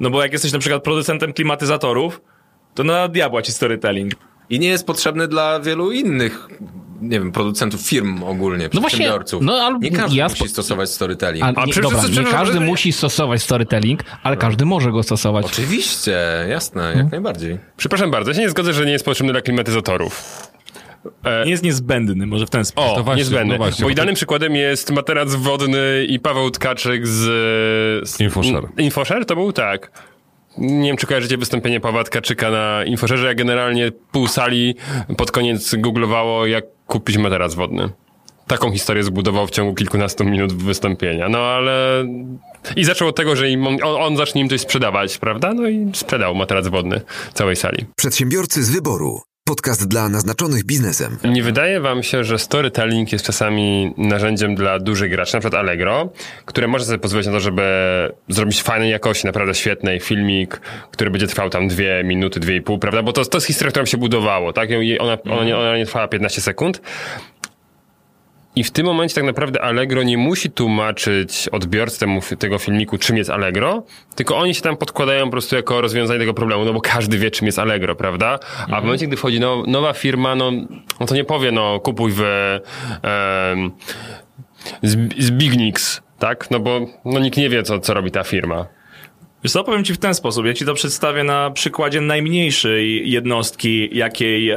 [0.00, 2.20] No bo jak jesteś na przykład producentem klimatyzatorów,
[2.74, 4.12] to na diabła ci storytelling.
[4.50, 6.48] I nie jest potrzebny dla wielu innych,
[7.00, 9.42] nie wiem, producentów firm ogólnie, No właśnie, przedsiębiorców.
[9.42, 11.44] no ale nie każdy ja musi spo- stosować storytelling.
[11.44, 15.46] A, A nie, przecież dobra, nie każdy musi stosować storytelling, ale każdy może go stosować.
[15.46, 16.16] Oczywiście,
[16.48, 17.58] jasne, jak najbardziej.
[17.76, 20.22] Przepraszam bardzo, ja się nie zgodzę, że nie jest potrzebny dla klimatyzatorów.
[21.44, 22.92] Nie jest niezbędny, może w ten sposób.
[22.92, 23.54] O, To właśnie, niezbędny.
[23.54, 27.20] no właśnie, bo bo to- idealnym przykładem jest materac wodny i Paweł Tkaczyk z...
[28.08, 28.68] z Infoshare.
[28.78, 29.52] Infoshare to był?
[29.52, 29.90] Tak.
[30.58, 34.74] Nie wiem, czy kojarzycie wystąpienie Pawła Tkaczyka na Infoszerze, jak generalnie pół sali
[35.16, 37.88] pod koniec googlowało, jak kupić materac wodny.
[38.46, 41.28] Taką historię zbudował w ciągu kilkunastu minut wystąpienia.
[41.28, 42.04] No ale...
[42.76, 45.54] I zaczął od tego, że im on, on zacznie im coś sprzedawać, prawda?
[45.54, 47.00] No i sprzedał materac wodny
[47.34, 47.86] całej sali.
[47.96, 49.20] Przedsiębiorcy z wyboru.
[49.48, 51.18] Podcast dla naznaczonych biznesem.
[51.24, 56.08] Nie wydaje wam się, że storytelling jest czasami narzędziem dla dużych graczy, na przykład Allegro,
[56.44, 57.62] które może sobie pozwolić na to, żeby
[58.28, 62.78] zrobić fajnej jakości, naprawdę świetny filmik, który będzie trwał tam dwie minuty, dwie i pół,
[62.78, 63.02] prawda?
[63.02, 64.70] Bo to, to jest historia, którą się budowało, tak?
[64.70, 66.80] I Ona, ona, nie, ona nie trwała 15 sekund.
[68.56, 72.06] I w tym momencie tak naprawdę Allegro nie musi tłumaczyć odbiorcy
[72.38, 73.82] tego filmiku, czym jest Allegro,
[74.14, 77.30] tylko oni się tam podkładają po prostu jako rozwiązanie tego problemu, no bo każdy wie,
[77.30, 78.38] czym jest Allegro, prawda?
[78.70, 80.50] A w momencie, gdy wchodzi now, nowa firma, no,
[81.00, 83.70] no to nie powie, no kupuj w em,
[84.82, 86.50] z, z Big Nix, tak?
[86.50, 88.66] No bo no, nikt nie wie, co, co robi ta firma.
[89.44, 90.46] Wiesz co, powiem ci w ten sposób.
[90.46, 94.56] Ja ci to przedstawię na przykładzie najmniejszej jednostki, jakiej, e,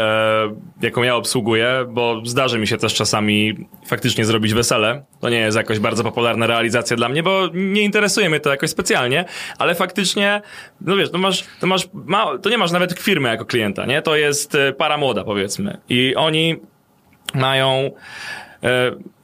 [0.81, 5.05] jaką ja obsługuję, bo zdarzy mi się też czasami faktycznie zrobić wesele.
[5.19, 8.69] To nie jest jakoś bardzo popularna realizacja dla mnie, bo nie interesuje mnie to jakoś
[8.69, 9.25] specjalnie,
[9.57, 10.41] ale faktycznie,
[10.81, 14.01] no wiesz, to masz, to masz, ma, to nie masz nawet firmy jako klienta, nie?
[14.01, 15.77] To jest e, para młoda, powiedzmy.
[15.89, 16.55] I oni
[17.33, 17.91] mają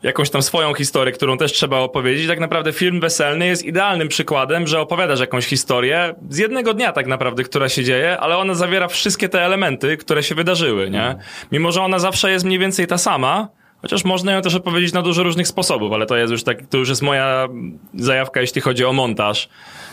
[0.04, 2.28] jakąś tam swoją historię, którą też trzeba opowiedzieć.
[2.28, 7.08] Tak naprawdę film weselny jest idealnym przykładem, że opowiadasz jakąś historię z jednego dnia tak
[7.08, 11.16] naprawdę, która się dzieje, ale ona zawiera wszystkie te elementy, które się wydarzyły, nie?
[11.52, 13.48] Mimo, że ona zawsze jest mniej więcej ta sama,
[13.84, 16.78] Chociaż można ją też opowiedzieć na dużo różnych sposobów, ale to jest już tak, to
[16.78, 17.48] już jest moja
[17.94, 19.50] zajawka, jeśli chodzi o montaż,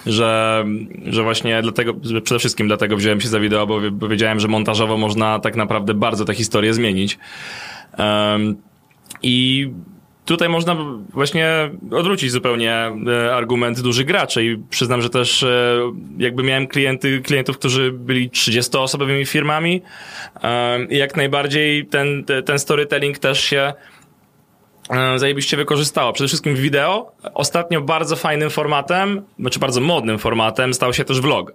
[0.07, 0.65] że,
[1.07, 1.95] że właśnie dlatego,
[2.25, 6.25] przede wszystkim dlatego wziąłem się za wideo, bo, wiedziałem, że montażowo można tak naprawdę bardzo
[6.25, 7.19] tę historię zmienić.
[7.99, 8.57] Em,
[9.23, 9.69] I
[10.25, 10.77] tutaj można
[11.13, 15.79] właśnie odwrócić zupełnie e, argument dużych graczy i przyznam, że też e,
[16.19, 19.83] jakby miałem klienty, klientów, którzy byli 30-osobowymi firmami
[20.43, 23.73] em, i jak najbardziej ten, te- ten storytelling też się
[24.91, 26.13] e, zajebiście wykorzystało.
[26.13, 27.13] Przede wszystkim wideo.
[27.35, 31.53] Ostatnio bardzo fajnym formatem, znaczy bardzo modnym formatem stał się też vlog.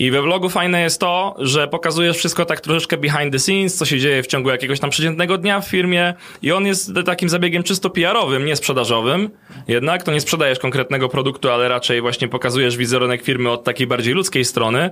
[0.00, 3.84] I we vlogu fajne jest to, że pokazujesz wszystko tak troszeczkę behind the scenes, co
[3.84, 7.62] się dzieje w ciągu jakiegoś tam przeciętnego dnia w firmie i on jest takim zabiegiem
[7.62, 9.30] czysto PR-owym, nie sprzedażowym.
[9.68, 14.14] Jednak to nie sprzedajesz konkretnego produktu, ale raczej właśnie pokazujesz wizerunek firmy od takiej bardziej
[14.14, 14.90] ludzkiej strony,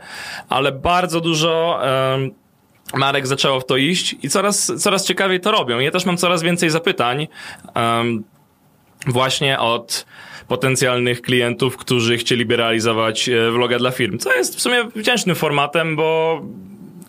[0.49, 1.81] ale bardzo dużo...
[2.15, 2.31] em,
[2.95, 5.79] Marek zaczęło w to iść i coraz, coraz ciekawiej to robią.
[5.79, 7.29] Ja też mam coraz więcej zapytań
[7.75, 8.25] em,
[9.07, 10.07] właśnie od
[10.49, 14.19] potencjalnych klientów, którzy chcieliby realizować e, vloga dla firm.
[14.19, 16.41] Co jest w sumie wdzięcznym formatem, bo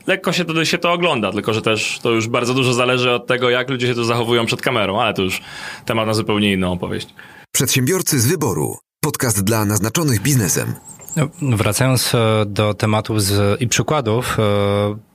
[0.08, 3.28] lekko się to, się to ogląda, tylko że też to już bardzo dużo zależy od
[3.28, 5.42] tego, jak ludzie się tu zachowują przed kamerą, ale to już
[5.86, 7.08] temat na zupełnie inną opowieść.
[7.52, 8.78] Przedsiębiorcy z wyboru.
[9.04, 10.74] Podcast dla naznaczonych biznesem.
[11.16, 15.09] No, Wracając e, do tematów z, i przykładów, e,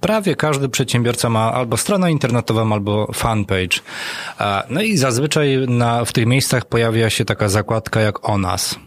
[0.00, 3.80] prawie każdy przedsiębiorca ma albo stronę internetową, albo fanpage.
[4.70, 8.78] No i zazwyczaj na, w tych miejscach pojawia się taka zakładka jak o nas.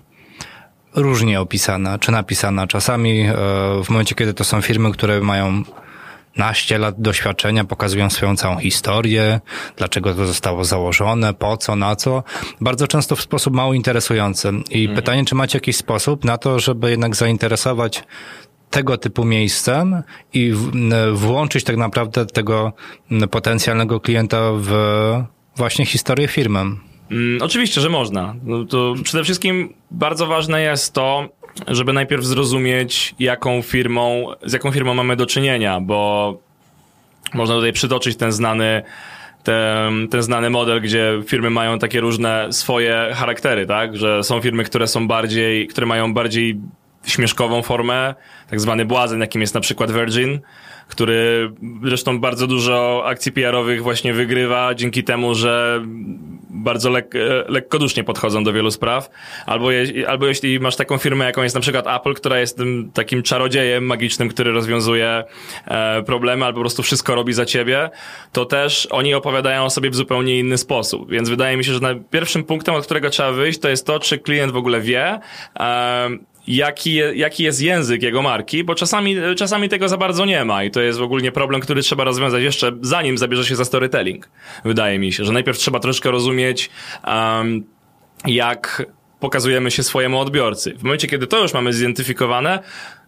[0.95, 2.68] Różnie opisana, czy napisana.
[2.68, 3.34] Czasami e,
[3.84, 5.64] w momencie, kiedy to są firmy, które mają
[6.38, 9.39] naście lat doświadczenia, pokazują swoją całą historię,
[9.78, 12.24] dlaczego to zostało założone, po co, na co.
[12.62, 14.51] Bardzo często w sposób mało interesujący.
[14.70, 18.03] I pytanie, czy macie jakiś sposób na to, żeby jednak zainteresować
[18.70, 20.03] tego typu miejscem
[20.34, 20.53] i
[21.13, 22.74] włączyć tak naprawdę tego
[23.32, 24.72] potencjalnego klienta w
[25.55, 26.59] właśnie historię firmy.
[26.59, 28.36] Mm, oczywiście, że można.
[28.43, 31.30] No to przede wszystkim bardzo ważne jest to,
[31.67, 36.38] żeby najpierw zrozumieć, jaką firmą, z jaką firmą mamy do czynienia, bo
[37.34, 38.84] można tutaj przytoczyć ten znany
[39.43, 43.97] ten, ten znany model, gdzie firmy mają takie różne swoje charaktery, tak?
[43.97, 46.59] Że są firmy, które są bardziej, które mają bardziej
[47.06, 48.16] śmieszkową formę,
[48.50, 50.39] tak zwany błazen, jakim jest na przykład Virgin,
[50.88, 51.52] który
[51.84, 55.82] zresztą bardzo dużo akcji PR-owych właśnie wygrywa dzięki temu, że
[56.50, 57.14] bardzo lek,
[57.47, 59.10] lekkodusznie podchodzą do wielu spraw.
[59.45, 62.91] Albo, je, albo jeśli masz taką firmę, jaką jest na przykład Apple, która jest tym
[62.93, 65.24] takim czarodziejem magicznym, który rozwiązuje
[65.68, 67.89] e, problemy, albo po prostu wszystko robi za ciebie,
[68.32, 71.12] to też oni opowiadają o sobie w zupełnie inny sposób.
[71.12, 71.80] Więc wydaje mi się, że
[72.10, 75.20] pierwszym punktem, od którego trzeba wyjść, to jest to, czy klient w ogóle wie,
[75.60, 76.10] e,
[76.47, 80.71] jaki, jaki jest język jego marki, bo czasami, czasami tego za bardzo nie ma i
[80.71, 84.29] to jest w ogóle problem, który trzeba rozwiązać jeszcze zanim zabierze się za storytelling.
[84.65, 86.69] Wydaje mi się, że najpierw trzeba troszkę rozumieć,
[87.07, 87.63] um,
[88.25, 88.85] jak
[89.19, 90.75] pokazujemy się swojemu odbiorcy.
[90.77, 92.59] W momencie, kiedy to już mamy zidentyfikowane,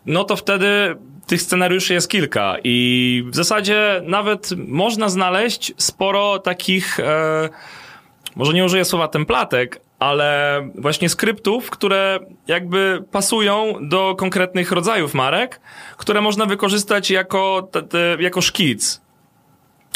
[0.06, 0.96] no to wtedy
[1.28, 7.50] tych scenariuszy jest kilka i w zasadzie nawet można znaleźć sporo takich, e,
[8.36, 15.62] może nie użyję słowa templatek, ale właśnie skryptów, które jakby pasują do konkretnych rodzajów marek,
[15.98, 19.02] które można wykorzystać jako, te, te, jako szkic,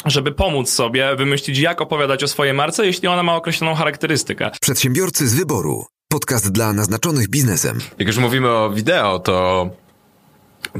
[0.04, 4.50] żeby pomóc sobie wymyślić, jak opowiadać o swojej marce, jeśli ona ma określoną charakterystykę.
[4.60, 5.84] Przedsiębiorcy z wyboru.
[6.08, 7.78] Podcast dla naznaczonych biznesem.
[7.98, 9.68] Jak już mówimy o wideo, to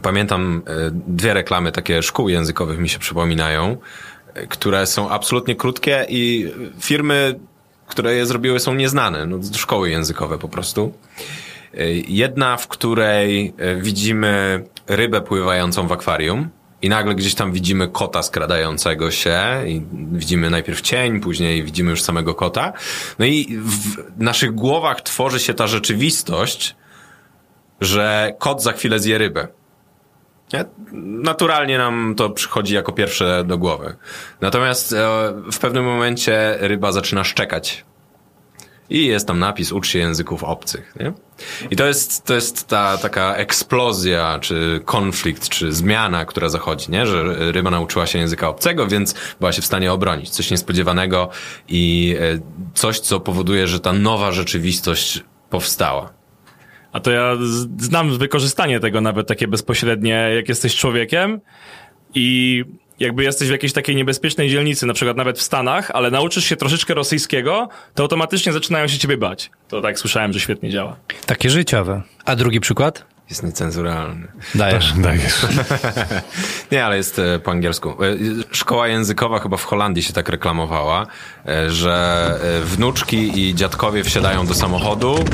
[0.02, 3.76] pamiętam e, dwie reklamy takie szkół językowych mi się przypominają,
[4.34, 7.40] e, które są absolutnie krótkie i firmy
[7.86, 9.26] które je zrobiły, są nieznane.
[9.26, 10.92] No, szkoły językowe po prostu.
[12.08, 16.48] Jedna, w której e, widzimy rybę pływającą w akwarium
[16.82, 19.82] i nagle gdzieś tam widzimy kota skradającego się i
[20.12, 22.72] widzimy najpierw cień, później widzimy już samego kota.
[23.18, 26.76] No i w naszych głowach tworzy się ta rzeczywistość,
[27.80, 29.48] że kot za chwilę zje rybę.
[31.02, 33.96] Naturalnie nam to przychodzi jako pierwsze do głowy.
[34.40, 34.96] Natomiast e,
[35.52, 37.84] w pewnym momencie ryba zaczyna szczekać.
[38.90, 40.94] I jest tam napis ucz się języków obcych.
[41.00, 41.12] Nie?
[41.70, 47.06] I to jest, to jest ta taka eksplozja, czy konflikt, czy zmiana, która zachodzi, nie?
[47.06, 50.30] że ryba nauczyła się języka obcego, więc była się w stanie obronić.
[50.30, 51.28] Coś niespodziewanego
[51.68, 52.38] i e,
[52.74, 56.16] coś, co powoduje, że ta nowa rzeczywistość powstała.
[56.96, 57.36] A to ja
[57.78, 61.40] znam wykorzystanie tego nawet takie bezpośrednie, jak jesteś człowiekiem
[62.14, 62.64] i
[63.00, 66.56] jakby jesteś w jakiejś takiej niebezpiecznej dzielnicy, na przykład nawet w Stanach, ale nauczysz się
[66.56, 69.50] troszeczkę rosyjskiego, to automatycznie zaczynają się ciebie bać.
[69.68, 70.96] To tak słyszałem, że świetnie działa.
[71.26, 72.02] Takie życiowe.
[72.24, 73.04] A drugi przykład?
[73.30, 74.28] Jest niecenzuralny.
[74.54, 74.92] Dajesz.
[74.98, 75.46] Dajesz.
[76.72, 77.88] Nie, ale jest e, po angielsku.
[77.90, 77.94] E,
[78.50, 81.06] szkoła językowa chyba w Holandii się tak reklamowała,
[81.46, 82.34] e, że
[82.64, 85.24] wnuczki i dziadkowie wsiadają do samochodu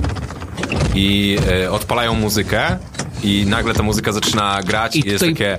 [0.94, 1.38] i
[1.70, 2.78] odpalają muzykę
[3.22, 5.58] i nagle ta muzyka zaczyna grać i, i jest takie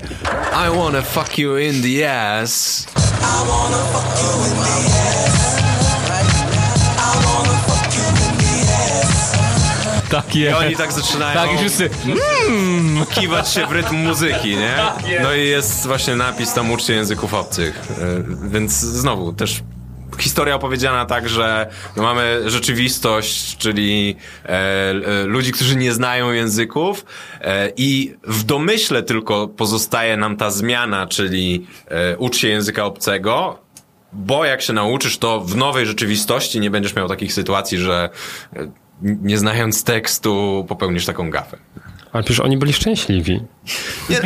[0.54, 2.86] I wanna fuck you in the ass.
[2.96, 5.44] I wanna fuck you in the ass.
[10.10, 10.62] Tak jest.
[10.62, 11.90] I oni tak zaczynają tak, i wszyscy
[12.48, 14.76] mm, kiwać się w rytm muzyki, nie?
[15.24, 17.82] No i jest właśnie napis tam uczcie języków obcych.
[18.02, 19.64] E, więc znowu też
[20.20, 27.06] historia opowiedziana tak, że no mamy rzeczywistość, czyli e, e, ludzi, którzy nie znają języków
[27.42, 33.60] e, i w domyśle tylko pozostaje nam ta zmiana, czyli e, ucz się języka obcego,
[34.14, 38.10] bo jak się nauczysz, to w nowej rzeczywistości nie będziesz miał takich sytuacji, że
[38.56, 41.58] e, nie znając tekstu popełnisz taką gafę.
[42.14, 43.42] Ale przecież oni byli szczęśliwi.
[44.10, 44.20] Nie,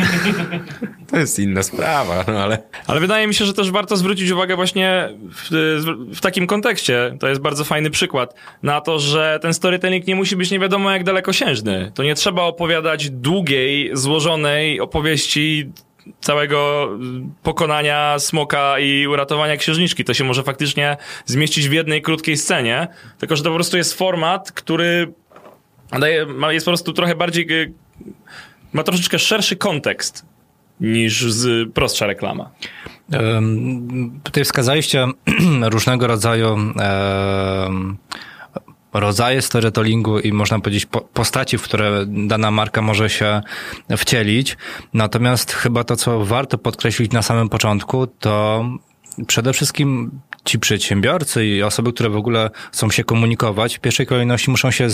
[1.10, 2.58] to jest inna sprawa, no ale...
[2.86, 5.48] Ale wydaje mi się, że też warto zwrócić uwagę właśnie w,
[6.14, 10.36] w, takim kontekście, to jest bardzo fajny przykład, na to, że ten storytelling nie musi
[10.36, 11.92] być nie wiadomo jak dalekosiężny.
[11.94, 15.72] To nie trzeba opowiadać długiej, złożonej opowieści
[16.20, 16.88] całego
[17.42, 20.04] pokonania smoka i uratowania księżniczki.
[20.04, 23.94] To się może faktycznie zmieścić w jednej krótkiej scenie, tylko że to po prostu jest
[23.94, 25.12] format, który
[25.92, 27.66] daje, jest po prostu trochę bardziej, e,
[28.72, 30.26] ma troszeczkę szerszy kontekst
[30.80, 32.50] niż z prostsza reklama.
[34.22, 35.06] Tutaj wskazaliście
[35.62, 36.56] różnego rodzaju
[38.92, 43.40] rodzaje storytellingu i można powiedzieć postaci, w które dana marka może się
[43.96, 44.56] wcielić.
[44.94, 48.64] Natomiast chyba to, co warto podkreślić na samym początku, to
[49.26, 50.10] przede wszystkim
[50.44, 54.88] ci przedsiębiorcy i osoby, które w ogóle chcą się komunikować, w pierwszej kolejności muszą się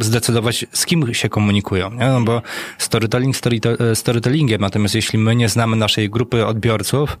[0.00, 2.06] zdecydować, z kim się komunikują, nie?
[2.06, 2.42] No bo
[2.78, 7.18] storytelling storyte- storytellingiem, natomiast jeśli my nie znamy naszej grupy odbiorców,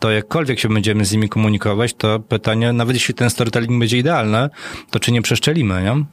[0.00, 4.50] to jakkolwiek się będziemy z nimi komunikować, to pytanie, nawet jeśli ten storytelling będzie idealny,
[4.90, 6.04] to czy nie przeszczelimy, nie?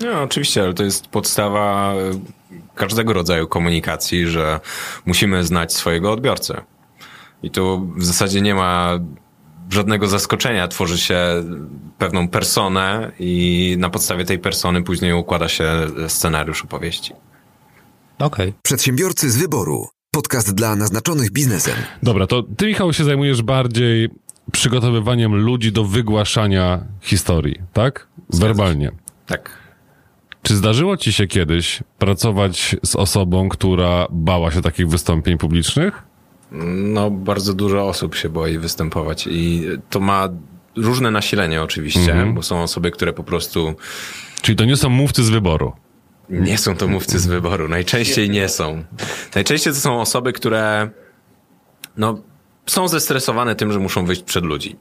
[0.00, 1.96] No, oczywiście, ale to jest podstawa e,
[2.74, 4.60] każdego rodzaju komunikacji, że
[5.06, 6.62] musimy znać swojego odbiorcę.
[7.42, 8.98] I tu w zasadzie nie ma
[9.70, 10.68] żadnego zaskoczenia.
[10.68, 11.18] Tworzy się
[11.98, 17.12] pewną personę i na podstawie tej persony później układa się scenariusz opowieści.
[18.18, 18.54] Okej.
[18.62, 19.88] Przedsiębiorcy z wyboru.
[20.10, 21.74] Podcast dla naznaczonych biznesem.
[22.02, 24.08] Dobra, to ty, Michał, się zajmujesz bardziej
[24.52, 28.08] przygotowywaniem ludzi do wygłaszania historii, tak?
[28.30, 28.90] Werbalnie.
[29.26, 29.50] Tak.
[30.42, 36.07] Czy zdarzyło ci się kiedyś pracować z osobą, która bała się takich wystąpień publicznych?
[36.52, 40.28] No, bardzo dużo osób się boi występować i to ma
[40.76, 43.74] różne nasilenie oczywiście, bo są osoby, które po prostu
[44.42, 45.72] Czyli to nie są mówcy z wyboru.
[46.30, 47.68] Nie są to mówcy z wyboru.
[47.68, 48.84] Najczęściej nie są.
[49.34, 50.90] Najczęściej to są osoby, które
[51.96, 52.20] no,
[52.66, 54.76] są zestresowane tym, że muszą wyjść przed ludzi.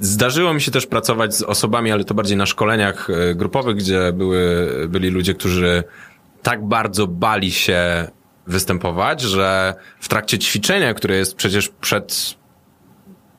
[0.00, 4.12] Zdarzyło mi się też pracować z osobami, ale to bardziej na szkoleniach e, grupowych, gdzie
[4.12, 5.84] były, byli ludzie, którzy
[6.42, 8.08] tak bardzo bali się
[8.48, 12.38] występować, że w trakcie ćwiczenia, które jest przecież przed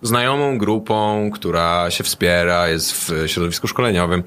[0.01, 4.23] znajomą grupą, która się wspiera, jest w środowisku szkoleniowym,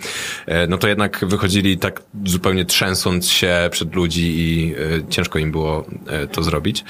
[0.46, 5.52] e, no to jednak wychodzili tak zupełnie trzęsąc się przed ludzi i e, ciężko im
[5.52, 6.84] było e, to zrobić.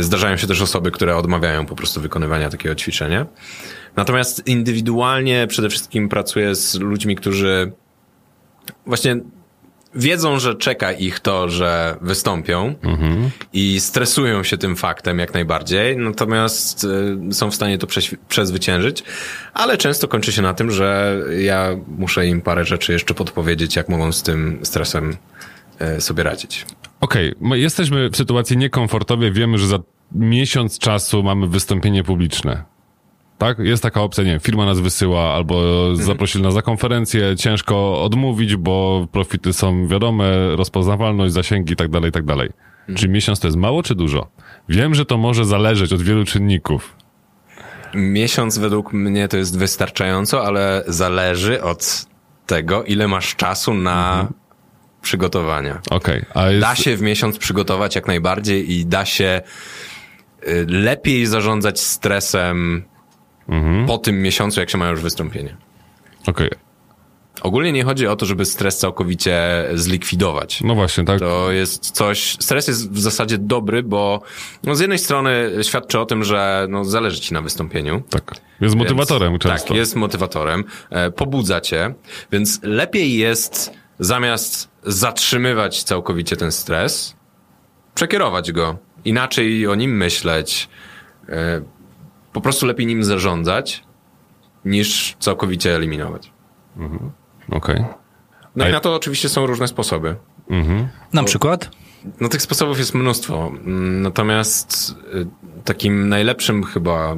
[0.00, 3.26] Zdarzają się też osoby, które odmawiają po prostu wykonywania takiego ćwiczenia.
[3.96, 7.72] Natomiast indywidualnie przede wszystkim pracuję z ludźmi, którzy
[8.86, 9.16] właśnie
[9.96, 12.74] wiedzą, że czeka ich to, że wystąpią
[13.52, 16.86] i stresują się tym faktem jak najbardziej, natomiast
[17.30, 17.86] y, są w stanie to
[18.28, 19.02] przezwyciężyć,
[19.54, 23.88] ale często kończy się na tym, że ja muszę im parę rzeczy jeszcze podpowiedzieć, jak
[23.88, 25.16] mogą z tym stresem
[25.96, 26.66] y, sobie radzić.
[27.00, 29.78] Okej, my jesteśmy w sytuacji niekomfortowej, wiemy, że za
[30.12, 32.75] miesiąc czasu mamy wystąpienie publiczne.
[33.38, 33.58] Tak?
[33.58, 35.62] Jest taka opcja, nie wiem, firma nas wysyła albo
[35.96, 42.08] zaprosili nas na konferencję, ciężko odmówić, bo profity są wiadome, rozpoznawalność, zasięgi i tak dalej,
[42.08, 42.50] i tak dalej.
[42.94, 44.26] Czy miesiąc to jest mało, czy dużo?
[44.68, 46.96] Wiem, że to może zależeć od wielu czynników.
[47.94, 52.06] Miesiąc według mnie to jest wystarczająco, ale zależy od
[52.46, 54.28] tego, ile masz czasu na
[55.02, 55.80] przygotowania.
[55.90, 56.60] Okej, a jest...
[56.60, 59.42] Da się w miesiąc przygotować jak najbardziej i da się
[60.48, 62.84] y, lepiej zarządzać stresem
[63.86, 65.56] po tym miesiącu, jak się ma już wystąpienie.
[66.26, 66.50] Okej,
[67.42, 70.62] Ogólnie nie chodzi o to, żeby stres całkowicie zlikwidować.
[70.62, 71.18] no właśnie, tak.
[71.20, 74.22] To jest coś, stres jest w zasadzie dobry, bo
[74.64, 78.02] no, z jednej strony świadczy o tym, że no, zależy ci na wystąpieniu.
[78.10, 78.34] Tak.
[78.60, 79.68] Jest motywatorem Więc, często.
[79.68, 80.64] Tak, jest motywatorem.
[80.90, 81.94] E, pobudza cię,
[82.32, 87.16] więc lepiej jest zamiast zatrzymywać całkowicie ten stres,
[87.94, 90.68] przekierować go, inaczej o nim myśleć,
[91.28, 91.62] e,
[92.36, 93.84] po prostu lepiej nim zarządzać,
[94.64, 96.32] niż całkowicie eliminować.
[97.50, 97.84] Okej.
[98.56, 100.16] No A- i na to oczywiście są różne sposoby.
[101.12, 101.70] Na przykład?
[102.20, 103.52] No tych sposobów jest mnóstwo.
[104.02, 105.26] Natomiast y,
[105.64, 107.16] takim najlepszym chyba,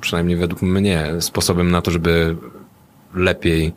[0.00, 2.36] przynajmniej według mnie, sposobem na to, żeby
[3.14, 3.72] lepiej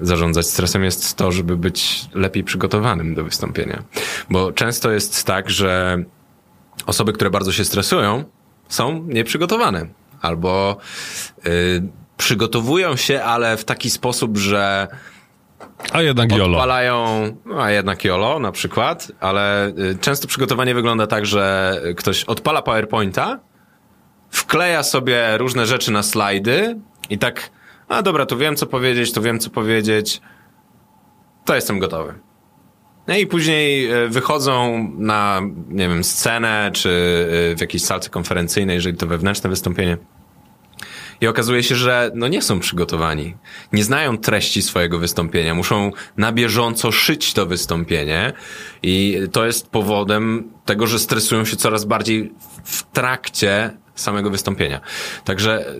[0.00, 3.82] zarządzać stresem jest to, żeby być lepiej przygotowanym do wystąpienia.
[4.30, 6.04] Bo często jest tak, że
[6.86, 8.24] osoby, które bardzo się stresują,
[8.68, 9.99] są nieprzygotowane.
[10.20, 10.76] Albo
[11.46, 11.82] y,
[12.16, 14.88] przygotowują się, ale w taki sposób, że
[15.92, 16.58] A jednak Jolo.
[16.58, 16.96] Odpalają,
[17.46, 22.62] no, a jednak YOLO na przykład, ale y, często przygotowanie wygląda tak, że ktoś odpala
[22.62, 23.38] PowerPointa,
[24.30, 26.76] wkleja sobie różne rzeczy na slajdy
[27.10, 27.50] i tak,
[27.88, 30.20] a dobra, tu wiem co powiedzieć, tu wiem co powiedzieć,
[31.44, 32.14] to jestem gotowy.
[33.06, 36.88] No i później y, wychodzą na, nie wiem, scenę, czy
[37.52, 39.96] y, w jakiejś salce konferencyjnej, jeżeli to wewnętrzne wystąpienie.
[41.20, 43.34] I okazuje się, że no nie są przygotowani.
[43.72, 45.54] Nie znają treści swojego wystąpienia.
[45.54, 48.32] Muszą na bieżąco szyć to wystąpienie.
[48.82, 52.32] I to jest powodem tego, że stresują się coraz bardziej
[52.64, 54.80] w trakcie samego wystąpienia.
[55.24, 55.74] Także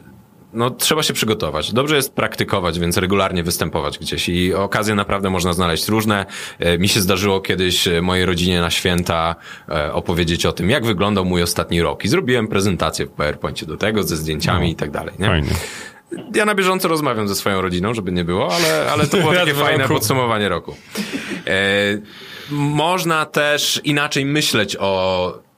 [0.52, 1.72] no, trzeba się przygotować.
[1.72, 4.28] Dobrze jest praktykować, więc regularnie występować gdzieś.
[4.28, 6.26] I okazje naprawdę można znaleźć różne.
[6.58, 9.36] E, Mi się zdarzyło kiedyś e, mojej rodzinie na święta
[9.68, 12.04] e, opowiedzieć o tym, jak wyglądał mój ostatni rok.
[12.04, 15.14] I zrobiłem prezentację w PowerPoincie do tego, ze zdjęciami i tak dalej.
[15.18, 15.26] Nie?
[15.26, 15.50] Fajnie.
[16.34, 19.54] Ja na bieżąco rozmawiam ze swoją rodziną, żeby nie było, ale, ale to było takie
[19.54, 20.76] fajne podsumowanie roku.
[22.50, 25.50] Można też inaczej myśleć o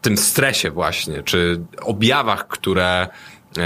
[0.00, 3.08] tym stresie właśnie, czy objawach, które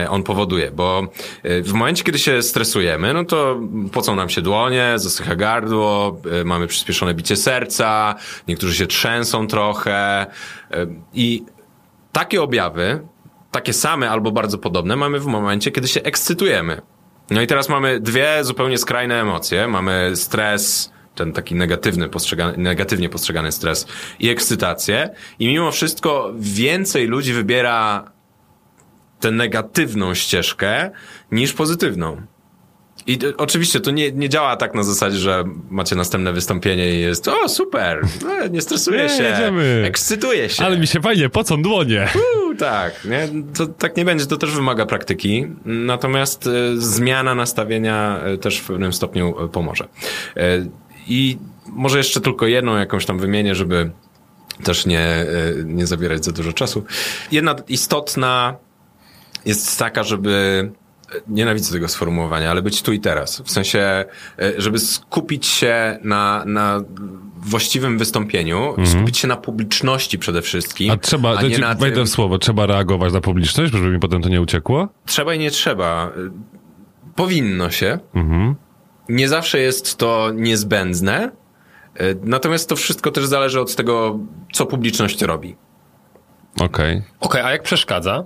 [0.09, 1.09] on powoduje, bo
[1.43, 3.61] e, w momencie, kiedy się stresujemy, no to
[3.93, 8.15] pocą nam się dłonie, zasycha gardło, e, mamy przyspieszone bicie serca,
[8.49, 10.27] niektórzy się trzęsą trochę
[10.71, 11.43] e, i
[12.13, 13.01] takie objawy,
[13.51, 16.83] takie same albo bardzo podobne mamy w momencie, kiedy się ekscytujemy.
[17.31, 19.69] No i teraz mamy dwie zupełnie skrajne emocje.
[19.69, 23.87] Mamy stres, ten taki negatywny, postrzegany, negatywnie postrzegany stres
[24.19, 25.11] i ekscytację.
[25.39, 28.14] I mimo wszystko więcej ludzi wybiera
[29.25, 30.91] tę negatywną ścieżkę
[31.33, 32.23] niż pozytywną.
[33.07, 37.01] I to, oczywiście to nie, nie działa tak na zasadzie, że macie następne wystąpienie i
[37.01, 39.85] jest o super, no, nie stresuję Nie, się, jedziemy.
[39.87, 40.65] ekscytuję się.
[40.65, 42.09] Ale mi się fajnie, pocą dłonie.
[42.15, 43.29] Uuu, tak, nie?
[43.55, 45.47] To tak nie będzie, to też wymaga praktyki.
[45.65, 49.89] Natomiast e, zmiana nastawienia e, też w pewnym stopniu e, pomoże.
[50.37, 50.67] E,
[51.09, 53.91] I może jeszcze tylko jedną jakąś tam wymienię, żeby
[54.65, 55.27] też nie, e,
[55.65, 56.85] nie zabierać za dużo czasu.
[57.33, 58.57] Jedna istotna
[59.47, 60.71] jest taka, żeby
[61.29, 63.41] nienawidzę tego sformułowania, ale być tu i teraz.
[63.41, 64.05] W sensie, e,
[64.59, 66.81] żeby skupić się na, na
[67.37, 70.91] właściwym wystąpieniu, skupić się na publiczności przede wszystkim.
[70.91, 73.99] A trzeba, a nie na wejdę tym, w słowo, trzeba reagować na publiczność, żeby mi
[74.01, 74.89] potem to nie uciekło?
[75.07, 76.13] Trzeba i nie trzeba.
[77.15, 77.99] Powinno się.
[78.15, 78.55] Mhm.
[79.09, 81.31] Nie zawsze jest to niezbędne.
[82.01, 84.19] y, Natomiast to wszystko też zależy od tego,
[84.53, 85.57] co publiczność robi.
[86.61, 87.03] Okej.
[87.21, 88.25] Okej, a jak przeszkadza?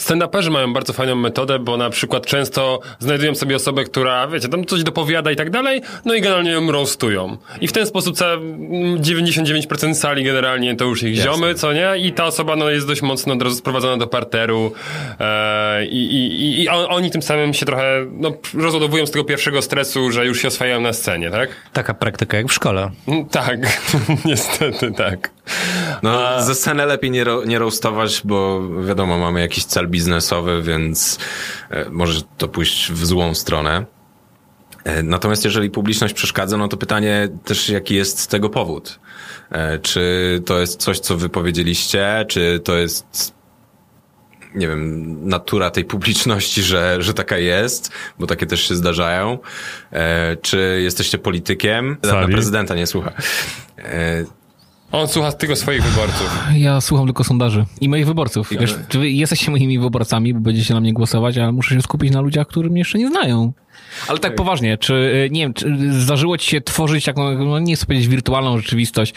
[0.00, 4.64] Stand-uperzy mają bardzo fajną metodę, bo na przykład często znajdują sobie osobę, która, wiecie, tam
[4.64, 7.36] coś dopowiada i tak dalej, no i generalnie ją roastują.
[7.60, 11.32] I w ten sposób całe mm, 99% sali generalnie to już ich Jasne.
[11.32, 11.92] ziomy, co nie?
[11.98, 14.72] I ta osoba no, jest dość mocno od razu sprowadzona do parteru
[15.20, 19.62] e, i, i, i, on- oni tym samym się trochę no, rozładowują z tego pierwszego
[19.62, 21.50] stresu, że już się oswajają na scenie, tak?
[21.72, 22.90] Taka praktyka jak w szkole.
[23.08, 23.80] Mm, Tak,
[24.24, 25.30] niestety tak.
[26.02, 31.18] No, ze sceny lepiej nie, ro, nie roastować, bo wiadomo, mamy jakiś cel biznesowy, więc
[31.70, 33.86] e, może to pójść w złą stronę.
[34.84, 38.98] E, Natomiast jeżeli publiczność przeszkadza, no to pytanie też, jaki jest tego powód.
[39.50, 43.40] E, Czy to jest coś, co wy powiedzieliście, czy to jest
[44.54, 49.38] nie wiem, natura tej publiczności, że, że taka jest, bo takie też się zdarzają.
[49.92, 51.96] E, czy jesteście politykiem?
[52.04, 52.32] Sali?
[52.32, 53.12] prezydenta nie słucha.
[53.78, 54.24] E,
[54.92, 56.44] On słucha tylko swoich wyborców.
[56.54, 58.50] Ja słucham tylko sondaży i moich wyborców.
[58.60, 62.20] Wiesz, wy jesteście moimi wyborcami, bo będziecie na mnie głosować, ale muszę się skupić na
[62.20, 63.52] ludziach, którzy mnie jeszcze nie znają.
[64.08, 67.76] Ale tak poważnie, czy, y, nie wiem, czy zdarzyło ci się tworzyć taką, no nie
[67.76, 69.14] chcę powiedzieć wirtualną rzeczywistość.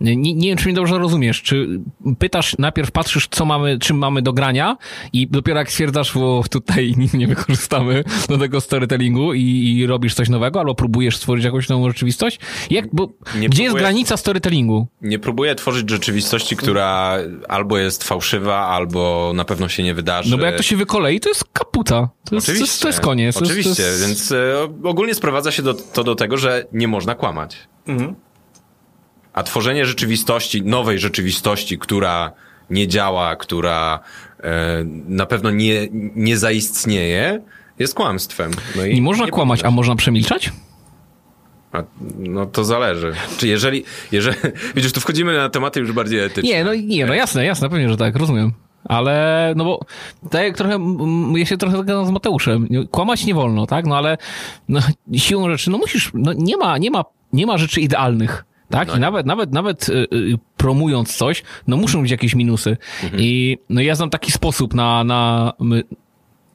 [0.00, 1.42] Nie, nie wiem, czy mnie dobrze rozumiesz.
[1.42, 1.80] Czy
[2.18, 4.76] pytasz, najpierw patrzysz, co mamy, czym mamy do grania
[5.12, 9.42] i dopiero jak stwierdzasz, bo tutaj nic nie wykorzystamy do tego storytellingu i,
[9.78, 12.38] i robisz coś nowego, albo próbujesz stworzyć jakąś nową rzeczywistość?
[12.70, 14.86] Jak, bo, Nie gdzie jest próbuję- granica storytellingu?
[15.02, 17.18] Nie próbuję tworzyć rzeczywistości, która
[17.48, 20.30] albo jest fałszywa, albo na pewno się nie wydarzy.
[20.30, 22.08] No bo jak to się wykolei, to jest kaputa.
[22.24, 23.26] To jest, to jest, to jest koniec.
[23.36, 24.02] Jest- Oczywiście, to jest...
[24.12, 27.56] więc e, ogólnie sprowadza się do, to do tego, że nie można kłamać.
[29.32, 32.32] A tworzenie rzeczywistości, nowej rzeczywistości, która
[32.70, 34.00] nie działa, która
[34.40, 37.42] e, na pewno nie, nie zaistnieje,
[37.78, 38.50] jest kłamstwem.
[38.76, 40.52] No i Nie można kłamać, a można przemilczać?
[41.72, 41.82] A,
[42.18, 43.12] no to zależy.
[43.38, 44.36] Czy jeżeli, jeżeli,
[44.76, 46.50] widzisz, tu wchodzimy na tematy już bardziej etyczne.
[46.50, 48.52] Nie, no nie, no jasne, jasne, pewnie, że tak, rozumiem.
[48.84, 49.80] Ale, no bo
[50.30, 52.68] tak jak trochę, mm, ja się trochę zgadzam z Mateuszem.
[52.90, 53.86] Kłamać nie wolno, tak?
[53.86, 54.18] No ale
[54.68, 54.80] no,
[55.16, 58.44] siłą rzeczy, no musisz, no nie ma, nie ma, nie ma rzeczy idealnych.
[58.70, 58.96] Tak?
[58.96, 62.76] I nawet, nawet, nawet y, y, promując coś, no muszą być jakieś minusy.
[63.16, 65.52] I no ja znam taki sposób na, na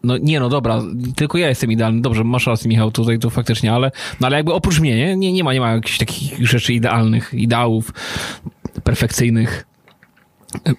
[0.03, 0.81] no nie, no dobra,
[1.15, 2.01] tylko ja jestem idealny.
[2.01, 5.33] Dobrze, masz rację, Michał, tutaj to faktycznie, ale, no ale jakby oprócz mnie, nie, nie,
[5.33, 7.93] nie ma, nie ma jakichś takich rzeczy idealnych, ideałów
[8.83, 9.65] perfekcyjnych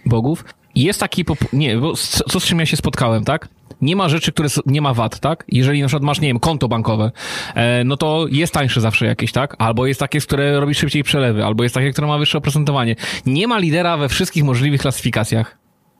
[0.06, 0.44] bogów.
[0.74, 1.92] Jest taki, nie, bo
[2.28, 3.48] co z czym ja się spotkałem, tak?
[3.80, 5.44] Nie ma rzeczy, które nie ma wad, tak?
[5.48, 7.10] Jeżeli na przykład masz, nie wiem, konto bankowe,
[7.54, 9.56] e, no to jest tańsze zawsze jakieś, tak?
[9.58, 12.96] Albo jest takie, które robi szybciej przelewy, albo jest takie, które ma wyższe oprocentowanie.
[13.26, 15.58] Nie ma lidera we wszystkich możliwych klasyfikacjach.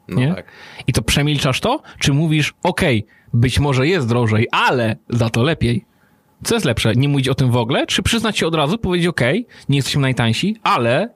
[0.09, 0.35] No nie?
[0.35, 0.47] tak.
[0.87, 1.83] I to przemilczasz to?
[1.99, 5.85] Czy mówisz, okej, być może jest drożej, ale za to lepiej?
[6.45, 6.93] Co jest lepsze?
[6.95, 7.87] Nie mówić o tym w ogóle?
[7.87, 11.09] Czy przyznać się od razu, powiedzieć, okej, nie jesteśmy najtańsi, ale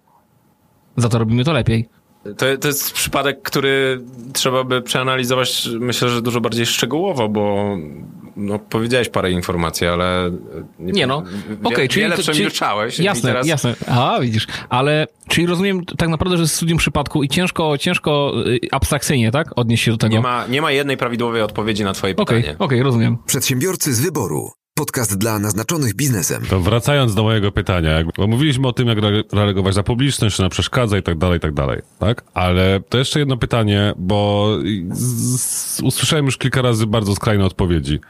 [0.96, 1.88] za to robimy to lepiej?
[2.22, 4.00] To, to jest przypadek, który
[4.32, 7.76] trzeba by przeanalizować, myślę, że dużo bardziej szczegółowo, bo
[8.36, 10.30] no, powiedziałeś parę informacji, ale
[10.78, 12.02] Nie no, wie- okej, czyli...
[12.02, 12.98] wiele przemilczałeś.
[13.00, 13.74] i Jasne, teraz jasne.
[13.86, 14.46] A, widzisz.
[14.68, 19.58] Ale, czyli rozumiem tak naprawdę, że jest studium przypadku i ciężko, ciężko y, abstrakcyjnie, tak?
[19.58, 20.14] Odnieść się do tego.
[20.14, 22.58] Nie ma, nie ma jednej prawidłowej odpowiedzi na twoje Okej, pytanie.
[22.58, 23.18] okej, rozumiem.
[23.26, 24.50] Przedsiębiorcy z wyboru.
[24.74, 26.46] Podcast dla naznaczonych biznesem.
[26.46, 30.42] To wracając do mojego pytania, bo mówiliśmy o tym, jak re- reagować na publiczność, czy
[30.42, 32.24] na przeszkadza i tak dalej, i tak dalej, tak?
[32.34, 34.48] Ale to jeszcze jedno pytanie, bo
[35.82, 38.00] usłyszałem już kilka razy bardzo skrajne odpowiedzi.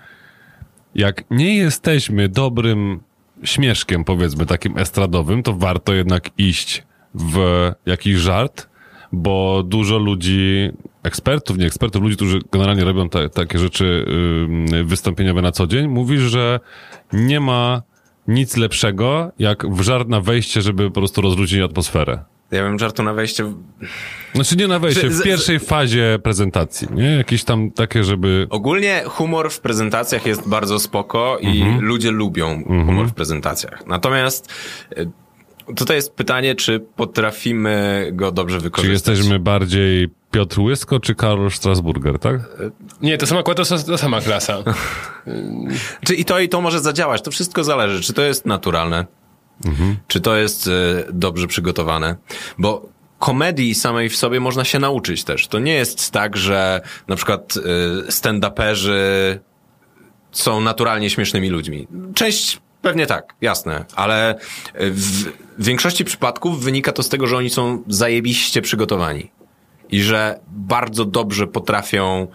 [0.94, 3.00] Jak nie jesteśmy dobrym
[3.44, 6.82] śmieszkiem, powiedzmy, takim estradowym, to warto jednak iść
[7.14, 7.36] w
[7.86, 8.68] jakiś żart,
[9.12, 10.70] bo dużo ludzi,
[11.03, 15.88] ekspertów, nie ekspertów, ludzi, którzy generalnie robią te, takie rzeczy ym, wystąpieniowe na co dzień,
[15.88, 16.61] mówi, że
[17.12, 17.82] nie ma
[18.28, 22.24] nic lepszego, jak w żart na wejście, żeby po prostu rozluźnić atmosferę.
[22.50, 23.53] Ja wiem, żartu na wejście.
[24.34, 27.05] Znaczy nie na wejście, w pierwszej fazie prezentacji, nie?
[27.16, 28.46] Jakieś tam takie, żeby...
[28.50, 31.84] Ogólnie humor w prezentacjach jest bardzo spoko i Mhm.
[31.84, 33.86] ludzie lubią humor w prezentacjach.
[33.86, 34.53] Natomiast
[34.96, 35.05] e,
[35.76, 39.14] tutaj jest pytanie, czy potrafimy go dobrze Czy wykorzystać.
[39.18, 42.41] jesteśmy bardziej Piotr Łysko, czy Karol Strasburger, tak?
[43.03, 44.59] Nie, to sama, to, to sama klasa.
[46.07, 47.22] Czy i to i to może zadziałać?
[47.22, 48.01] To wszystko zależy.
[48.01, 49.07] Czy to jest naturalne?
[50.09, 52.16] Czy to jest e, dobrze przygotowane?
[52.59, 55.49] Bo komedii samej w sobie można się nauczyć też.
[55.49, 57.61] To nie jest tak, że na przykład e,
[58.11, 59.39] stand-uperzy
[60.33, 61.89] są naturalnie śmiesznymi ludźmi.
[62.14, 64.35] Część pewnie tak, jasne, ale
[64.74, 69.30] w większości przypadków wynika to z tego, że oni są zajebiście przygotowani
[69.93, 72.26] i że bardzo dobrze potrafią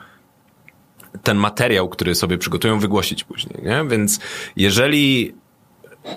[1.23, 3.85] ten materiał, który sobie przygotują, wygłosić później, nie?
[3.89, 4.19] Więc
[4.55, 5.33] jeżeli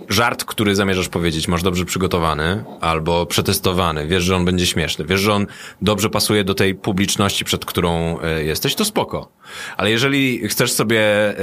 [0.08, 5.20] żart, który zamierzasz powiedzieć, masz dobrze przygotowany albo przetestowany, wiesz, że on będzie śmieszny, wiesz,
[5.20, 5.46] że on
[5.82, 9.32] dobrze pasuje do tej publiczności, przed którą e, jesteś, to spoko.
[9.76, 11.34] Ale jeżeli chcesz sobie, e,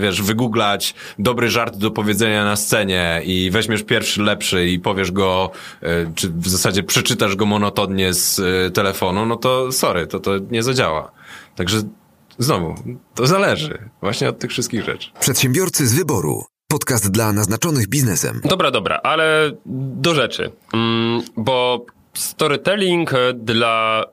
[0.00, 5.50] wiesz, wygooglać dobry żart do powiedzenia na scenie i weźmiesz pierwszy lepszy i powiesz go,
[5.82, 8.40] e, czy w zasadzie przeczytasz go monotonnie z
[8.74, 11.12] telefonu, no to sorry, to to nie zadziała.
[11.56, 11.82] Także
[12.38, 12.74] znowu,
[13.14, 15.10] to zależy właśnie od tych wszystkich rzeczy.
[15.20, 16.44] Przedsiębiorcy z wyboru.
[16.68, 18.40] Podcast dla naznaczonych biznesem.
[18.44, 20.50] Dobra, dobra, ale do rzeczy.
[20.74, 24.04] Mm, bo storytelling e, dla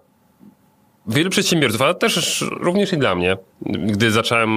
[1.08, 4.52] wielu przedsiębiorców, ale też również i dla mnie, gdy zacząłem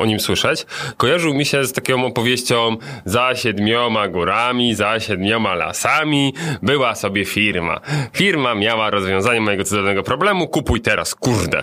[0.00, 6.34] o nim słyszeć, kojarzył mi się z taką opowieścią za siedmioma górami, za siedmioma lasami
[6.62, 7.80] była sobie firma.
[8.12, 11.62] Firma miała rozwiązanie mojego cudownego problemu, kupuj teraz, kurde.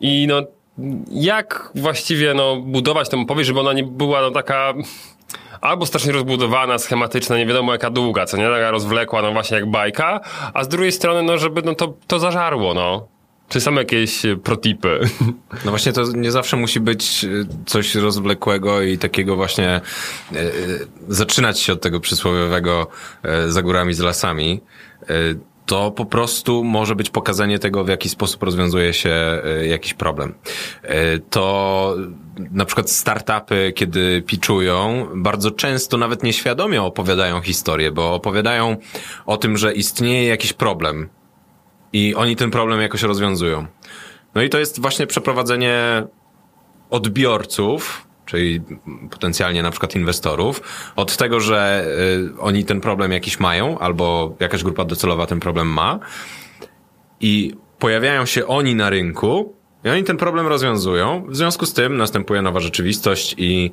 [0.00, 0.42] I no,
[1.10, 4.74] jak właściwie no, budować tę opowieść, żeby ona nie była no, taka
[5.60, 9.70] albo strasznie rozbudowana, schematyczna, nie wiadomo jaka długa, co nie, taka rozwlekła, no właśnie jak
[9.70, 10.20] bajka,
[10.54, 13.08] a z drugiej strony, no żeby no, to, to zażarło, no.
[13.48, 15.00] Czy są jakieś e, protipy?
[15.64, 19.80] No właśnie to nie zawsze musi być y, coś rozwlekłego i takiego właśnie
[20.32, 22.86] y, y, zaczynać się od tego przysłowiowego
[23.46, 24.60] y, za górami z lasami.
[25.10, 29.94] Y, to po prostu może być pokazanie tego, w jaki sposób rozwiązuje się y, jakiś
[29.94, 30.34] problem.
[30.84, 31.94] Y, To
[32.50, 38.76] na przykład startupy, kiedy pitchują, bardzo często nawet nieświadomie opowiadają historię, bo opowiadają
[39.26, 41.08] o tym, że istnieje jakiś problem
[41.92, 43.66] i oni ten problem jakoś rozwiązują.
[44.34, 46.04] No i to jest właśnie przeprowadzenie
[46.90, 48.60] odbiorców, czyli
[49.10, 50.60] potencjalnie na przykład inwestorów,
[50.96, 51.86] od tego, że
[52.36, 55.98] y, oni ten problem jakiś mają, albo jakaś grupa docelowa ten problem ma
[57.20, 59.54] i pojawiają się oni na rynku
[59.84, 61.26] i oni ten problem rozwiązują.
[61.28, 63.70] W związku z tym następuje nowa rzeczywistość i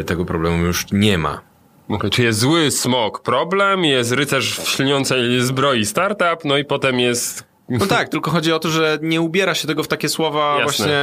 [0.00, 1.40] y, tego problemu już nie ma.
[1.88, 7.00] Okej, Czy jest zły smok problem, jest rycerz w śliniącej zbroi startup, no i potem
[7.00, 7.53] jest...
[7.68, 10.64] No tak, tylko chodzi o to, że nie ubiera się tego w takie słowa Jasne.
[10.64, 10.94] właśnie,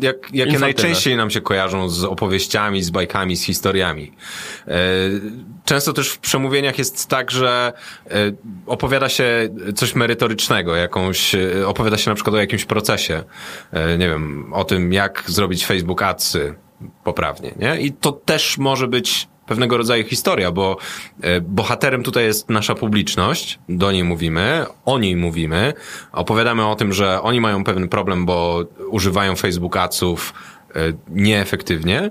[0.00, 0.58] jak, jakie Infantylne.
[0.58, 4.12] najczęściej nam się kojarzą z opowieściami, z bajkami, z historiami.
[4.68, 4.72] E,
[5.64, 7.72] Często też w przemówieniach jest tak, że
[8.06, 8.12] e,
[8.66, 13.24] opowiada się coś merytorycznego, jakąś, e, opowiada się na przykład o jakimś procesie,
[13.98, 16.54] nie wiem, o tym, jak zrobić Facebook Adsy
[17.04, 17.80] poprawnie, nie?
[17.80, 20.76] I to też może być pewnego rodzaju historia, bo
[21.20, 25.72] e, bohaterem tutaj jest nasza publiczność, do niej mówimy, o niej mówimy,
[26.12, 30.34] opowiadamy o tym, że oni mają pewien problem, bo używają Facebook Adsów
[30.74, 32.10] e, nieefektywnie,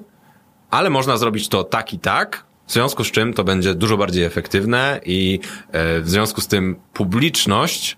[0.71, 4.23] ale można zrobić to tak i tak, w związku z czym to będzie dużo bardziej
[4.23, 5.39] efektywne i
[5.71, 7.97] e, w związku z tym publiczność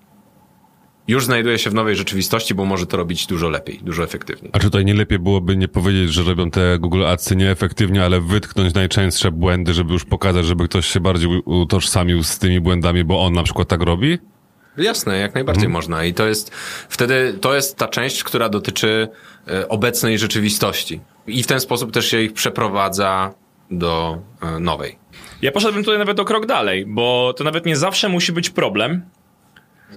[1.08, 4.52] już znajduje się w nowej rzeczywistości, bo może to robić dużo lepiej, dużo efektywniej.
[4.54, 8.22] A czy tutaj nie lepiej byłoby nie powiedzieć, że robią te Google Adsy nieefektywnie, ale
[8.22, 13.26] wytknąć najczęstsze błędy, żeby już pokazać, żeby ktoś się bardziej utożsamił z tymi błędami, bo
[13.26, 14.18] on na przykład tak robi?
[14.78, 16.06] Jasne, jak najbardziej można.
[16.06, 16.52] I to jest
[16.90, 19.08] wtedy to jest ta część, która dotyczy
[19.48, 21.00] e, obecnej rzeczywistości.
[21.28, 23.34] I w ten sposób też się ich przeprowadza
[23.72, 24.98] do e, nowej.
[25.42, 29.02] Ja poszedłbym tutaj nawet o krok dalej, bo to nawet nie zawsze musi być problem.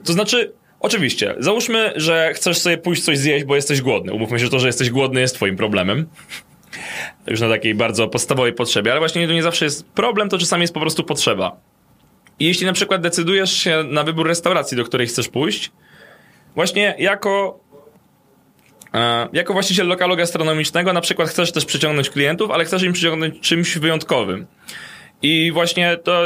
[0.04, 4.12] To znaczy, oczywiście, załóżmy, że chcesz sobie pójść coś zjeść, bo jesteś głodny.
[4.12, 6.06] Umówmy się, że to, że jesteś głodny jest twoim problemem.
[7.26, 10.60] już na takiej bardzo podstawowej potrzebie, ale właśnie to nie zawsze jest problem, to czasami
[10.60, 11.56] jest po prostu potrzeba.
[12.38, 15.72] I jeśli na przykład decydujesz się na wybór restauracji, do której chcesz pójść,
[16.54, 17.60] właśnie jako
[18.94, 23.40] e, jako właściciel lokalu gastronomicznego na przykład chcesz też przyciągnąć klientów, ale chcesz im przyciągnąć
[23.40, 24.46] czymś wyjątkowym.
[25.22, 26.24] I właśnie to,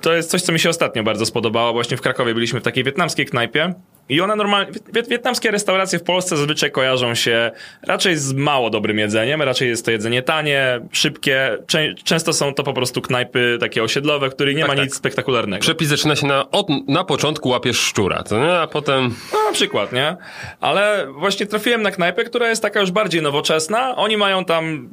[0.00, 1.72] to jest coś, co mi się ostatnio bardzo spodobało.
[1.72, 3.74] Właśnie w Krakowie byliśmy w takiej wietnamskiej knajpie
[4.08, 7.50] i ona normalnie, wiet, wietnamskie restauracje w Polsce zazwyczaj kojarzą się
[7.82, 12.62] raczej z mało dobrym jedzeniem, raczej jest to jedzenie tanie, szybkie, Czę, często są to
[12.64, 14.84] po prostu knajpy takie osiedlowe, w których nie Tak, ma tak.
[14.84, 15.60] nic spektakularnego.
[15.60, 18.52] Przepis zaczyna się na, od, na początku łapiesz szczura, co nie?
[18.52, 19.14] A potem...
[19.32, 20.16] No, na przykład, nie?
[20.60, 23.96] Ale właśnie trafiłem na knajpę, która jest taka już bardziej nowoczesna.
[23.96, 24.88] Oni mają tam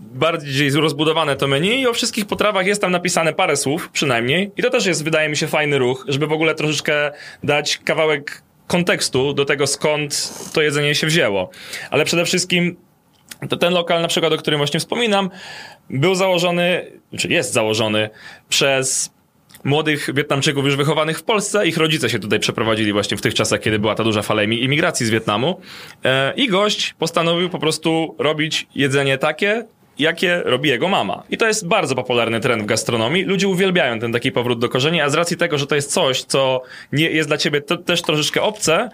[0.00, 4.50] bardziej rozbudowane to menu i o wszystkich potrawach jest tam napisane parę słów przynajmniej.
[4.56, 7.12] I to też jest, wydaje mi się, fajny ruch, żeby w ogóle troszeczkę
[7.44, 11.50] dać kawałek kontekstu do tego, skąd to jedzenie się wzięło.
[11.90, 12.76] Ale przede wszystkim
[13.48, 15.30] to ten lokal, na przykład, o którym właśnie wspominam,
[15.90, 16.86] był założony,
[17.18, 18.10] czy jest założony
[18.48, 19.10] przez
[19.64, 21.66] młodych Wietnamczyków już wychowanych w Polsce.
[21.66, 24.62] Ich rodzice się tutaj przeprowadzili właśnie w tych czasach, kiedy była ta duża fala imi-
[24.62, 25.60] imigracji z Wietnamu.
[26.04, 29.66] E, I gość postanowił po prostu robić jedzenie takie,
[30.00, 31.22] jakie robi jego mama.
[31.30, 33.24] I to jest bardzo popularny trend w gastronomii.
[33.24, 36.22] Ludzie uwielbiają ten taki powrót do korzeni, a z racji tego, że to jest coś,
[36.22, 36.62] co
[36.92, 38.90] nie jest dla ciebie to, też troszeczkę obce,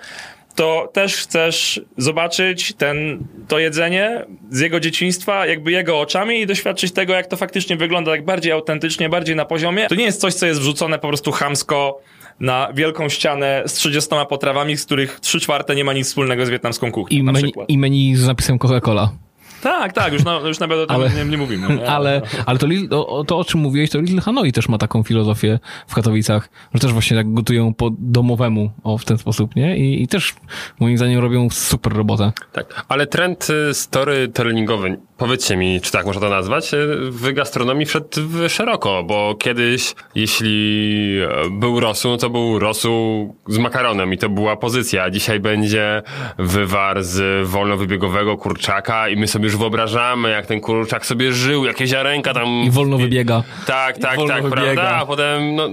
[0.55, 6.93] to też chcesz zobaczyć ten, to jedzenie z jego dzieciństwa, jakby jego oczami i doświadczyć
[6.93, 9.87] tego, jak to faktycznie wygląda, tak bardziej autentycznie, bardziej na poziomie.
[9.89, 12.01] To nie jest coś, co jest wrzucone po prostu chamsko
[12.41, 16.51] na wielką ścianę z 30 potrawami, z których 3 czwarte nie ma nic wspólnego z
[16.51, 17.53] wietnamską kuchnią, I na menu.
[17.69, 19.09] I menu z napisem Coca-Cola.
[19.67, 21.77] Tak, tak, już, na, już nawet o tym Ale- nie, nie mówimy.
[21.77, 21.91] Nie?
[21.91, 25.59] Ale, ale to, o, to, o czym mówiłeś, to Little Hanoi też ma taką filozofię
[25.87, 29.77] w Katowicach, że też właśnie tak gotują po domowemu, o, w ten sposób, nie?
[29.77, 30.35] I, i też
[30.81, 32.33] moim zdaniem robią super robotę.
[32.53, 37.87] Tak, ale trend y, storytellingowy, powiedzcie mi, czy tak można to nazwać, y, w gastronomii
[37.87, 44.19] wszedł w szeroko, bo kiedyś, jeśli e, był rosół, to był rosół z makaronem i
[44.19, 46.03] to była pozycja, a dzisiaj będzie
[46.39, 51.87] wywar z wolnowybiegowego kurczaka i my sobie już wyobrażamy, jak ten kurczak sobie żył, jakie
[51.87, 52.49] ziarenka tam...
[52.49, 53.43] I wolno wybiega.
[53.67, 54.51] Tak, tak, tak, wybiega.
[54.51, 54.91] prawda?
[54.91, 55.69] A potem, no,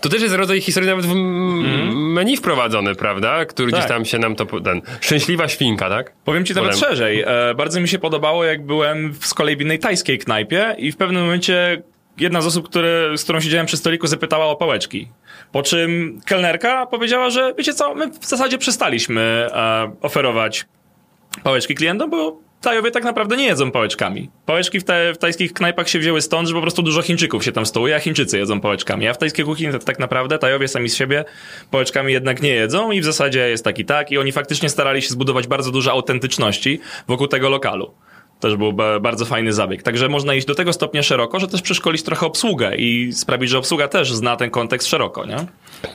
[0.00, 2.12] to też jest rodzaj historii nawet w mm.
[2.12, 3.44] menu wprowadzony, prawda?
[3.44, 3.80] Który Tak.
[3.80, 6.12] gdzieś tam się nam to, ten, szczęśliwa świnka, tak?
[6.24, 7.24] Powiem ci nawet szerzej.
[7.26, 10.92] E, bardzo mi się podobało, jak byłem w, z kolei w innej tajskiej knajpie i
[10.92, 11.82] w pewnym momencie
[12.18, 15.08] jedna z osób, które, z którą siedziałem przy stoliku, zapytała o pałeczki.
[15.52, 19.20] Po czym kelnerka powiedziała, że wiecie co, my w zasadzie przestaliśmy
[19.52, 20.66] e, oferować
[21.42, 24.30] pałeczki klientom, bo Tajowie tak naprawdę nie jedzą pałeczkami.
[24.46, 27.52] Pałeczki w, te, w tajskich knajpach się wzięły stąd, że po prostu dużo Chińczyków się
[27.52, 29.08] tam stołuje, a Chińczycy jedzą pałeczkami.
[29.08, 31.24] A w tajskiej kuchni tak naprawdę Tajowie sami z siebie
[31.70, 34.12] pałeczkami jednak nie jedzą i w zasadzie jest tak i tak.
[34.12, 37.94] I oni faktycznie starali się zbudować bardzo dużo autentyczności wokół tego lokalu.
[38.40, 39.82] Też był ba- bardzo fajny zabieg.
[39.82, 43.58] Także można iść do tego stopnia szeroko, że też przeszkolić trochę obsługę i sprawić, że
[43.58, 45.36] obsługa też zna ten kontekst szeroko, nie?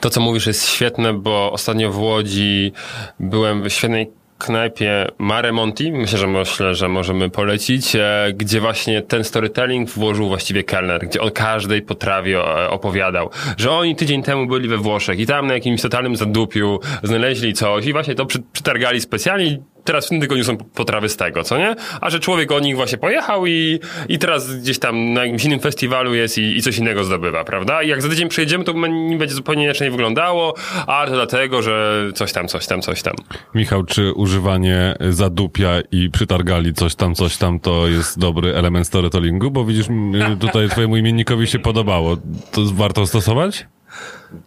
[0.00, 2.72] To, co mówisz, jest świetne, bo ostatnio w Łodzi
[3.20, 9.02] byłem w świetnej knajpie Mare Monti, myślę, że myślę, że możemy polecić, e, gdzie właśnie
[9.02, 14.46] ten storytelling włożył właściwie kelner, gdzie on każdej potrawie e, opowiadał, że oni tydzień temu
[14.46, 18.42] byli we Włoszech i tam na jakimś totalnym zadupiu znaleźli coś i właśnie to przy,
[18.52, 19.58] przytargali specjalnie
[19.88, 21.76] teraz w tym tygodniu są potrawy z tego, co nie?
[22.00, 25.60] A że człowiek o nich właśnie pojechał i, i teraz gdzieś tam na jakimś innym
[25.60, 27.82] festiwalu jest i, i coś innego zdobywa, prawda?
[27.82, 28.74] I jak za tydzień przyjedziemy, to
[29.18, 30.54] będzie zupełnie inaczej wyglądało,
[30.86, 33.14] a to dlatego, że coś tam, coś tam, coś tam.
[33.54, 39.50] Michał, czy używanie zadupia i przytargali coś tam, coś tam, to jest dobry element storytellingu?
[39.50, 42.16] Bo widzisz, m, tutaj twojemu imiennikowi się podobało.
[42.52, 43.66] To warto stosować?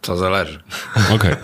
[0.00, 0.60] To zależy.
[1.14, 1.34] Okej.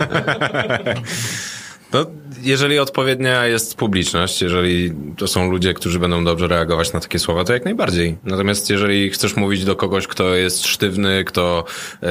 [1.93, 2.05] No,
[2.43, 7.43] jeżeli odpowiednia jest publiczność, jeżeli to są ludzie, którzy będą dobrze reagować na takie słowa,
[7.43, 8.17] to jak najbardziej.
[8.23, 11.63] Natomiast jeżeli chcesz mówić do kogoś, kto jest sztywny, kto
[12.03, 12.07] e,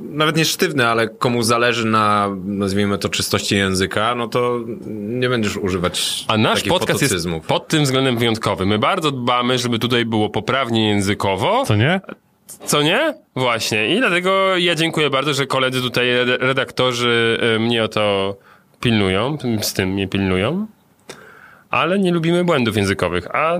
[0.00, 4.60] nawet nie sztywny, ale komu zależy na, nazwijmy to, czystości języka, no to
[4.90, 8.66] nie będziesz używać A nasz takich podcast jest pod tym względem wyjątkowy.
[8.66, 12.00] My bardzo dbamy, żeby tutaj było poprawnie językowo, Co nie?
[12.64, 13.14] co nie?
[13.36, 13.94] Właśnie.
[13.94, 18.36] I dlatego ja dziękuję bardzo, że koledzy tutaj, red- redaktorzy y, mnie o to
[18.80, 20.66] pilnują, z tym mnie pilnują.
[21.70, 23.58] Ale nie lubimy błędów językowych, a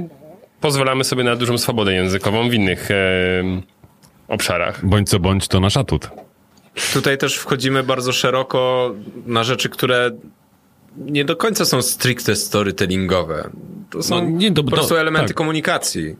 [0.60, 3.62] pozwalamy sobie na dużą swobodę językową w innych em,
[4.28, 4.86] obszarach.
[4.86, 6.10] Bądź co bądź, to nasz atut.
[6.92, 8.94] Tutaj też wchodzimy bardzo szeroko
[9.26, 10.10] na rzeczy, które
[10.96, 13.50] nie do końca są stricte storytellingowe.
[13.90, 15.36] To są No, nie, to- po prostu elementy tak.
[15.36, 16.16] komunikacji.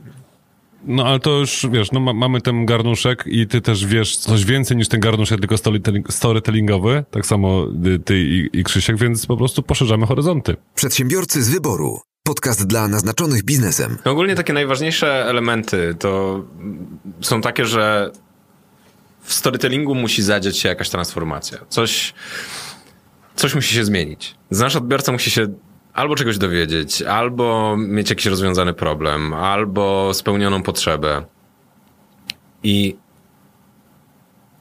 [0.85, 4.45] No ale to już, wiesz, no ma, mamy ten garnuszek i ty też wiesz coś
[4.45, 7.67] więcej niż ten garnuszek, tylko storytelling, storytellingowy, tak samo
[8.05, 10.57] ty i, i Krzysiek, więc po prostu poszerzamy horyzonty.
[10.75, 12.01] Przedsiębiorcy z wyboru.
[12.23, 13.99] Podcast dla naznaczonych biznesem.
[14.05, 16.45] No ogólnie takie najważniejsze elementy to
[17.21, 18.11] są takie, że
[19.23, 21.59] w storytellingu musi zadziać się jakaś transformacja.
[21.69, 22.15] Coś,
[23.37, 24.35] coś musi się zmienić.
[24.51, 25.47] Nasz odbiorca musi się
[25.99, 31.25] albo czegoś dowiedzieć, albo mieć jakiś rozwiązany problem, albo spełnioną potrzebę.
[32.63, 32.97] I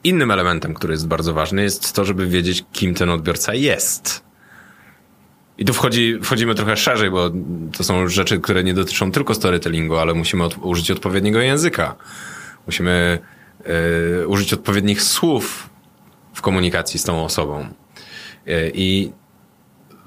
[0.04, 4.24] innym elementem, który jest bardzo ważny, jest to, żeby wiedzieć, kim ten odbiorca jest.
[5.58, 7.32] I tu wchodzi, wchodzimy trochę szerzej, bo
[7.78, 11.96] to są rzeczy, które nie dotyczą tylko storytellingu, ale musimy od, użyć odpowiedniego języka.
[12.66, 13.20] Musimy
[14.22, 15.70] y, użyć odpowiednich słów
[16.34, 17.68] w komunikacji z tą osobą.
[18.48, 19.12] Y, I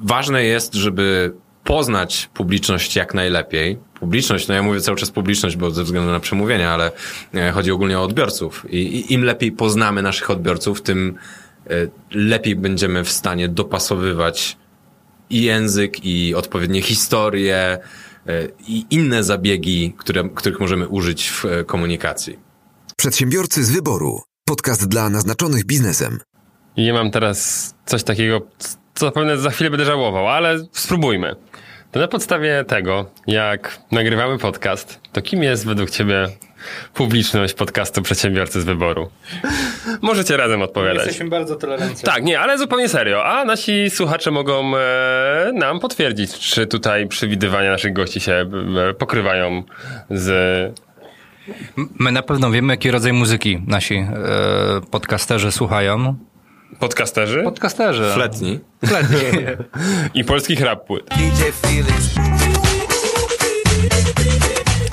[0.03, 1.33] ważne jest, żeby
[1.65, 3.79] poznać publiczność jak najlepiej.
[4.01, 6.93] Publiczność, no ja mówię cały czas publiczność, bo ze względu na przemówienia, ale
[7.35, 8.67] e, chodzi ogólnie o odbiorców.
[8.71, 11.19] I, I, im lepiej poznamy naszych odbiorców, tym
[12.11, 14.57] lepiej będziemy w stanie dopasowywać
[15.31, 17.79] i język, i odpowiednie historie,
[18.69, 22.39] i inne zabiegi, które, których możemy użyć w komunikacji.
[22.97, 24.21] Przedsiębiorcy z wyboru.
[24.45, 26.19] Podcast dla naznaczonych biznesem.
[26.77, 28.41] Ja mam teraz coś takiego,
[29.01, 31.37] co zapewne za chwilę będę żałował, ale spróbujmy.
[31.93, 36.29] To na podstawie tego, jak nagrywamy podcast, to kim jest według Ciebie
[36.95, 39.11] publiczność podcastu Przedsiębiorcy z Wyboru?
[40.03, 41.07] Możecie razem odpowiadać.
[41.07, 42.03] Jesteśmy bardzo tolerancyjni.
[42.03, 43.25] Tak, nie, ale zupełnie serio.
[43.25, 48.51] A nasi słuchacze mogą e, nam potwierdzić, czy tutaj przewidywania naszych gości się
[48.91, 49.63] e, pokrywają
[50.11, 50.81] z
[51.99, 54.07] My na pewno wiemy, jaki rodzaj muzyki nasi e,
[54.91, 56.17] podcasterzy słuchają.
[56.79, 58.11] Podcasterzy Podcasterzy.
[58.15, 58.61] Fletni.
[58.87, 59.19] Fletni.
[60.21, 61.05] i polskich rap płyt.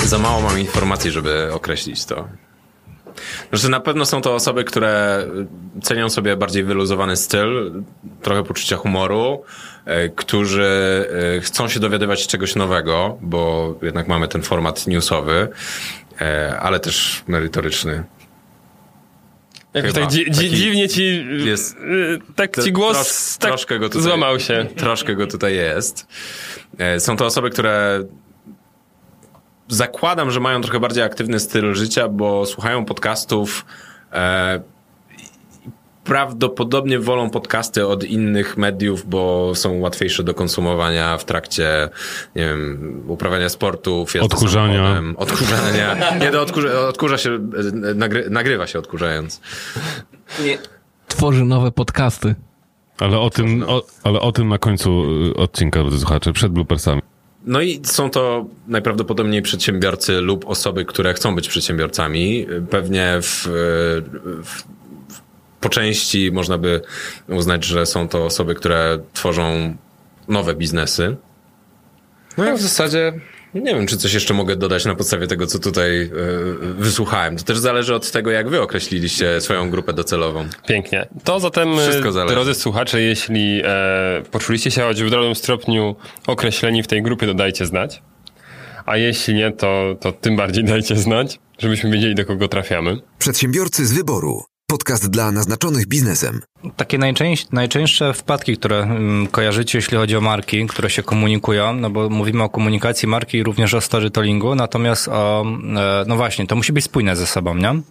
[0.05, 2.27] Za mało mam informacji, żeby określić to.
[3.49, 5.25] Znaczy, na pewno są to osoby, które
[5.83, 7.83] cenią sobie bardziej wyluzowany styl,
[8.21, 9.43] trochę poczucia humoru,
[9.85, 15.47] e, którzy e, chcą się dowiadywać czegoś nowego, bo jednak mamy ten format newsowy,
[16.21, 18.03] e, ale też merytoryczny.
[19.73, 23.89] Jakoś tak dzi- dzi- dziwnie ci, jest- y, tak ci głos Trosz- tak troszkę go
[23.89, 24.67] tutaj, złamał się.
[24.75, 26.07] Troszkę go tutaj jest.
[26.77, 28.03] E, Są to osoby, które
[29.67, 33.65] zakładam, że mają trochę bardziej aktywny styl życia, bo słuchają podcastów.
[36.07, 41.89] Prawdopodobnie wolą podcasty od innych mediów, bo są łatwiejsze do konsumowania w trakcie,
[42.35, 45.03] nie wiem, uprawiania sportu, Odkurzania.
[45.17, 45.95] Odkurzania.
[46.19, 47.39] Nie, to odkurza, odkurza się,
[47.95, 49.41] nagry, nagrywa się odkurzając.
[51.07, 52.35] Tworzy nowe podcasty.
[52.99, 57.01] Ale o, tym, o, ale o tym na końcu y, odcinka, drodzy słuchacze, przed bloopersami.
[57.45, 62.45] No i są to najprawdopodobniej przedsiębiorcy lub osoby, które chcą być przedsiębiorcami.
[62.69, 63.43] Pewnie w,
[64.43, 64.76] w,
[65.67, 66.81] po części można by
[67.29, 69.75] uznać, że są to osoby, które tworzą
[70.27, 71.15] nowe biznesy.
[72.37, 73.13] No i w zasadzie
[73.53, 76.09] nie wiem, czy coś jeszcze mogę dodać na podstawie tego, co tutaj e,
[76.77, 77.37] wysłuchałem.
[77.37, 80.45] To też zależy od tego, jak wy określiliście swoją grupę docelową.
[80.67, 81.07] Pięknie.
[81.23, 82.35] To zatem, Wszystko e, zależy.
[82.35, 85.95] drodzy słuchacze, jeśli e, poczuliście się choć w drobnym stopniu
[86.27, 88.01] określeni w tej grupie, to dajcie znać.
[88.85, 92.97] A jeśli nie, to, to tym bardziej dajcie znać, żebyśmy wiedzieli, do kogo trafiamy.
[93.19, 94.43] Przedsiębiorcy z wyboru.
[94.71, 96.41] Podcast dla naznaczonych biznesem.
[96.75, 101.89] Takie najczęś, najczęstsze wpadki, które mm, kojarzycie, jeśli chodzi o marki, które się komunikują, no
[101.89, 105.45] bo mówimy o komunikacji marki i również o storytellingu, natomiast o,
[105.77, 107.81] e, no właśnie, to musi być spójne ze sobą, nie?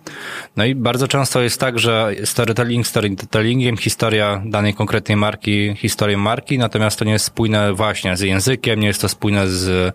[0.57, 6.59] No i bardzo często jest tak, że storytelling storytellingiem, historia danej konkretnej marki, historią marki,
[6.59, 9.95] natomiast to nie jest spójne właśnie z językiem, nie jest to spójne z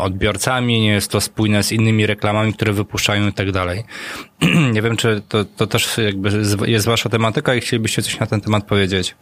[0.00, 3.84] odbiorcami, nie jest to spójne z innymi reklamami, które wypuszczają i tak dalej.
[4.74, 6.30] nie wiem, czy to, to też jakby
[6.66, 9.16] jest wasza tematyka i chcielibyście coś na ten temat powiedzieć.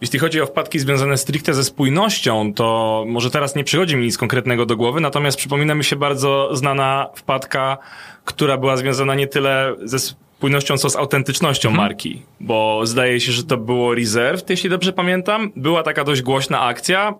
[0.00, 4.18] Jeśli chodzi o wpadki związane stricte ze spójnością, to może teraz nie przychodzi mi nic
[4.18, 7.78] konkretnego do głowy, natomiast przypomina mi się bardzo znana wpadka,
[8.24, 12.22] która była związana nie tyle ze spójnością, co z autentycznością marki.
[12.40, 15.52] Bo zdaje się, że to było Reserved, jeśli dobrze pamiętam.
[15.56, 17.14] Była taka dość głośna akcja,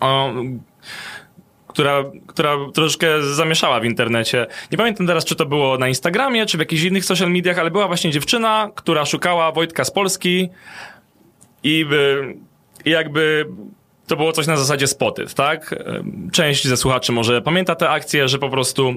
[0.00, 0.32] o,
[1.78, 4.46] która, która troszkę zamieszała w internecie.
[4.72, 7.70] Nie pamiętam teraz, czy to było na Instagramie, czy w jakichś innych social mediach, ale
[7.70, 10.48] była właśnie dziewczyna, która szukała Wojtka z Polski,
[11.62, 11.86] i,
[12.84, 13.46] i jakby
[14.06, 15.74] to było coś na zasadzie spotted, tak?
[16.32, 18.94] Część ze słuchaczy może pamięta tę akcję, że po prostu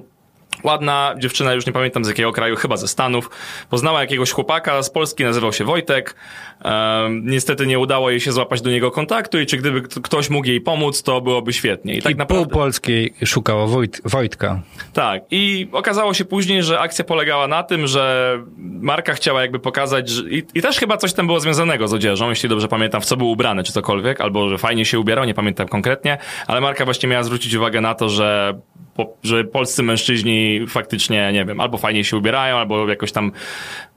[0.63, 3.29] ładna dziewczyna, już nie pamiętam z jakiego kraju, chyba ze Stanów,
[3.69, 6.15] poznała jakiegoś chłopaka z Polski, nazywał się Wojtek.
[6.63, 10.47] Em, niestety nie udało jej się złapać do niego kontaktu i czy gdyby ktoś mógł
[10.47, 11.93] jej pomóc, to byłoby świetnie.
[11.93, 12.53] I tak I pół naprawdę...
[12.53, 14.61] Polski szukała Wojt, Wojtka.
[14.93, 15.21] Tak.
[15.31, 18.37] I okazało się później, że akcja polegała na tym, że
[18.81, 22.29] marka chciała jakby pokazać, że, i, i też chyba coś tam było związanego z odzieżą,
[22.29, 25.33] jeśli dobrze pamiętam, w co był ubrany, czy cokolwiek, albo że fajnie się ubierał, nie
[25.33, 26.17] pamiętam konkretnie,
[26.47, 28.59] ale marka właśnie miała zwrócić uwagę na to, że
[28.95, 33.31] po, że polscy mężczyźni faktycznie, nie wiem, albo fajnie się ubierają, albo jakoś tam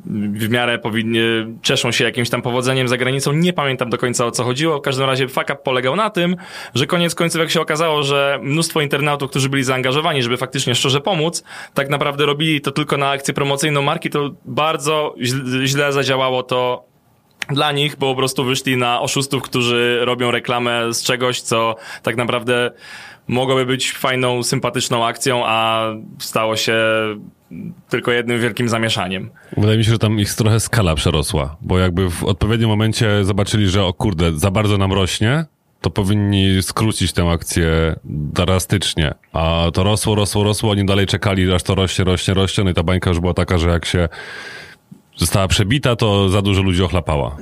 [0.06, 1.20] w miarę powinni,
[1.62, 3.32] cieszą się jakimś tam powodzeniem za granicą.
[3.32, 4.78] Nie pamiętam do końca o co chodziło.
[4.78, 6.36] W każdym razie fuck up polegał na tym,
[6.74, 11.01] że koniec końców jak się okazało, że mnóstwo internautów, którzy byli zaangażowani, żeby faktycznie szczerze
[11.01, 11.44] pomóc,
[11.74, 15.14] tak naprawdę robili to tylko na akcję promocyjną marki, to bardzo
[15.64, 16.85] źle, zadziałało to
[17.51, 22.16] dla nich, bo po prostu wyszli na oszustów, którzy robią reklamę z czegoś, co tak
[22.16, 22.70] naprawdę
[23.28, 25.86] mogłoby być fajną, sympatyczną akcją, a
[26.18, 26.76] stało się
[27.88, 29.30] tylko jednym wielkim zamieszaniem.
[29.56, 33.68] Wydaje mi się, że tam ich trochę skala przerosła, bo jakby w odpowiednim momencie zobaczyli,
[33.68, 35.44] że o kurde, za bardzo nam rośnie,
[35.80, 39.14] to powinni skrócić tę akcję drastycznie.
[39.32, 42.74] A to rosło, rosło, rosło, oni dalej czekali, aż to rośnie, rośnie, rośnie, no i
[42.74, 44.09] ta bańka już była taka, że jak się
[45.16, 47.36] została przebita, to za dużo ludzi ochlapała.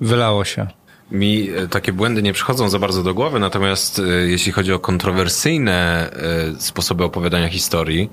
[0.00, 0.66] Wylało się.
[1.14, 4.78] Mi e, takie błędy nie przychodzą za bardzo do głowy, natomiast e, jeśli chodzi o
[4.78, 6.10] kontrowersyjne
[6.56, 8.10] e, sposoby opowiadania historii,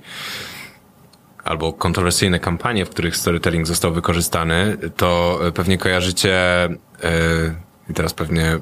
[1.43, 6.39] albo kontrowersyjne kampanie, w których storytelling został wykorzystany, to pewnie kojarzycie,
[7.89, 8.59] i teraz pewnie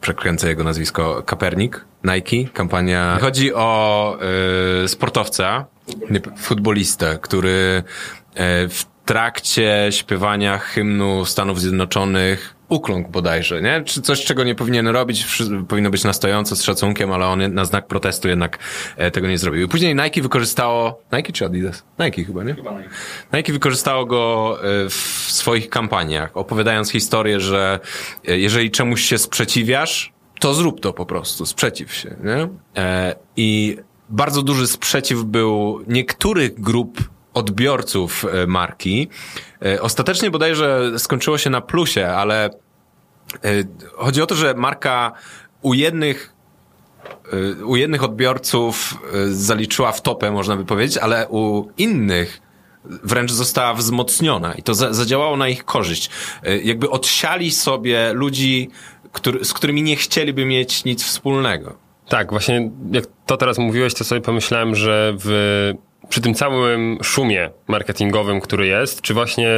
[0.00, 3.18] przekręcę, jego nazwisko, Kapernik, Nike, kampania.
[3.20, 4.18] Chodzi o
[4.86, 5.66] sportowca,
[6.36, 7.82] futbolistę, który
[8.68, 13.82] w trakcie śpiewania hymnu Stanów Zjednoczonych ukląkł bodajże, nie?
[13.84, 15.26] Czy coś, czego nie powinien robić,
[15.68, 18.58] powinno być na stojąco, z szacunkiem, ale on na znak protestu jednak
[18.96, 19.66] e, tego nie zrobił.
[19.66, 21.84] I później Nike wykorzystało, Nike czy Adidas?
[21.98, 22.54] Nike chyba, nie?
[22.54, 22.90] Chyba Nike.
[23.32, 27.80] Nike wykorzystało go e, w swoich kampaniach, opowiadając historię, że
[28.28, 32.48] e, jeżeli czemuś się sprzeciwiasz, to zrób to po prostu, sprzeciw się, nie?
[33.36, 33.76] I
[34.08, 36.98] bardzo duży sprzeciw był niektórych grup
[37.34, 39.08] odbiorców e, marki.
[39.64, 42.50] E, Ostatecznie bodajże skończyło się na plusie, ale e,
[43.94, 45.12] chodzi o to, że marka
[45.62, 46.32] u jednych
[47.64, 48.94] u jednych odbiorców
[49.30, 52.40] zaliczyła w topę, można by powiedzieć, ale u innych
[52.84, 56.10] wręcz została wzmocniona i to za, zadziałało na ich korzyść.
[56.64, 58.70] Jakby odsiali sobie ludzi,
[59.12, 61.76] który, z którymi nie chcieliby mieć nic wspólnego.
[62.08, 65.72] Tak, właśnie jak to teraz mówiłeś, to sobie pomyślałem, że w,
[66.08, 69.48] przy tym całym szumie marketingowym, który jest, czy właśnie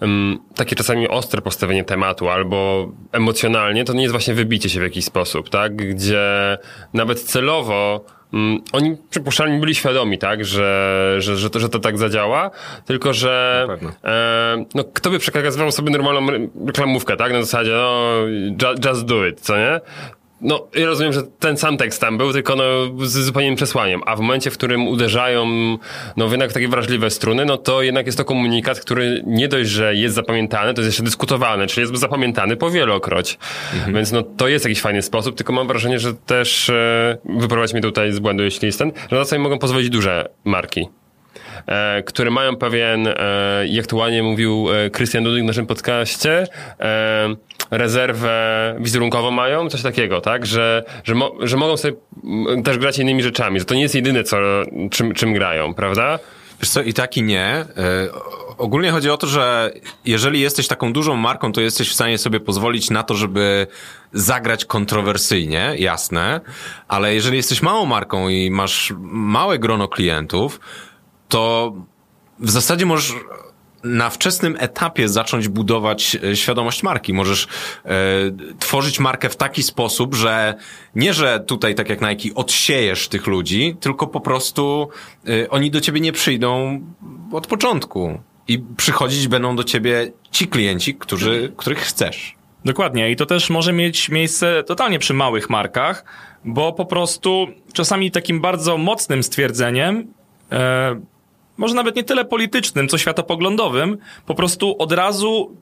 [0.00, 4.82] um, takie czasami ostre postawienie tematu albo emocjonalnie, to nie jest właśnie wybicie się w
[4.82, 5.76] jakiś sposób, tak?
[5.76, 6.58] Gdzie
[6.94, 11.98] nawet celowo Mm, oni przypuszczalnie byli świadomi, tak, że, że, że, to, że to tak
[11.98, 12.50] zadziała,
[12.86, 13.66] tylko że
[14.04, 18.12] e, no, kto by przekazywał sobie normalną re- reklamówkę, tak, na zasadzie, no,
[18.58, 19.80] ju- just do it, co nie?
[20.40, 22.64] No, ja rozumiem, że ten sam tekst tam był, tylko no,
[23.06, 24.00] z zupełnie innym przesłaniem.
[24.06, 25.46] A w momencie, w którym uderzają,
[26.16, 29.94] no, jednak takie wrażliwe struny, no to jednak jest to komunikat, który nie dość, że
[29.94, 33.38] jest zapamiętany, to jest jeszcze dyskutowany, czyli jest zapamiętany po wielokroć.
[33.94, 37.82] Więc no, to jest jakiś fajny sposób, tylko mam wrażenie, że też, e, wyprowadź mnie
[37.82, 40.88] tutaj z błędu, jeśli jest ten, że na sobie mogą pozwolić duże marki
[41.66, 43.14] e, które mają pewien, e,
[43.66, 46.46] jak tu ładnie mówił e, Krystian Dudek w naszym podcaście,
[46.80, 47.34] e,
[47.70, 50.46] rezerwę wizerunkową mają, coś takiego, tak?
[50.46, 51.94] Że, że, mo, że mogą sobie
[52.24, 54.36] mm, też grać innymi rzeczami, że to nie jest jedyne, co,
[54.90, 56.18] czym, czym grają, prawda?
[56.60, 57.44] Wiesz co, i tak i nie.
[57.44, 57.66] E,
[58.60, 59.72] Ogólnie chodzi o to, że
[60.04, 63.66] jeżeli jesteś taką dużą marką, to jesteś w stanie sobie pozwolić na to, żeby
[64.12, 66.40] zagrać kontrowersyjnie, jasne,
[66.88, 70.60] ale jeżeli jesteś małą marką i masz małe grono klientów,
[71.28, 71.72] to
[72.38, 73.14] w zasadzie możesz
[73.84, 77.12] na wczesnym etapie zacząć budować e, świadomość marki.
[77.12, 77.48] Możesz
[77.84, 77.88] e,
[78.58, 80.54] tworzyć markę w taki sposób, że
[80.94, 84.88] nie, że tutaj tak jak Nike odsiejesz tych ludzi, tylko po prostu
[85.28, 86.80] e, oni do ciebie nie przyjdą
[87.32, 88.20] od początku.
[88.48, 92.34] I przychodzić będą do ciebie ci klienci, którzy, których chcesz.
[92.64, 96.04] Dokładnie i to też może mieć miejsce totalnie przy małych markach,
[96.44, 100.14] bo po prostu czasami takim bardzo mocnym stwierdzeniem,
[100.52, 101.00] e,
[101.60, 105.56] może nawet nie tyle politycznym, co światopoglądowym, po prostu od razu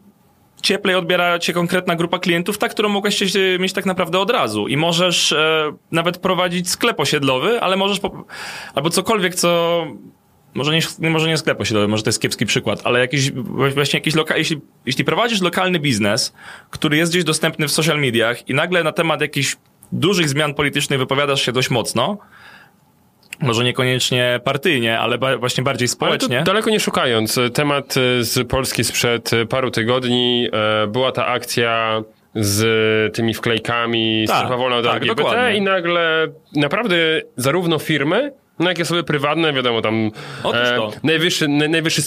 [0.62, 3.22] cieplej odbiera cię konkretna grupa klientów, ta, którą mogłeś
[3.58, 4.68] mieć tak naprawdę od razu.
[4.68, 8.24] I możesz e, nawet prowadzić sklep osiedlowy, ale możesz, po,
[8.74, 9.84] albo cokolwiek, co
[10.54, 13.30] może nie, może nie sklep osiedlowy, może to jest kiepski przykład, ale jakiś,
[13.74, 16.32] właśnie jakiś loka, jeśli, jeśli prowadzisz lokalny biznes,
[16.70, 19.56] który jest gdzieś dostępny w social mediach i nagle na temat jakichś
[19.92, 22.18] dużych zmian politycznych wypowiadasz się dość mocno,
[23.40, 26.38] może niekoniecznie partyjnie, ale ba, właśnie bardziej Ale społecznie.
[26.38, 32.02] to daleko nie szukając, temat e, z Polski sprzed paru tygodni, e, była ta akcja
[32.34, 35.56] z tymi wklejkami, Tak, strefa wolna od tak, LGBT dokładnie.
[35.58, 36.96] i nagle naprawdę
[37.36, 40.10] zarówno firmy, No jakie osoby prywatne, wiadomo, tam
[40.54, 42.02] e, najwyższy, naj, najwyższy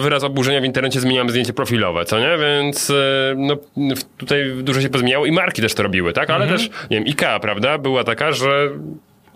[0.00, 2.36] wyraz oburzenia w internecie zmieniamy zdjęcie profilowe, co nie?
[2.40, 2.94] Więc e,
[3.36, 3.56] no,
[4.16, 6.30] tutaj dużo się pozmieniało i marki też to robiły, tak?
[6.30, 6.60] Ale Mhm.
[6.60, 8.68] też, nie wiem, IKEA, prawda, była taka, że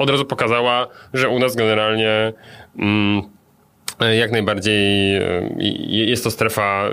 [0.00, 2.32] od razu pokazała, że u nas generalnie
[2.78, 3.22] mm,
[4.00, 5.50] e, jak najbardziej e,
[5.88, 6.88] jest to strefa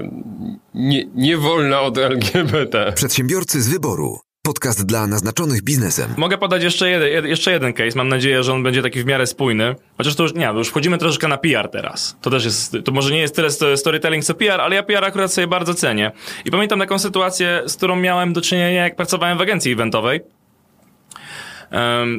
[0.74, 2.92] nie, nie wolna od LGBT.
[2.96, 4.20] Przedsiębiorcy z wyboru.
[4.44, 6.14] Podcast dla naznaczonych biznesem.
[6.18, 7.98] Mogę podać jeszcze jeden, jed- jeszcze jeden case.
[7.98, 9.76] Mam nadzieję, że on będzie taki w miarę spójny.
[9.98, 12.18] Chociaż to już nie, już wchodzimy troszeczkę na PR teraz.
[12.22, 15.04] To też jest, to może nie jest tyle sto- storytelling co PR, ale ja PR
[15.06, 16.12] akurat sobie bardzo cenię.
[16.46, 20.20] I pamiętam taką sytuację, z którą miałem do czynienia, jak pracowałem w agencji eventowej.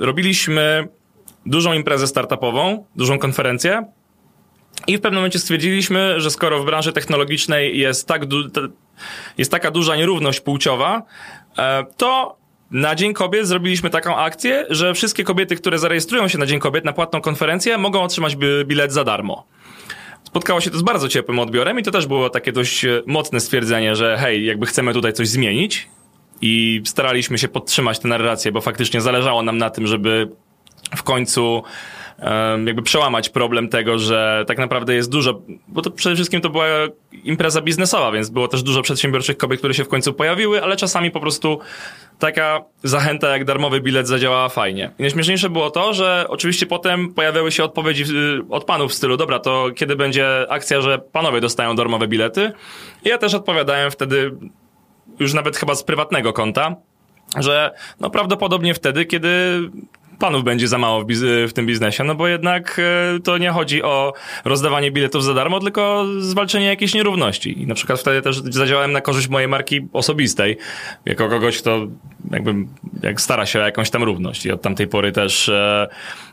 [0.00, 0.88] Robiliśmy
[1.46, 3.84] dużą imprezę startupową, dużą konferencję.
[4.86, 8.22] I w pewnym momencie stwierdziliśmy, że skoro w branży technologicznej jest, tak
[9.38, 11.02] jest taka duża nierówność płciowa,
[11.58, 12.36] e, to
[12.70, 16.84] na Dzień Kobiet zrobiliśmy taką akcję, że wszystkie kobiety, które zarejestrują się na Dzień Kobiet
[16.84, 19.44] na płatną konferencję, mogą otrzymać bi- bilet za darmo.
[20.24, 23.40] Spotkało się to z bardzo ciepłym odbiorem i to też było takie dość e, mocne
[23.40, 25.88] stwierdzenie, że hej, jakby chcemy tutaj coś zmienić
[26.42, 30.28] i staraliśmy się podtrzymać tę narrację, bo faktycznie zależało nam na tym, żeby
[30.96, 31.62] w końcu
[32.66, 36.64] jakby przełamać problem tego, że tak naprawdę jest dużo, bo to przede wszystkim to była
[37.24, 41.10] impreza biznesowa, więc było też dużo przedsiębiorczych kobiet, które się w końcu pojawiły, ale czasami
[41.10, 41.58] po prostu
[42.18, 44.90] taka zachęta jak darmowy bilet zadziałała fajnie.
[44.98, 49.16] I najśmieszniejsze było to, że oczywiście potem pojawiały się odpowiedzi y, od panów w stylu,
[49.16, 52.52] dobra, to kiedy będzie akcja, że panowie dostają darmowe bilety?
[53.04, 54.30] I ja też odpowiadałem wtedy
[55.18, 56.76] już nawet chyba z prywatnego konta,
[57.36, 57.70] że
[58.00, 59.60] no prawdopodobnie wtedy, kiedy
[60.18, 62.80] panów będzie za mało w, biz- w tym biznesie, no bo jednak
[63.16, 64.12] e, to nie chodzi o
[64.44, 67.62] rozdawanie biletów za darmo, tylko zwalczenie jakiejś nierówności.
[67.62, 70.56] I na przykład wtedy też zadziałałem na korzyść mojej marki osobistej,
[71.04, 71.86] jako kogoś, kto
[72.30, 72.54] jakby
[73.02, 74.46] jak stara się o jakąś tam równość.
[74.46, 75.88] I od tamtej pory też, e,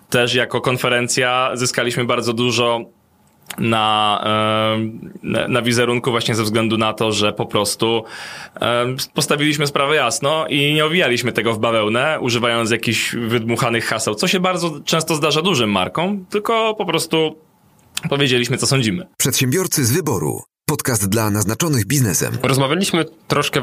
[0.10, 2.82] też jako konferencja zyskaliśmy bardzo dużo
[3.58, 4.24] na,
[5.48, 8.04] na, wizerunku właśnie ze względu na to, że po prostu
[9.14, 14.40] postawiliśmy sprawę jasno i nie owijaliśmy tego w bawełnę, używając jakichś wydmuchanych haseł, co się
[14.40, 17.36] bardzo często zdarza dużym markom, tylko po prostu
[18.10, 19.08] powiedzieliśmy, co sądzimy.
[19.18, 20.42] Przedsiębiorcy z wyboru.
[20.68, 22.38] Podcast dla naznaczonych biznesem.
[22.44, 23.62] Rozmawialiśmy troszkę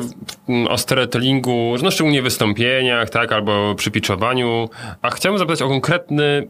[0.68, 4.68] o storytellingu, no szczególnie wystąpieniach, tak, albo przy pitchowaniu,
[5.02, 6.48] a chciałbym zapytać o konkretny,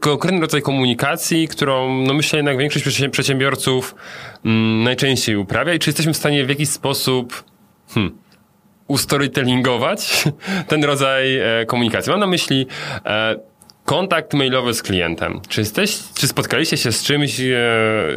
[0.00, 3.94] konkretny rodzaj komunikacji, którą, no myślę, jednak większość przedsię- przedsiębiorców
[4.44, 7.44] mm, najczęściej uprawia i czy jesteśmy w stanie w jakiś sposób
[7.88, 8.18] hmm,
[8.88, 10.24] ustorytellingować
[10.68, 12.10] ten rodzaj e, komunikacji.
[12.10, 12.66] Mam na myśli
[13.04, 13.36] e,
[13.92, 15.40] kontakt mailowy z klientem.
[15.48, 17.54] Czy, jesteś, czy spotkaliście się z czymś, e,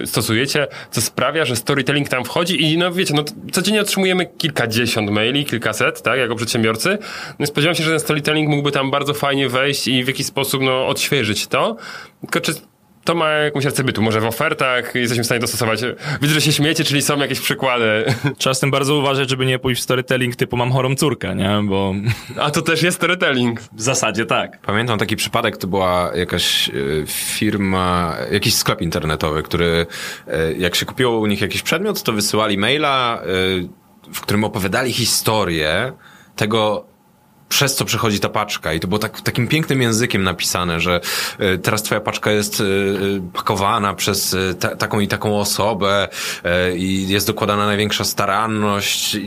[0.05, 5.45] stosujecie, co sprawia, że storytelling tam wchodzi i no wiecie, no codziennie otrzymujemy kilkadziesiąt maili,
[5.45, 6.97] kilkaset, tak, jako przedsiębiorcy.
[7.39, 10.61] No spodziewam się, że ten storytelling mógłby tam bardzo fajnie wejść i w jakiś sposób,
[10.61, 11.75] no, odświeżyć to.
[12.21, 12.53] Tylko czy
[13.05, 14.01] to ma jakąś rację bytu?
[14.01, 15.79] Może w ofertach jesteśmy w stanie dostosować?
[16.21, 18.05] Widzę, że się śmiecie, czyli są jakieś przykłady.
[18.37, 21.61] Trzeba z tym bardzo uważać, żeby nie pójść w storytelling typu mam chorą córkę, nie?
[21.63, 21.93] Bo
[22.39, 23.61] A to też jest storytelling.
[23.61, 24.59] w zasadzie tak.
[24.61, 26.71] Pamiętam taki przypadek, to była jakaś e,
[27.07, 29.85] firma, jakiś sklep internetowy, który
[30.27, 33.25] e, jak się kupiło u nich jakiś przedmiot, to wysyłali maila, e,
[34.13, 35.93] w którym opowiadali historię
[36.35, 36.87] tego,
[37.49, 38.73] przez co przechodzi ta paczka.
[38.73, 41.01] I to było tak, takim pięknym językiem napisane, że
[41.39, 42.67] e, teraz twoja paczka jest e, e,
[43.33, 46.07] pakowana przez ta, taką i taką osobę
[46.75, 49.17] i jest dokładana największa staranność.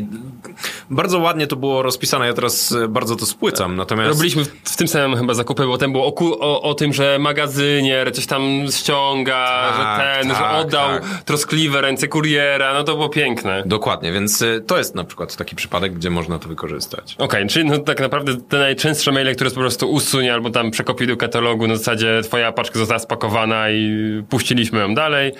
[0.91, 2.27] Bardzo ładnie to było rozpisane.
[2.27, 3.77] Ja teraz bardzo to spłycam.
[3.77, 4.09] Natomiast...
[4.09, 8.15] Robiliśmy w, tym samym chyba zakupy, bo ten było o, o, o tym, że magazynier
[8.15, 11.23] coś tam ściąga, Tak, że ten, że tak, oddał tak.
[11.25, 13.63] troskliwe ręce kuriera, no to było piękne.
[13.67, 17.15] Dokładnie, więc to jest na przykład taki przypadek, gdzie można to wykorzystać.
[17.19, 18.08] Okej, czyli no tak naprawdę
[18.49, 22.53] te najczęstsze maile, które po prostu usuń albo tam przekopiuj do katalogu, na zasadzie twoja
[22.53, 23.89] paczka została spakowana i
[24.29, 25.33] puściliśmy ją dalej.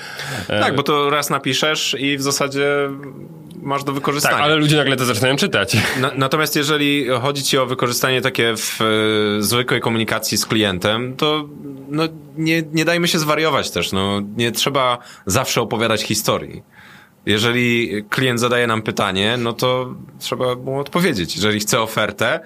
[0.49, 2.67] E, Tak, bo to raz napiszesz i w zasadzie
[3.63, 4.37] masz do wykorzystania.
[4.37, 5.77] tak, ale ludzie nagle to zaczynają czytać.
[6.01, 11.49] Na, natomiast jeżeli chodzi ci o wykorzystanie takie w y, zwykłej komunikacji z klientem, to
[11.89, 12.05] no,
[12.37, 13.93] nie, nie dajmy się zwariować też.
[13.93, 16.63] No, nie trzeba zawsze opowiadać historii.
[17.29, 21.37] Jeżeli klient zadaje nam pytanie, no to trzeba mu odpowiedzieć.
[21.37, 22.41] Jeżeli chce ofertę,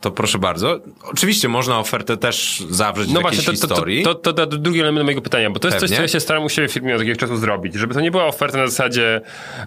[0.00, 0.80] to proszę bardzo.
[1.02, 4.02] Oczywiście można ofertę też zawrzeć No w jakiejś właśnie, to, to, to, historii.
[4.02, 5.96] to, to, to drugi element mojego pytania, bo to jest coś, Pewnie.
[5.96, 8.10] co ja się staram u siebie w firmie od jakiegoś czasu zrobić, żeby to nie
[8.10, 9.20] była oferta na zasadzie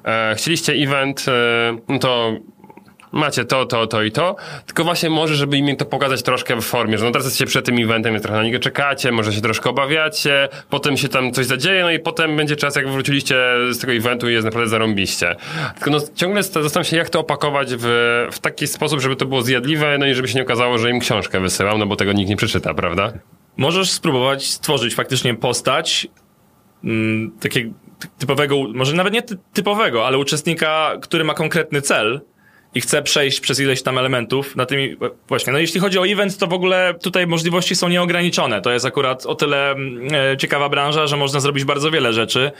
[0.05, 2.33] e, chcieliście event, e, no to
[3.11, 4.35] macie to, to, to i to,
[4.65, 7.65] tylko właśnie może, żeby im to pokazać troszkę w formie, że no teraz jesteście przed
[7.65, 11.45] tym eventem, jest trochę na niego czekacie, może się troszkę obawiacie, potem się tam coś
[11.45, 13.35] zadzieje, no i potem będzie czas, jak wróciliście
[13.71, 15.35] z tego eventu i jest naprawdę zarąbiście.
[15.75, 17.87] Tylko no ciągle sta- zastanawiam się, jak to opakować w,
[18.31, 20.99] w taki sposób, żeby to było zjadliwe, no i żeby się nie okazało, że im
[20.99, 23.13] książkę wysyłam, no bo tego nikt nie przeczyta, prawda?
[23.57, 26.07] możesz spróbować stworzyć faktycznie postać
[26.83, 27.71] mm, takiego
[28.19, 32.21] typowego, może nawet nie ty- typowego, ale uczestnika, który ma konkretny cel
[32.75, 34.95] i chce przejść przez ileś tam elementów na tymi,
[35.27, 38.61] właśnie, no jeśli chodzi o event, to w ogóle tutaj możliwości są nieograniczone.
[38.61, 42.51] To jest akurat o tyle mm, e, ciekawa branża, że można zrobić bardzo wiele rzeczy.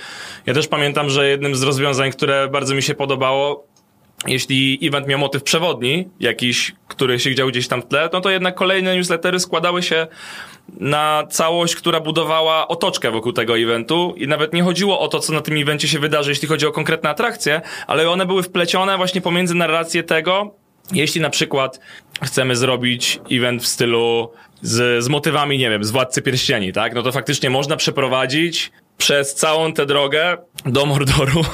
[0.45, 3.67] Ja też pamiętam, że jednym z rozwiązań, które bardzo mi się podobało,
[4.27, 8.29] jeśli event miał motyw przewodni, jakiś, który się działo gdzieś tam w tle, no to
[8.29, 10.07] jednak kolejne newslettery składały się
[10.79, 15.33] na całość, która budowała otoczkę wokół tego eventu i nawet nie chodziło o to, co
[15.33, 19.21] na tym evencie się wydarzy, jeśli chodzi o konkretne atrakcje, ale one były wplecione właśnie
[19.21, 20.55] pomiędzy narrację tego,
[20.93, 21.79] jeśli na przykład
[22.23, 24.31] chcemy zrobić event w stylu
[24.61, 26.93] z, z motywami, nie wiem, z Władcy Pierścieni, tak?
[26.95, 28.71] No to faktycznie można przeprowadzić
[29.01, 31.41] przez całą tę drogę do Mordoru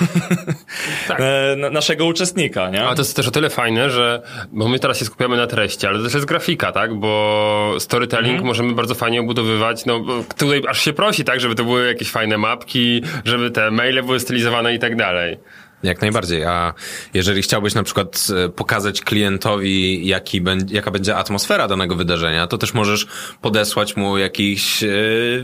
[1.09, 2.83] e, na- naszego uczestnika, nie?
[2.85, 4.21] Ale to jest też o tyle fajne, że
[4.51, 6.95] bo my teraz się skupiamy na treści, ale to też jest grafika, tak?
[6.95, 8.47] Bo storytelling Mhm.
[8.47, 9.85] możemy bardzo fajnie obudowywać.
[9.85, 13.71] No bo tutaj aż się prosi, tak, żeby to były jakieś fajne mapki, żeby te
[13.71, 15.37] maile były stylizowane i tak dalej.
[15.83, 16.43] Jak najbardziej.
[16.45, 16.73] A
[17.13, 22.57] jeżeli chciałbyś na przykład e, pokazać klientowi, jaki będzie, jaka będzie atmosfera danego wydarzenia, to
[22.57, 23.07] też możesz
[23.41, 24.87] podesłać mu jakiś e,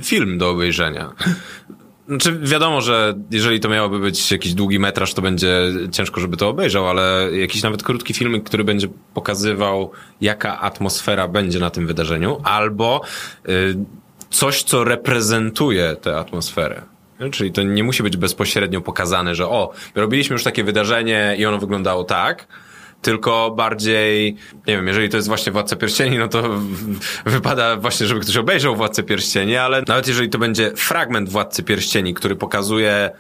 [0.04, 1.10] film do obejrzenia.
[2.08, 5.58] Znaczy, wiadomo, że jeżeli to miałoby być jakiś długi metraż, to będzie
[5.92, 11.60] ciężko, żeby to obejrzał, ale jakiś nawet krótki filmik, który będzie pokazywał, jaka atmosfera będzie
[11.60, 13.02] na tym wydarzeniu, albo
[13.50, 13.76] y,
[14.30, 16.82] coś, co reprezentuje tę atmosferę.
[17.32, 21.58] Czyli to nie musi być bezpośrednio pokazane, że o, robiliśmy już takie wydarzenie i ono
[21.58, 22.48] wyglądało tak,
[23.04, 24.36] tylko bardziej,
[24.68, 26.44] nie wiem, jeżeli to jest właśnie Władca Pierścieni, no to
[27.26, 32.14] wypada właśnie, żeby ktoś obejrzał Władcę Pierścieni, ale nawet jeżeli to będzie fragment Władcy Pierścieni,
[32.14, 33.12] który pokazuje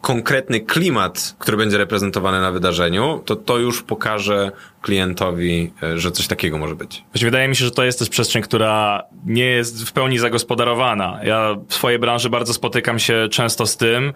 [0.00, 4.52] konkretny klimat, który będzie reprezentowany na wydarzeniu, to to już pokaże
[4.82, 7.04] klientowi, y, że coś takiego może być.
[7.12, 11.20] Właśnie wydaje mi się, że to jest też przestrzeń, która nie jest w pełni zagospodarowana.
[11.24, 14.12] Ja w swojej branży bardzo spotykam się często z tym,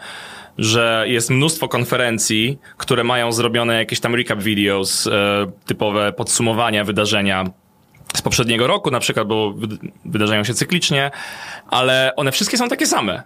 [0.59, 5.11] że jest mnóstwo konferencji, które mają zrobione jakieś tam recap videos, e,
[5.67, 7.45] typowe podsumowania wydarzenia
[8.15, 11.11] z poprzedniego roku na przykład, bo wyd- wydarzają się cyklicznie,
[11.71, 13.23] ale one wszystkie są takie same.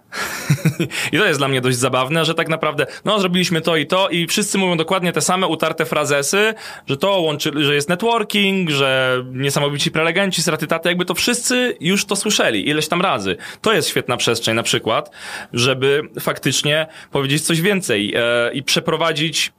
[1.11, 4.09] I to jest dla mnie dość zabawne, że tak naprawdę, no zrobiliśmy to i to
[4.09, 6.53] i wszyscy mówią dokładnie te same utarte frazesy,
[6.87, 12.15] że to łączy, że jest networking, że niesamowici prelegenci, stratytaty, jakby to wszyscy już to
[12.15, 13.37] słyszeli ileś tam razy.
[13.61, 15.11] To jest świetna przestrzeń na przykład,
[15.53, 19.51] żeby faktycznie powiedzieć coś więcej e, i przeprowadzić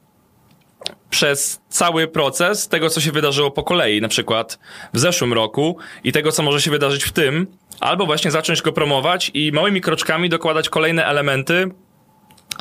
[1.12, 4.58] przez cały proces tego, co się wydarzyło po kolei, na przykład
[4.92, 7.46] w zeszłym roku i tego, co może się wydarzyć w tym,
[7.80, 11.70] albo właśnie zacząć go promować i małymi kroczkami dokładać kolejne elementy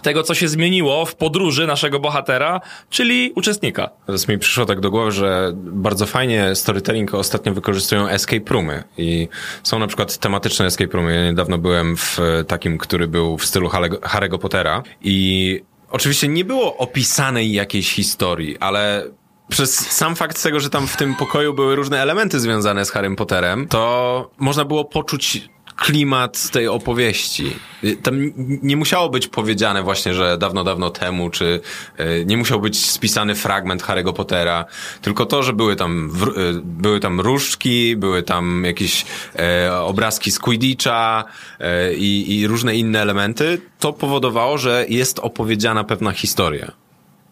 [0.04, 3.90] tego, co się zmieniło w podróży naszego bohatera, czyli uczestnika.
[4.06, 9.28] Teraz mi przyszło tak do głowy, że bardzo fajnie storytelling ostatnio wykorzystują escape roomy i
[9.64, 11.16] są na przykład tematyczne escape roomy.
[11.16, 15.62] Ja niedawno byłem w takim, który był w stylu Harry'ego, Pottera i
[15.92, 19.06] oczywiście nie było opisanej jakiejś historii, ale
[19.50, 23.16] przez sam fakt tego, że tam w tym pokoju były różne elementy związane z Harrym
[23.16, 25.50] Potterem, to można było poczuć
[25.82, 27.56] klimat tej opowieści.
[28.04, 28.16] Tam
[28.64, 31.62] nie musiało być powiedziane właśnie, że dawno, dawno temu, czy
[32.00, 34.66] y, nie musiał być spisany fragment Harry'ego Pottera,
[35.02, 39.06] tylko to, że były tam, y, były tam różdżki, były tam jakieś
[39.36, 41.24] e, obrazki z Quidditcha
[41.60, 46.72] e, i, i różne inne elementy, to powodowało, że jest opowiedziana pewna historia.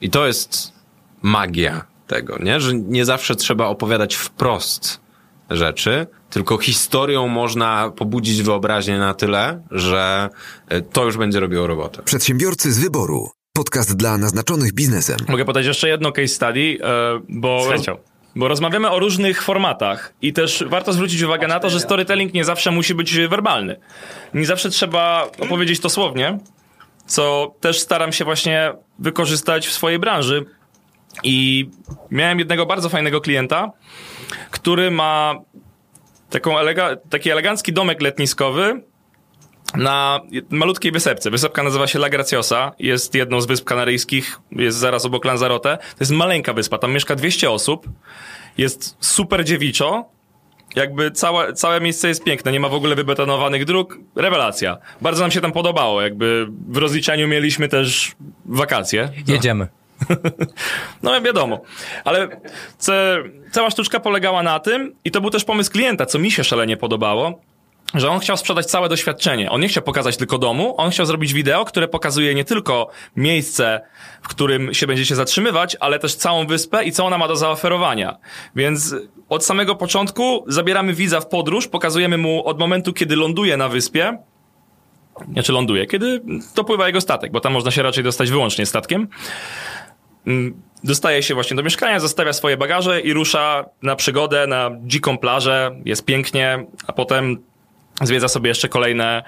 [0.02, 0.74] I to jest
[1.22, 2.60] magia tego, nie?
[2.60, 5.09] Że nie zawsze trzeba opowiadać wprost
[5.50, 10.30] rzeczy, tylko historią można pobudzić wyobraźnię na tyle, że
[10.68, 12.04] e, to już będzie robiło robotę.
[12.04, 13.30] Przedsiębiorcy z wyboru.
[13.54, 15.18] Podcast dla naznaczonych biznesem.
[15.28, 17.98] Mogę podać jeszcze jedno case study, e, bo, chęcią.
[18.36, 22.46] bo rozmawiamy o różnych formatach i też warto zwrócić uwagę na to, że storytelling nie
[22.46, 23.80] zawsze musi być werbalny.
[24.34, 26.40] Nie zawsze trzeba opowiedzieć to słownie,
[27.06, 30.46] co też staram się właśnie wykorzystać w swojej branży.
[31.24, 31.70] I
[32.12, 33.72] miałem jednego bardzo fajnego klienta,
[34.52, 35.36] który ma
[36.30, 38.82] taką elega- taki elegancki domek letniskowy
[39.76, 40.20] na
[40.50, 41.32] malutkiej wysepce.
[41.32, 45.78] Wysepka nazywa się La Graciosa, jest jedną z wysp kanaryjskich, jest zaraz obok Lanzarote.
[45.78, 47.90] To jest maleńka wyspa, tam mieszka 200 osób,
[48.58, 50.06] jest super dziewiczo,
[50.76, 54.78] jakby całe, całe miejsce jest piękne, nie ma w ogóle wybetonowanych dróg, rewelacja.
[55.02, 58.12] Bardzo nam się tam podobało, jakby w rozliczaniu mieliśmy też
[58.46, 59.10] wakacje.
[59.28, 59.68] Jedziemy.
[61.04, 61.62] No wiadomo.
[62.04, 62.42] Ale
[62.78, 63.18] ce,
[63.52, 66.78] cała sztuczka polegała na tym, i to był też pomysł klienta, co mi się szalenie
[66.78, 67.40] podobało,
[67.94, 69.52] że on chciał sprzedać całe doświadczenie.
[69.52, 73.82] On nie chciał pokazać tylko domu, on chciał zrobić wideo, które pokazuje nie tylko miejsce,
[74.22, 78.18] w którym się będziecie zatrzymywać, ale też całą wyspę i co ona ma do zaoferowania.
[78.56, 78.96] Więc
[79.30, 84.18] od samego początku zabieramy widza w podróż, pokazujemy mu od momentu, kiedy ląduje na wyspie,
[85.34, 86.22] znaczy ląduje, kiedy
[86.56, 89.08] dopływa jego statek, bo tam można się raczej dostać wyłącznie statkiem.
[90.28, 95.18] Mm, Dostaje się właśnie do mieszkania, zostawia swoje bagaże i rusza na przygodę, na dziką
[95.18, 97.38] plażę, jest pięknie, a potem
[98.02, 99.24] zwiedza sobie jeszcze kolejne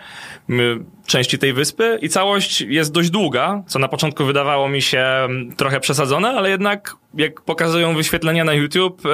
[0.49, 4.99] mm, części tej wyspy i całość jest dość długa, co na początku wydawało mi się
[4.99, 9.09] mm, trochę przesadzone, ale jednak jak pokazują wyświetlenia na YouTube, e,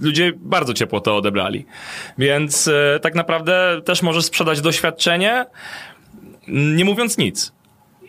[0.00, 1.66] ludzie bardzo ciepło to odebrali.
[2.18, 5.46] Więc e, tak naprawdę też możesz sprzedać doświadczenie,
[6.48, 7.57] nie mówiąc nic.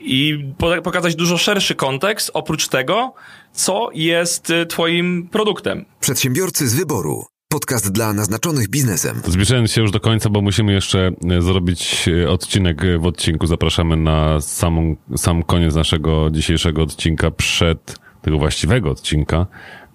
[0.01, 3.13] I po- pokazać dużo szerszy kontekst, oprócz tego,
[3.51, 5.85] co jest e, twoim produktem.
[5.99, 7.25] Przedsiębiorcy z wyboru.
[7.51, 9.21] Podcast dla naznaczonych biznesem.
[9.25, 13.47] Zbliżając się już do końca, bo musimy jeszcze e, zrobić e, odcinek w odcinku.
[13.47, 19.45] Zapraszamy na samą, sam koniec naszego dzisiejszego odcinka przed, tego właściwego odcinka,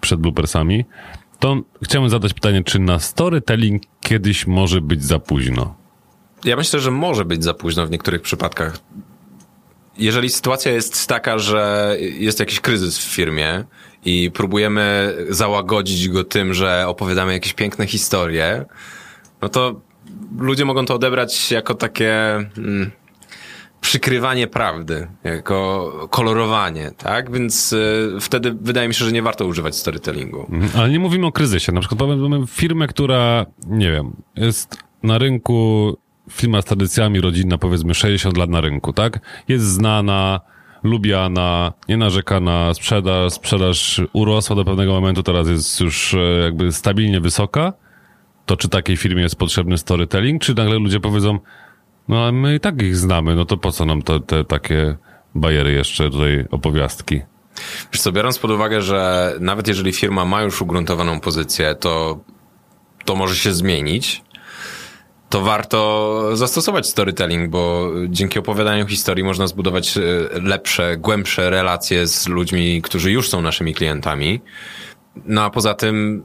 [0.01, 0.85] przed bloopersami.
[1.39, 5.75] To chciałem zadać pytanie, czy na storytelling kiedyś może być za późno?
[6.45, 8.79] Ja myślę, że może być za późno w niektórych przypadkach.
[9.97, 13.63] Jeżeli sytuacja jest taka, że jest jakiś kryzys w firmie
[14.05, 18.65] i próbujemy załagodzić go tym, że opowiadamy jakieś piękne historie,
[19.41, 19.81] no to
[20.39, 22.13] ludzie mogą to odebrać jako takie
[22.57, 22.91] mm,
[23.81, 27.31] przykrywanie prawdy, jako kolorowanie, tak?
[27.31, 30.47] Więc y, wtedy wydaje mi się, że nie warto używać storytellingu.
[30.51, 30.71] Mhm.
[30.75, 31.71] Ale nie mówimy o kryzysie.
[31.71, 35.97] Na przykład mamy firmę, która, nie wiem, jest na rynku,
[36.31, 39.19] firma z tradycjami rodzinna, powiedzmy 60 lat na rynku, tak?
[39.47, 40.41] Jest znana,
[40.83, 46.71] lubiana, nie narzeka na sprzedaż, sprzedaż urosła do pewnego momentu, teraz jest już e, jakby
[46.71, 47.73] stabilnie wysoka.
[48.45, 51.39] To czy takiej firmie jest potrzebny storytelling, czy nagle ludzie powiedzą,
[52.07, 54.97] no a my i tak ich znamy, no to po co nam te, te takie
[55.35, 57.21] bajery jeszcze tutaj opowiastki?
[57.93, 62.19] Wiesz co, biorąc pod uwagę, że nawet jeżeli firma ma już ugruntowaną pozycję, to
[63.05, 64.23] to może się zmienić,
[65.35, 70.01] to warto zastosować storytelling, bo dzięki opowiadaniu historii można zbudować e,
[70.39, 74.41] lepsze, głębsze relacje z ludźmi, którzy już są naszymi klientami.
[75.25, 76.23] No a poza tym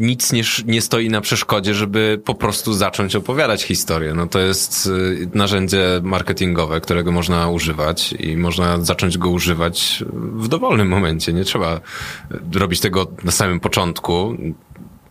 [0.00, 4.14] nic nie, nie stoi na przeszkodzie, żeby po prostu zacząć opowiadać historię.
[4.14, 10.48] No to jest y, narzędzie marketingowe, którego można używać i można zacząć go używać w
[10.48, 11.32] dowolnym momencie.
[11.32, 14.36] Nie trzeba y, robić tego na samym początku.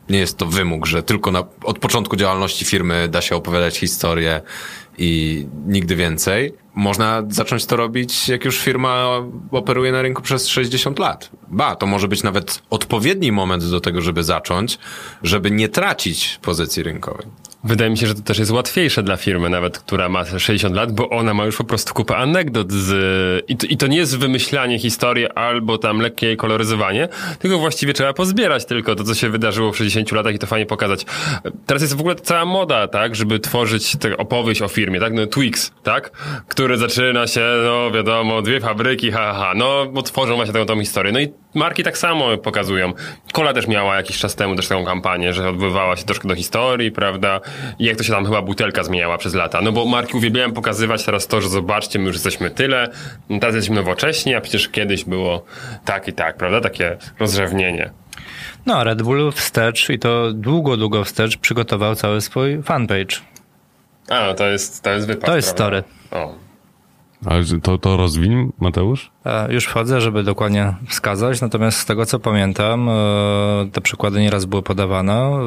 [0.09, 4.41] Nie jest to wymóg, że tylko na, od początku działalności firmy da się opowiadać historię
[4.97, 6.53] i nigdy więcej.
[6.75, 9.07] Można zacząć to robić, jak już firma
[9.51, 11.29] operuje na rynku przez 60 lat.
[11.47, 14.79] Ba, to może być nawet odpowiedni moment do tego, żeby zacząć,
[15.23, 17.27] żeby nie tracić pozycji rynkowej.
[17.63, 20.91] Wydaje mi się, że to też jest łatwiejsze dla firmy, nawet która ma 60 lat,
[20.91, 23.45] bo ona ma już po prostu kupę anegdot z...
[23.47, 27.07] I to, I to nie jest wymyślanie historii albo tam lekkie koloryzowanie,
[27.39, 30.65] tylko właściwie trzeba pozbierać tylko to, co się wydarzyło w 60 latach i to fajnie
[30.65, 31.05] pokazać.
[31.65, 35.27] Teraz jest w ogóle cała moda, tak, żeby tworzyć tę opowieść o firmie, tak, no
[35.27, 36.11] Twix, tak,
[36.47, 39.53] który zaczyna się, no wiadomo, dwie fabryki, ha, ha, ha.
[39.55, 41.11] no, tworzą właśnie tę, tą historię.
[41.11, 42.93] No i marki tak samo pokazują.
[43.33, 46.91] Cola też miała jakiś czas temu też taką kampanię, że odbywała się troszkę do historii,
[46.91, 47.41] prawda?
[47.79, 49.61] Jak to się tam chyba butelka zmieniała przez lata.
[49.61, 52.89] No bo marki uwielbiają pokazywać teraz to, że zobaczcie, my już jesteśmy tyle,
[53.41, 55.45] teraz jesteśmy nowocześni, a przecież kiedyś było
[55.85, 56.61] tak i tak, prawda?
[56.61, 57.91] Takie rozrzewnienie.
[58.65, 63.17] No, Red Bull wstecz i to długo, długo wstecz przygotował cały swój fanpage.
[64.09, 65.81] A, no to jest, to jest wypad, To jest prawda?
[66.11, 66.23] story.
[66.25, 66.35] O.
[67.25, 69.11] Ale to, to rozwiń, Mateusz?
[69.25, 72.93] E, Już wchodzę, żeby dokładnie wskazać, natomiast z tego co pamiętam, e,
[73.71, 75.13] te przykłady nieraz były podawane.
[75.13, 75.39] E,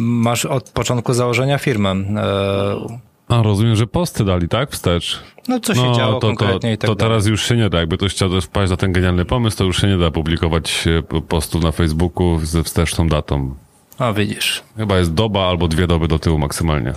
[0.00, 1.88] Masz od początku założenia firmy.
[1.88, 2.98] E,
[3.36, 4.70] A, rozumiem, że posty dali, tak?
[4.70, 5.20] Wstecz.
[5.48, 7.10] No co się działo to, konkretnie to, i tak to dalej.
[7.10, 7.78] teraz już się nie da.
[7.80, 10.84] Jakby ktoś chciał też wpaść na ten genialny pomysł, to już się nie da publikować
[11.28, 13.54] postów na Facebooku ze wsteczną datą.
[13.98, 14.62] O, widzisz.
[14.76, 16.92] Chyba jest doba albo dwie doby do tyłu maksymalnie.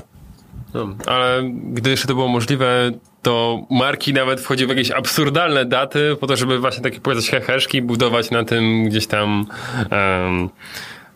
[0.73, 1.43] No, ale
[1.73, 2.91] gdy jeszcze to było możliwe,
[3.23, 7.81] to marki nawet wchodziły w jakieś absurdalne daty po to, żeby właśnie takie powiedzieć heheszki
[7.81, 9.45] budować na tym gdzieś tam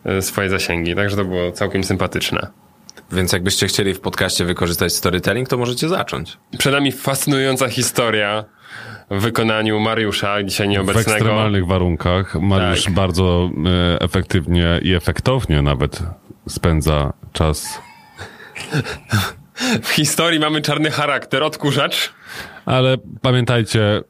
[0.06, 0.94] e, swoje zasięgi.
[0.94, 2.46] Także to było całkiem sympatyczne.
[3.12, 6.36] Więc jakbyście chcieli w podcaście wykorzystać storytelling, to możecie zacząć.
[6.58, 8.44] Przed nami fascynująca historia
[9.10, 11.10] w wykonaniu Mariusza, dzisiaj W nieobecnego.
[11.10, 12.94] ekstremalnych warunkach Mariusz Tak.
[12.94, 13.50] bardzo
[13.94, 16.02] e, efektywnie i efektownie nawet
[16.48, 17.78] spędza czas.
[19.82, 22.12] W historii mamy czarny charakter, odkurzacz.
[22.66, 24.02] Ale pamiętajcie,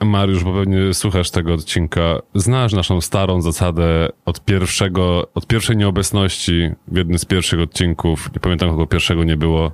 [0.00, 2.00] Mariusz, bo pewnie słuchasz tego odcinka,
[2.34, 8.40] znasz naszą starą zasadę od pierwszego, od pierwszej nieobecności w jednym z pierwszych odcinków, nie
[8.40, 9.72] pamiętam kogo pierwszego nie było,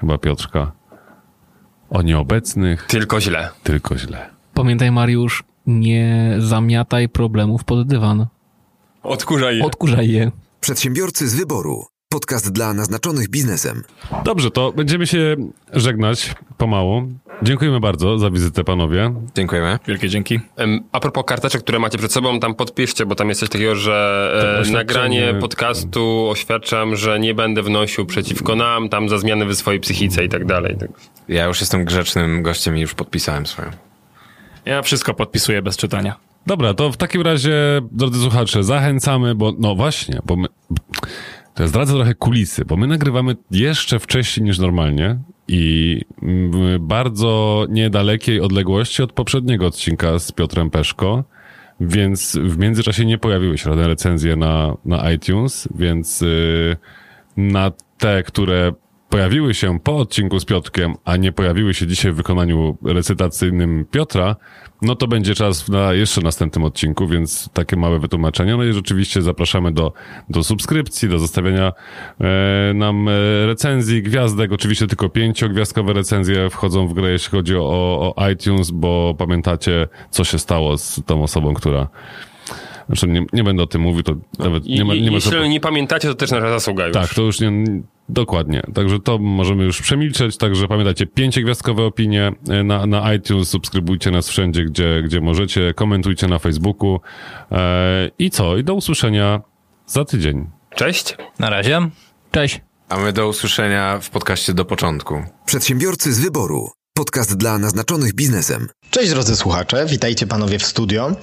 [0.00, 0.72] chyba Piotrka,
[1.90, 3.48] o nieobecnych, Tylko źle.
[3.62, 4.30] tylko źle.
[4.54, 8.26] Pamiętaj, Mariusz, nie zamiataj problemów pod dywan.
[9.02, 9.64] Odkurzaj je.
[9.64, 10.30] Odkurzaj je.
[10.60, 11.84] Przedsiębiorcy z wyboru.
[12.14, 13.82] Podcast dla naznaczonych biznesem.
[14.24, 15.36] Dobrze, to będziemy się
[15.72, 17.08] żegnać pomału.
[17.42, 19.14] Dziękujemy bardzo za wizytę, panowie.
[19.36, 19.78] Dziękujemy.
[19.86, 20.40] Wielkie dzięki.
[20.92, 24.30] A propos karteczek, które macie przed sobą, tam podpiszcie, bo tam jest coś takiego, że
[24.34, 24.76] Tak, e, oświadczenie.
[24.78, 30.24] nagranie podcastu oświadczam, że nie będę wnosił przeciwko nam, tam za zmiany w swojej psychice
[30.24, 30.76] i tak dalej.
[30.80, 30.90] Tak.
[31.28, 33.70] Ja już jestem grzecznym gościem i już podpisałem swoją.
[34.64, 36.16] Ja wszystko podpisuję bez czytania.
[36.46, 40.46] Dobra, to w takim razie, drodzy słuchacze, zachęcamy, bo no właśnie, bo my,
[41.54, 45.18] to ja zdradzę trochę kulisy, bo my nagrywamy jeszcze wcześniej niż normalnie
[45.48, 46.00] i
[46.80, 51.24] bardzo niedalekiej odległości od poprzedniego odcinka z Piotrem Peszko,
[51.80, 56.76] więc w międzyczasie nie pojawiły się żadne recenzje na, na iTunes, więc yy,
[57.36, 58.72] na te, które
[59.14, 64.36] pojawiły się po odcinku z Piotrkiem, a nie pojawiły się dzisiaj w wykonaniu recytacyjnym Piotra,
[64.82, 68.56] no to będzie czas na jeszcze następnym odcinku, więc takie małe wytłumaczenie.
[68.56, 69.92] No i rzeczywiście zapraszamy do,
[70.28, 71.72] do subskrypcji, do zostawiania
[72.20, 74.52] e, nam e, recenzji, gwiazdek.
[74.52, 80.24] Oczywiście tylko pięciogwiazdkowe recenzje wchodzą w grę, jeśli chodzi o, o iTunes, bo pamiętacie, co
[80.24, 81.88] się stało z tą osobą, która...
[82.86, 85.34] Znaczy, nie, nie będę o tym mówił, to nawet I, nie ma, nie ma co...
[85.34, 86.94] jeśli nie pamiętacie, to też nasza zasługa już.
[86.94, 87.52] Tak, to już nie,
[88.08, 88.62] dokładnie.
[88.74, 90.36] Także to możemy już przemilczeć.
[90.36, 96.26] Także pamiętajcie, pięciogwiazdkowe opinie e, na, na iTunes, subskrybujcie nas wszędzie, gdzie, gdzie możecie, komentujcie
[96.26, 97.00] na Facebooku.
[97.52, 98.56] E, I co?
[98.56, 99.40] I do usłyszenia
[99.86, 100.46] za tydzień.
[100.74, 101.16] Cześć.
[101.38, 101.80] Na razie.
[102.30, 102.60] Cześć.
[102.88, 105.22] A my do usłyszenia w podcaście do początku.
[105.46, 106.70] Przedsiębiorcy z wyboru.
[106.94, 108.68] Podcast dla naznaczonych biznesem.
[108.90, 111.16] Cześć drodzy słuchacze, witajcie panowie w studio.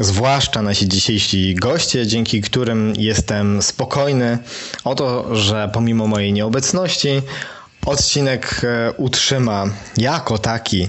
[0.00, 4.38] Zwłaszcza nasi dzisiejsi goście, dzięki którym jestem spokojny
[4.84, 7.22] o to, że pomimo mojej nieobecności
[7.86, 9.66] odcinek e, utrzyma
[9.96, 10.88] jako taki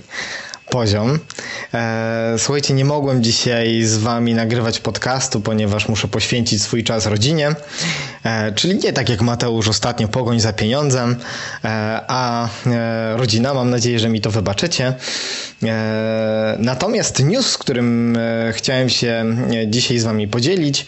[0.69, 1.19] poziom.
[1.73, 7.55] E, Słuchajcie, nie mogłem dzisiaj z wami nagrywać podcastu, ponieważ muszę poświęcić swój czas rodzinie,
[8.23, 11.15] E, czyli nie tak jak Mateusz ostatnio pogoń za pieniądzem,
[11.63, 12.49] e, a
[13.15, 14.93] rodzina, mam nadzieję, że mi to wybaczycie.
[16.59, 18.17] Natomiast news, z którym
[18.51, 19.25] chciałem się
[19.67, 20.85] dzisiaj z wami podzielić,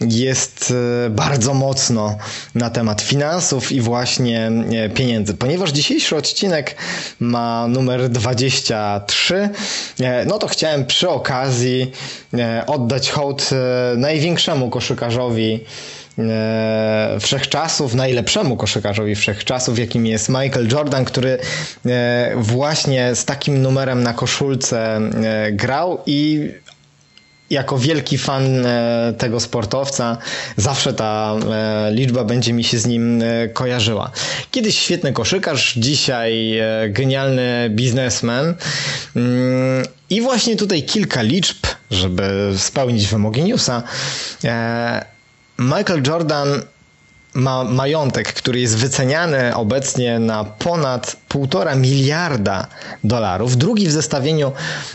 [0.00, 0.74] jest
[1.06, 2.16] e, bardzo mocno
[2.54, 4.50] na temat finansów i właśnie
[4.84, 5.34] e, pieniędzy.
[5.34, 6.76] Ponieważ dzisiejszy odcinek
[7.20, 9.50] ma numer 23,
[10.00, 11.92] e, no to chciałem przy okazji
[12.66, 13.50] oddać hołd
[13.96, 15.64] największemu koszykarzowi
[17.20, 21.38] wszechczasów, najlepszemu koszykarzowi wszechczasów, jakim jest Michael Jordan, który
[22.36, 25.00] właśnie z takim numerem na koszulce
[25.52, 26.50] grał i
[27.50, 30.18] jako wielki fan e, tego sportowca,
[30.56, 34.10] zawsze ta e, liczba będzie mi się z nim e, kojarzyła.
[34.50, 38.54] Kiedyś świetny koszykarz, dzisiaj genialny biznesmen.
[39.16, 41.56] Mm, I właśnie tutaj kilka liczb,
[41.90, 43.82] żeby spełnić wymogi newsa.
[45.58, 46.48] Michael Jordan
[47.38, 52.66] ma majątek, który jest wyceniany obecnie na ponad 1,5 miliarda
[53.04, 53.56] dolarów.
[53.56, 54.52] Drugi w zestawieniu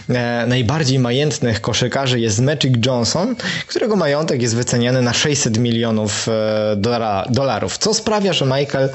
[0.09, 3.35] e, najbardziej majętnych koszykarzy jest Magic Johnson,
[3.67, 7.77] którego majątek jest wyceniany na 600 milionów e, dola, dolarów.
[7.77, 8.89] Co sprawia, że Michael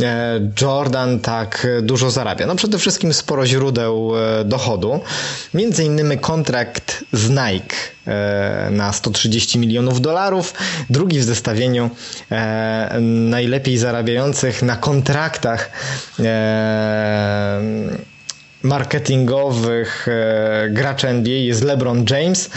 [0.00, 2.46] e, Jordan tak dużo zarabia?
[2.46, 5.00] No przede wszystkim sporo źródeł e, dochodu.
[5.54, 7.76] Między innymi kontrakt z Nike
[8.70, 10.54] na 130 milionów dolarów.
[10.90, 11.90] Drugi w zestawieniu
[12.30, 15.70] e, najlepiej zarabiających na kontraktach
[16.20, 17.60] e,
[18.62, 22.50] marketingowych e, graczy NBA jest LeBron James.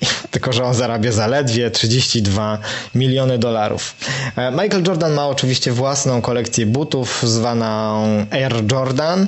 [0.30, 2.58] Tylko, że on zarabia zaledwie 32
[2.94, 3.94] miliony dolarów.
[4.36, 9.26] E, Michael Jordan ma oczywiście własną kolekcję butów zwaną Air Jordan.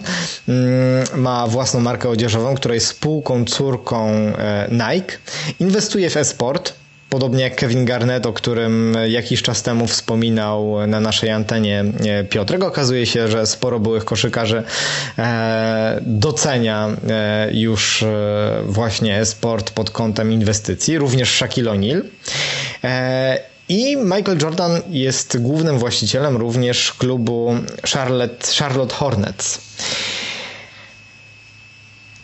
[0.48, 0.68] Mm,
[1.16, 5.18] Ma własną markę odzieżową, która jest spółką córką e, Nike.
[5.60, 6.72] Inwestuje w e-sport.
[7.10, 12.64] Podobnie jak Kevin Garnett, o którym jakiś czas temu wspominał na naszej antenie e, Piotrek.
[12.64, 14.62] Okazuje się, że sporo byłych koszykarzy
[15.18, 18.04] e, docenia e, już
[18.64, 22.02] właśnie sport pod kątem inwestycji, również Shaquille O'Neal.
[23.68, 27.54] I Michael Jordan jest głównym właścicielem również klubu
[27.92, 29.60] Charlotte, Charlotte Hornets.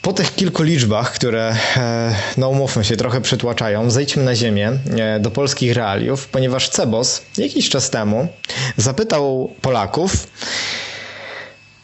[0.04, 5.20] Po tych kilku liczbach, które, e, no umówmy się, trochę przytłaczają, zejdźmy na ziemię e,
[5.20, 8.28] do polskich realiów, ponieważ Cebos jakiś czas temu
[8.76, 10.26] zapytał Polaków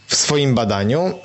[0.06, 1.18] w swoim badaniu,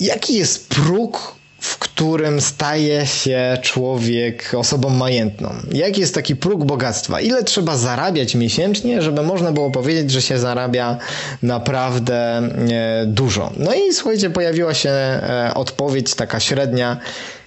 [0.00, 5.54] jaki jest próg w którym staje się człowiek osobą majętną?
[5.72, 7.20] Jaki jest taki próg bogactwa?
[7.20, 10.98] Ile trzeba zarabiać miesięcznie, żeby można było powiedzieć, że się zarabia
[11.42, 13.52] naprawdę e, dużo?
[13.56, 16.96] No i słuchajcie, pojawiła się e, odpowiedź taka średnia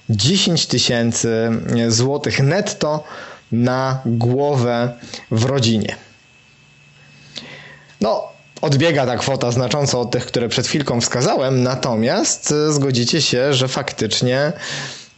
[0.10, 1.50] 10 tysięcy
[1.88, 3.04] złotych netto
[3.52, 4.94] na głowę
[5.32, 5.96] w rodzinie.
[8.02, 8.31] No,
[8.62, 13.68] odbiega ta kwota znacząco od tych, które przed chwilką wskazałem, natomiast e, zgodzicie się, że
[13.68, 14.54] faktycznie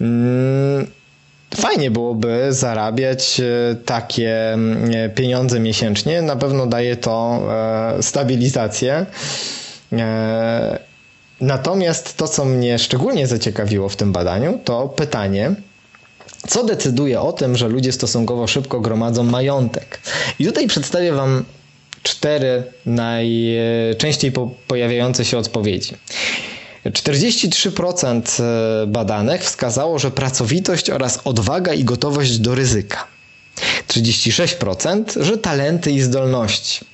[0.02, 0.88] mm,
[1.56, 6.22] fajnie byłoby zarabiać e, takie mm, pieniądze miesięcznie.
[6.22, 7.42] Na pewno daje to
[7.98, 9.06] e, stabilizację.
[11.42, 15.52] Natomiast to, co mnie szczególnie zaciekawiło w tym badaniu, to pytanie,
[16.48, 20.00] co decyduje o tym, że ludzie stosunkowo szybko gromadzą majątek.
[20.40, 21.46] I tutaj przedstawię Wam
[22.04, 24.32] cztery najczęściej
[24.68, 25.94] pojawiające się odpowiedzi.
[26.86, 33.08] 43% e, badanych wskazało, że pracowitość oraz odwaga i gotowość do ryzyka.
[33.88, 36.86] 36%, że talenty i zdolności.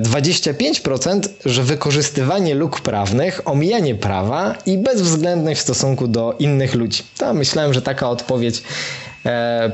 [0.00, 7.02] 25%, e, że wykorzystywanie luk prawnych, omijanie prawa i bezwzględność w stosunku do innych ludzi.
[7.18, 9.07] To myślałem, że taka odpowiedź E,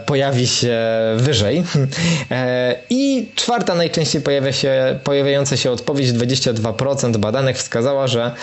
[0.07, 0.79] pojawi się
[1.17, 1.65] wyżej.
[2.31, 8.35] E, I czwarta najczęściej pojawia się, pojawiająca się odpowiedź, 22% badanych wskazała, że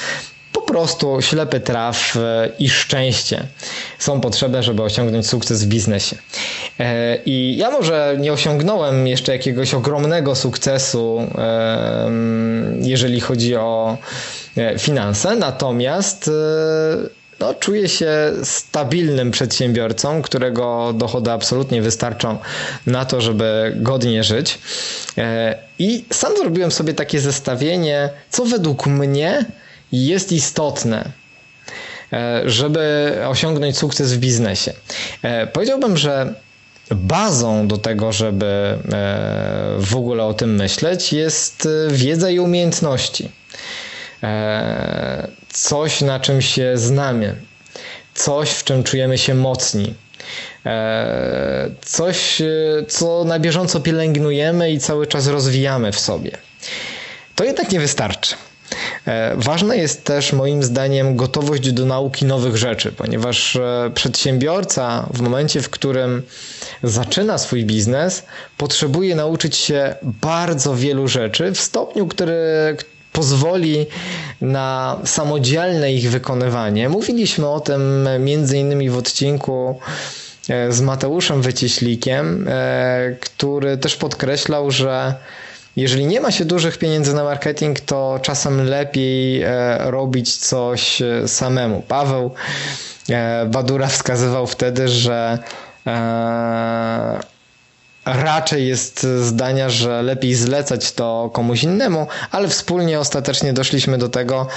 [0.53, 3.43] po prostu ślepy traf e, i szczęście
[3.99, 6.15] są potrzebne, żeby osiągnąć sukces w biznesie.
[7.25, 11.27] I ja może nie osiągnąłem jeszcze jakiegoś ogromnego sukcesu,
[12.81, 13.97] jeżeli chodzi o
[14.77, 16.29] finanse, natomiast
[17.41, 22.37] no, czuję się stabilnym przedsiębiorcą, którego dochody absolutnie wystarczą
[22.85, 24.59] na to, żeby godnie żyć.
[25.17, 29.45] E, I sam zrobiłem sobie takie zestawienie, co według mnie
[29.91, 31.11] jest istotne,
[32.13, 34.73] e, żeby osiągnąć sukces w biznesie.
[35.21, 36.33] E, powiedziałbym, że
[36.91, 38.77] bazą do tego, żeby
[39.79, 43.31] w ogóle o tym myśleć, jest wiedza i umiejętności.
[45.51, 47.35] E, coś, na czym się znamy,
[48.13, 49.93] coś, w czym czujemy się mocni.
[50.65, 52.41] E, coś,
[52.87, 56.31] co na bieżąco pielęgnujemy i cały czas rozwijamy w sobie.
[57.35, 58.35] To jednak nie wystarczy.
[59.07, 63.57] E, ważna jest też moim zdaniem gotowość do nauki nowych rzeczy, ponieważ
[63.95, 66.21] przedsiębiorca w momencie, w którym
[66.83, 68.23] zaczyna swój biznes,
[68.57, 72.35] potrzebuje nauczyć się bardzo wielu rzeczy w stopniu, który,
[73.11, 73.85] pozwoli
[74.41, 76.89] na samodzielne ich wykonywanie.
[76.89, 79.79] Mówiliśmy o tym między innymi w odcinku
[80.49, 85.13] e, z Mateuszem Wycieślikiem, e, który też podkreślał, że
[85.75, 91.81] jeżeli nie ma się dużych pieniędzy na marketing, to czasem lepiej e, robić coś samemu.
[91.87, 92.31] Paweł
[93.47, 95.39] Badura wskazywał wtedy, że
[98.05, 104.47] raczej jest zdania, że lepiej zlecać to komuś innemu, ale wspólnie ostatecznie doszliśmy do tego,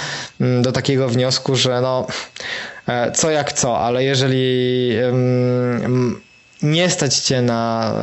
[0.41, 2.07] mm, do takiego wniosku, że no,
[2.87, 4.91] e, co jak co, ale jeżeli
[6.63, 7.93] nie stać cię na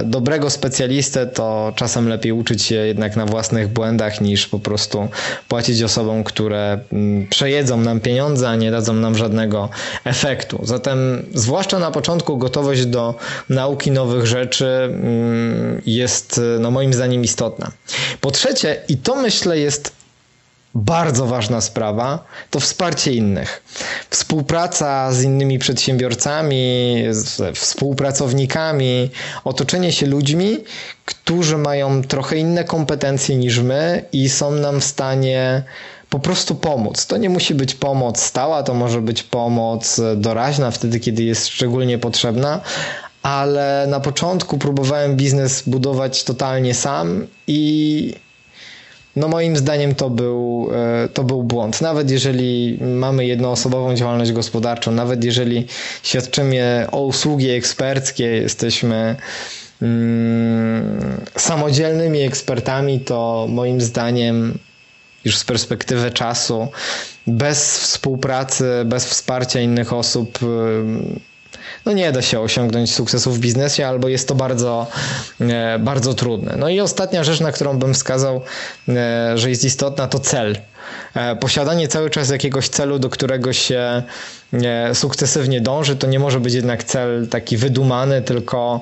[0.00, 5.08] e, dobrego specjalistę, to czasem lepiej uczyć się jednak na własnych błędach niż po prostu
[5.48, 9.68] płacić osobom, które mm, przejedzą nam pieniądze, a nie dadzą nam żadnego
[10.04, 10.60] efektu.
[10.62, 13.14] Zatem, zwłaszcza na początku, gotowość do
[13.48, 17.70] nauki nowych rzeczy mm, jest, no moim zdaniem, istotna.
[18.20, 20.01] Po trzecie, i to myślę jest
[20.74, 23.62] bardzo ważna sprawa to wsparcie innych.
[24.10, 29.10] Współpraca z innymi przedsiębiorcami, z współpracownikami,
[29.44, 30.58] otoczenie się ludźmi,
[31.04, 35.62] którzy mają trochę inne kompetencje niż my i są nam w stanie
[36.10, 37.06] po prostu pomóc.
[37.06, 41.98] To nie musi być pomoc stała, to może być pomoc doraźna wtedy, kiedy jest szczególnie
[41.98, 42.60] potrzebna,
[43.22, 48.14] ale na początku próbowałem biznes budować totalnie sam i
[49.16, 50.68] no moim zdaniem to był,
[51.04, 51.80] e, to był błąd.
[51.80, 55.66] Nawet jeżeli mamy jednoosobową działalność gospodarczą, nawet jeżeli
[56.02, 59.16] świadczymy o usługi eksperckie, jesteśmy
[59.82, 64.58] mm, samodzielnymi ekspertami, to moim zdaniem
[65.24, 66.68] już z perspektywy czasu,
[67.26, 70.38] bez współpracy, bez wsparcia innych osób,
[71.86, 74.86] no nie da się osiągnąć sukcesu w biznesie, albo jest to bardzo,
[75.80, 76.54] bardzo trudne.
[76.58, 78.40] No i ostatnia rzecz, na którą bym wskazał,
[78.88, 80.56] e, że jest istotna, to cel.
[81.14, 84.02] e, posiadanie cały czas jakiegoś celu, do którego się
[84.52, 88.80] e, sukcesywnie dąży, to nie może być jednak cel taki wydumany, tylko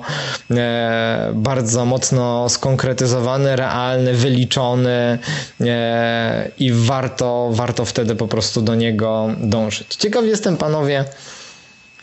[0.51, 5.19] e, bardzo mocno skonkretyzowany, realny, wyliczony
[5.61, 9.95] e, i warto, warto wtedy po prostu do niego dążyć.
[9.95, 11.05] Ciekaw jestem, panowie,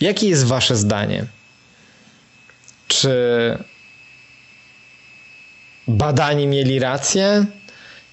[0.00, 1.26] jakie jest wasze zdanie?
[2.88, 3.10] Czy
[5.88, 7.46] badani mieli rację?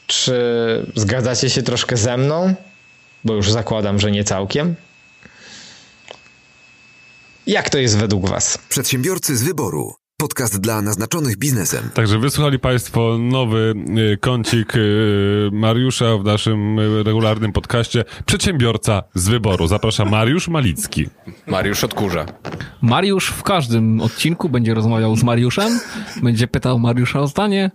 [0.08, 0.36] Czy
[0.96, 2.56] zgadzacie się troszkę ze mną?
[3.24, 4.76] Bo już zakładam, że nie całkiem.
[7.48, 8.58] Jak to jest według Was?
[8.70, 10.05] Przedsiębiorcy z wyboru.
[10.18, 11.90] Podcast dla naznaczonych biznesem.
[11.94, 13.74] Także wysłuchali Państwo nowy
[14.14, 19.68] y, kącik y, Mariusza w naszym y, regularnym podcaście Przedsiębiorca z wyboru.
[19.68, 21.08] Zapraszam Mariusz Malicki.
[21.48, 22.26] Mariusz odkurza.
[22.82, 25.80] Mariusz w każdym odcinku będzie rozmawiał z Mariuszem,
[26.24, 27.72] będzie pytał Mariusza o zdanie,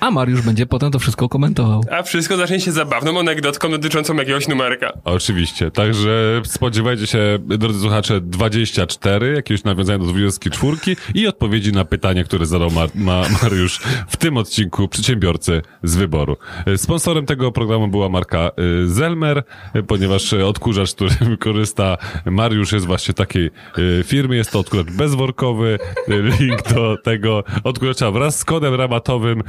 [0.00, 1.84] a Mariusz będzie potem to wszystko komentował.
[1.90, 4.92] A wszystko zacznie się zabawną anegdotką dotyczącą jakiegoś numerka.
[5.04, 5.70] Oczywiście.
[5.70, 10.76] Także spodziewajcie się, drodzy słuchacze, 24, jakiegoś nawiązania do 24
[11.14, 16.36] i odpowiedzi na pytanie, które zadał Ma- Ma- Mariusz w tym odcinku Przedsiębiorcy z wyboru.
[16.76, 18.50] Sponsorem tego programu była marka
[18.84, 19.42] y, Zelmer,
[19.86, 24.36] ponieważ odkurzacz, który wykorzysta Mariusz jest właśnie takiej y, firmy.
[24.36, 25.78] Jest to odkurzacz bezworkowy.
[26.08, 29.42] Y, Link do tego odkurzacza wraz z kodem rabatowym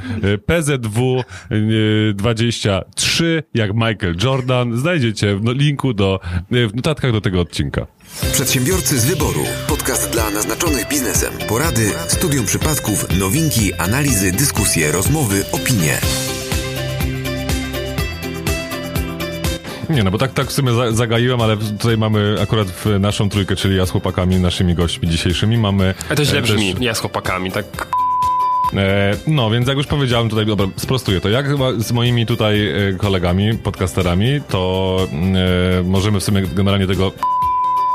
[0.46, 4.76] PZW y, 23, jak Michael Jordan.
[4.76, 6.20] Znajdziecie w no- linku do,
[6.52, 7.86] y, w notatkach do tego odcinka.
[8.32, 9.44] Przedsiębiorcy z wyboru.
[9.68, 11.32] Podcast dla naznaczonych biznesem.
[11.48, 15.98] Porady, studium przypadków, nowinki, analizy, dyskusje, rozmowy, opinie.
[19.90, 23.28] Nie no, bo tak, tak w sumie za, zagaiłem, ale tutaj mamy akurat w naszą
[23.28, 25.94] trójkę, czyli ja z chłopakami, naszymi gośćmi dzisiejszymi, mamy...
[26.10, 27.86] A to źle e, brzmi, też- ja z chłopakami, tak
[29.26, 31.28] no, więc jak już powiedziałem tutaj, dobra, sprostuję to.
[31.28, 34.96] Jak chyba z moimi tutaj e, kolegami, podcasterami, to
[35.78, 37.12] e, możemy w sumie generalnie tego...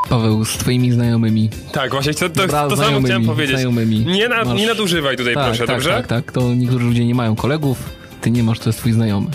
[0.10, 1.50] Paweł, z twoimi znajomymi.
[1.72, 3.56] Tak, właśnie to, to, Dobra, to samo chciałem powiedzieć.
[3.56, 4.00] znajomymi.
[4.00, 5.90] Nie, na, Masz- nie nadużywaj tutaj, tak, proszę, tak, dobrze?
[5.90, 6.32] tak, tak.
[6.32, 7.78] To niektórzy ludzie nie mają kolegów,
[8.22, 9.28] ty nie masz, to jest twój znajomy.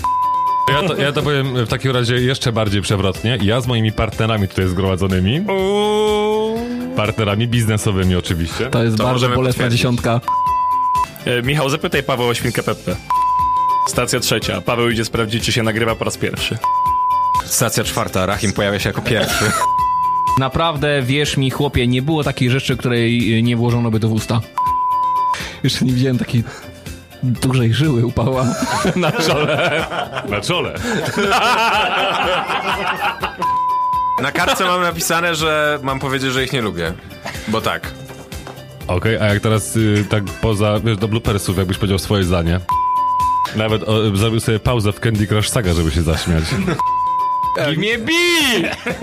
[0.83, 3.39] Ja to, ja to powiem w takim razie jeszcze bardziej przewrotnie.
[3.43, 6.59] Ja z moimi partnerami tutaj zgromadzonymi, Uuu.
[6.97, 10.21] partnerami biznesowymi oczywiście, To jest To bardzo bolesna dziesiątka.
[11.27, 12.97] E, Michał, zapytaj Paweł o świnkę Peppę.
[13.89, 14.61] Stacja trzecia.
[14.61, 16.59] Paweł idzie sprawdzić, czy się nagrywa po raz pierwszy.
[17.47, 19.45] Stacja czwarta, Rahim pojawia się jako pierwszy.
[20.39, 24.41] Naprawdę, wierz mi, chłopie, nie było takiej rzeczy, której y, nie włożono by w usta.
[25.63, 26.45] Jeszcze nie widziałem takiej
[27.23, 28.47] dużej żyły u Pawła.
[28.97, 29.87] na czole.
[30.29, 30.75] Na czole.
[34.23, 36.93] Na kartce mam napisane, że mam powiedzieć, że ich nie lubię.
[37.49, 38.00] Bo tak.
[38.91, 42.61] Okej, a jak teraz y, tak poza, wiesz, do bloopersów, jakbyś powiedział swoje zdanie.
[43.57, 46.45] Nawet o, zrobił sobie pauzę w Candy Crush Saga, żeby się zaśmiać.
[47.69, 48.13] Give me a B!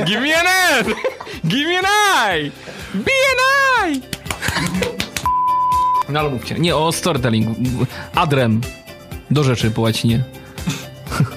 [0.06, 0.48] Give me an
[0.80, 0.94] N!
[1.46, 1.86] Give me an
[2.40, 2.52] I!
[2.94, 4.02] Be an I!
[6.10, 6.56] No ale mówcie.
[6.60, 7.58] Nie, o storytelling.
[8.16, 8.62] Adrem.
[9.32, 10.24] Do rzeczy po łacinie.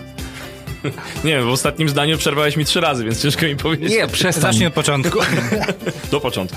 [1.25, 3.91] Nie wiem, w ostatnim zdaniu przerwałeś mi trzy razy, więc ciężko mi powiedzieć.
[3.91, 4.43] Nie, przestań.
[4.43, 5.19] Zacznij od początku.
[6.11, 6.57] Do początku.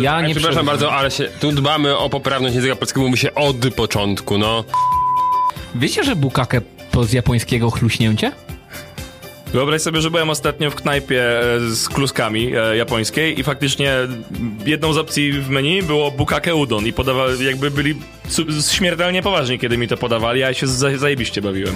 [0.00, 3.34] Ja Nie nie przepraszam bardzo, ale się, tu dbamy o poprawność języka polskiego, mówi się
[3.34, 4.64] od początku, no.
[5.74, 6.60] Wiecie, że bukake
[6.90, 8.32] to z japońskiego chluśnięcie?
[9.52, 13.92] Wyobraź sobie, że byłem ostatnio w knajpie e, z kluskami e, japońskiej i faktycznie
[14.66, 17.94] jedną z opcji w menu było bukake udon i podawali, jakby byli
[18.70, 21.74] śmiertelnie poważni, kiedy mi to podawali, a ja się za- zajebiście bawiłem.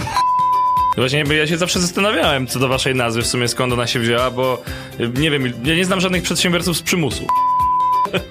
[0.97, 4.01] Właśnie jakby ja się zawsze zastanawiałem co do waszej nazwy, w sumie skąd ona się
[4.01, 4.63] wzięła, bo
[5.01, 7.27] e, nie wiem, ja nie znam żadnych przedsiębiorców z przymusu.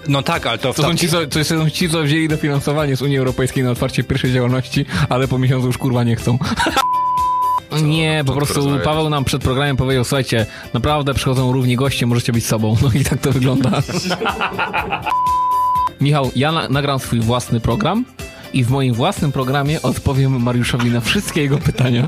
[0.07, 2.97] No tak, ale to w To są, ci, co, to są ci, co wzięli dofinansowanie
[2.97, 6.38] z Unii Europejskiej na otwarcie pierwszej działalności, ale po miesiącu już kurwa nie chcą.
[7.84, 8.84] Nie, po prostu rozmawiać?
[8.84, 12.76] Paweł nam przed programem powiedział, słuchajcie, naprawdę przychodzą równi goście, możecie być sobą.
[12.84, 13.72] No i tak to wygląda.
[16.02, 18.06] Michał, ja na, nagram swój własny program
[18.53, 22.07] i w moim własnym programie odpowiem Mariuszowi na wszystkie jego pytania.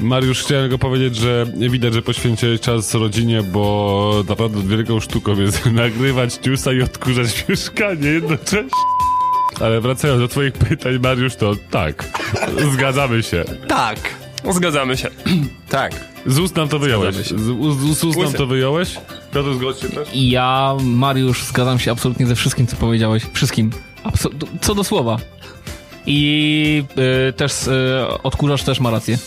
[0.00, 5.66] Mariusz, chciałem tylko powiedzieć, że widać, że poświęciłeś czas rodzinie, bo naprawdę wielką sztuką jest
[5.72, 8.70] nagrywać ciusa i odkurzać mieszkanie jednocześnie.
[9.60, 12.04] Ale wracając do twoich pytań, Mariusz, to tak,
[12.72, 13.44] zgadzamy się.
[13.68, 13.98] Tak.
[14.50, 15.08] Zgadzamy się.
[15.68, 15.92] Tak.
[16.26, 17.14] Z ust nam to wyjąłeś.
[17.14, 18.96] Z, z, z ust nam to wyjąłeś?
[19.34, 20.08] Piotr, zgodź się też?
[20.12, 23.22] I ja, Mariusz, zgadzam się absolutnie ze wszystkim, co powiedziałeś.
[23.32, 23.70] Wszystkim.
[24.04, 25.16] Absol- co do słowa.
[26.06, 26.84] I
[27.28, 27.72] y, też y,
[28.22, 29.18] odkurzacz też ma rację.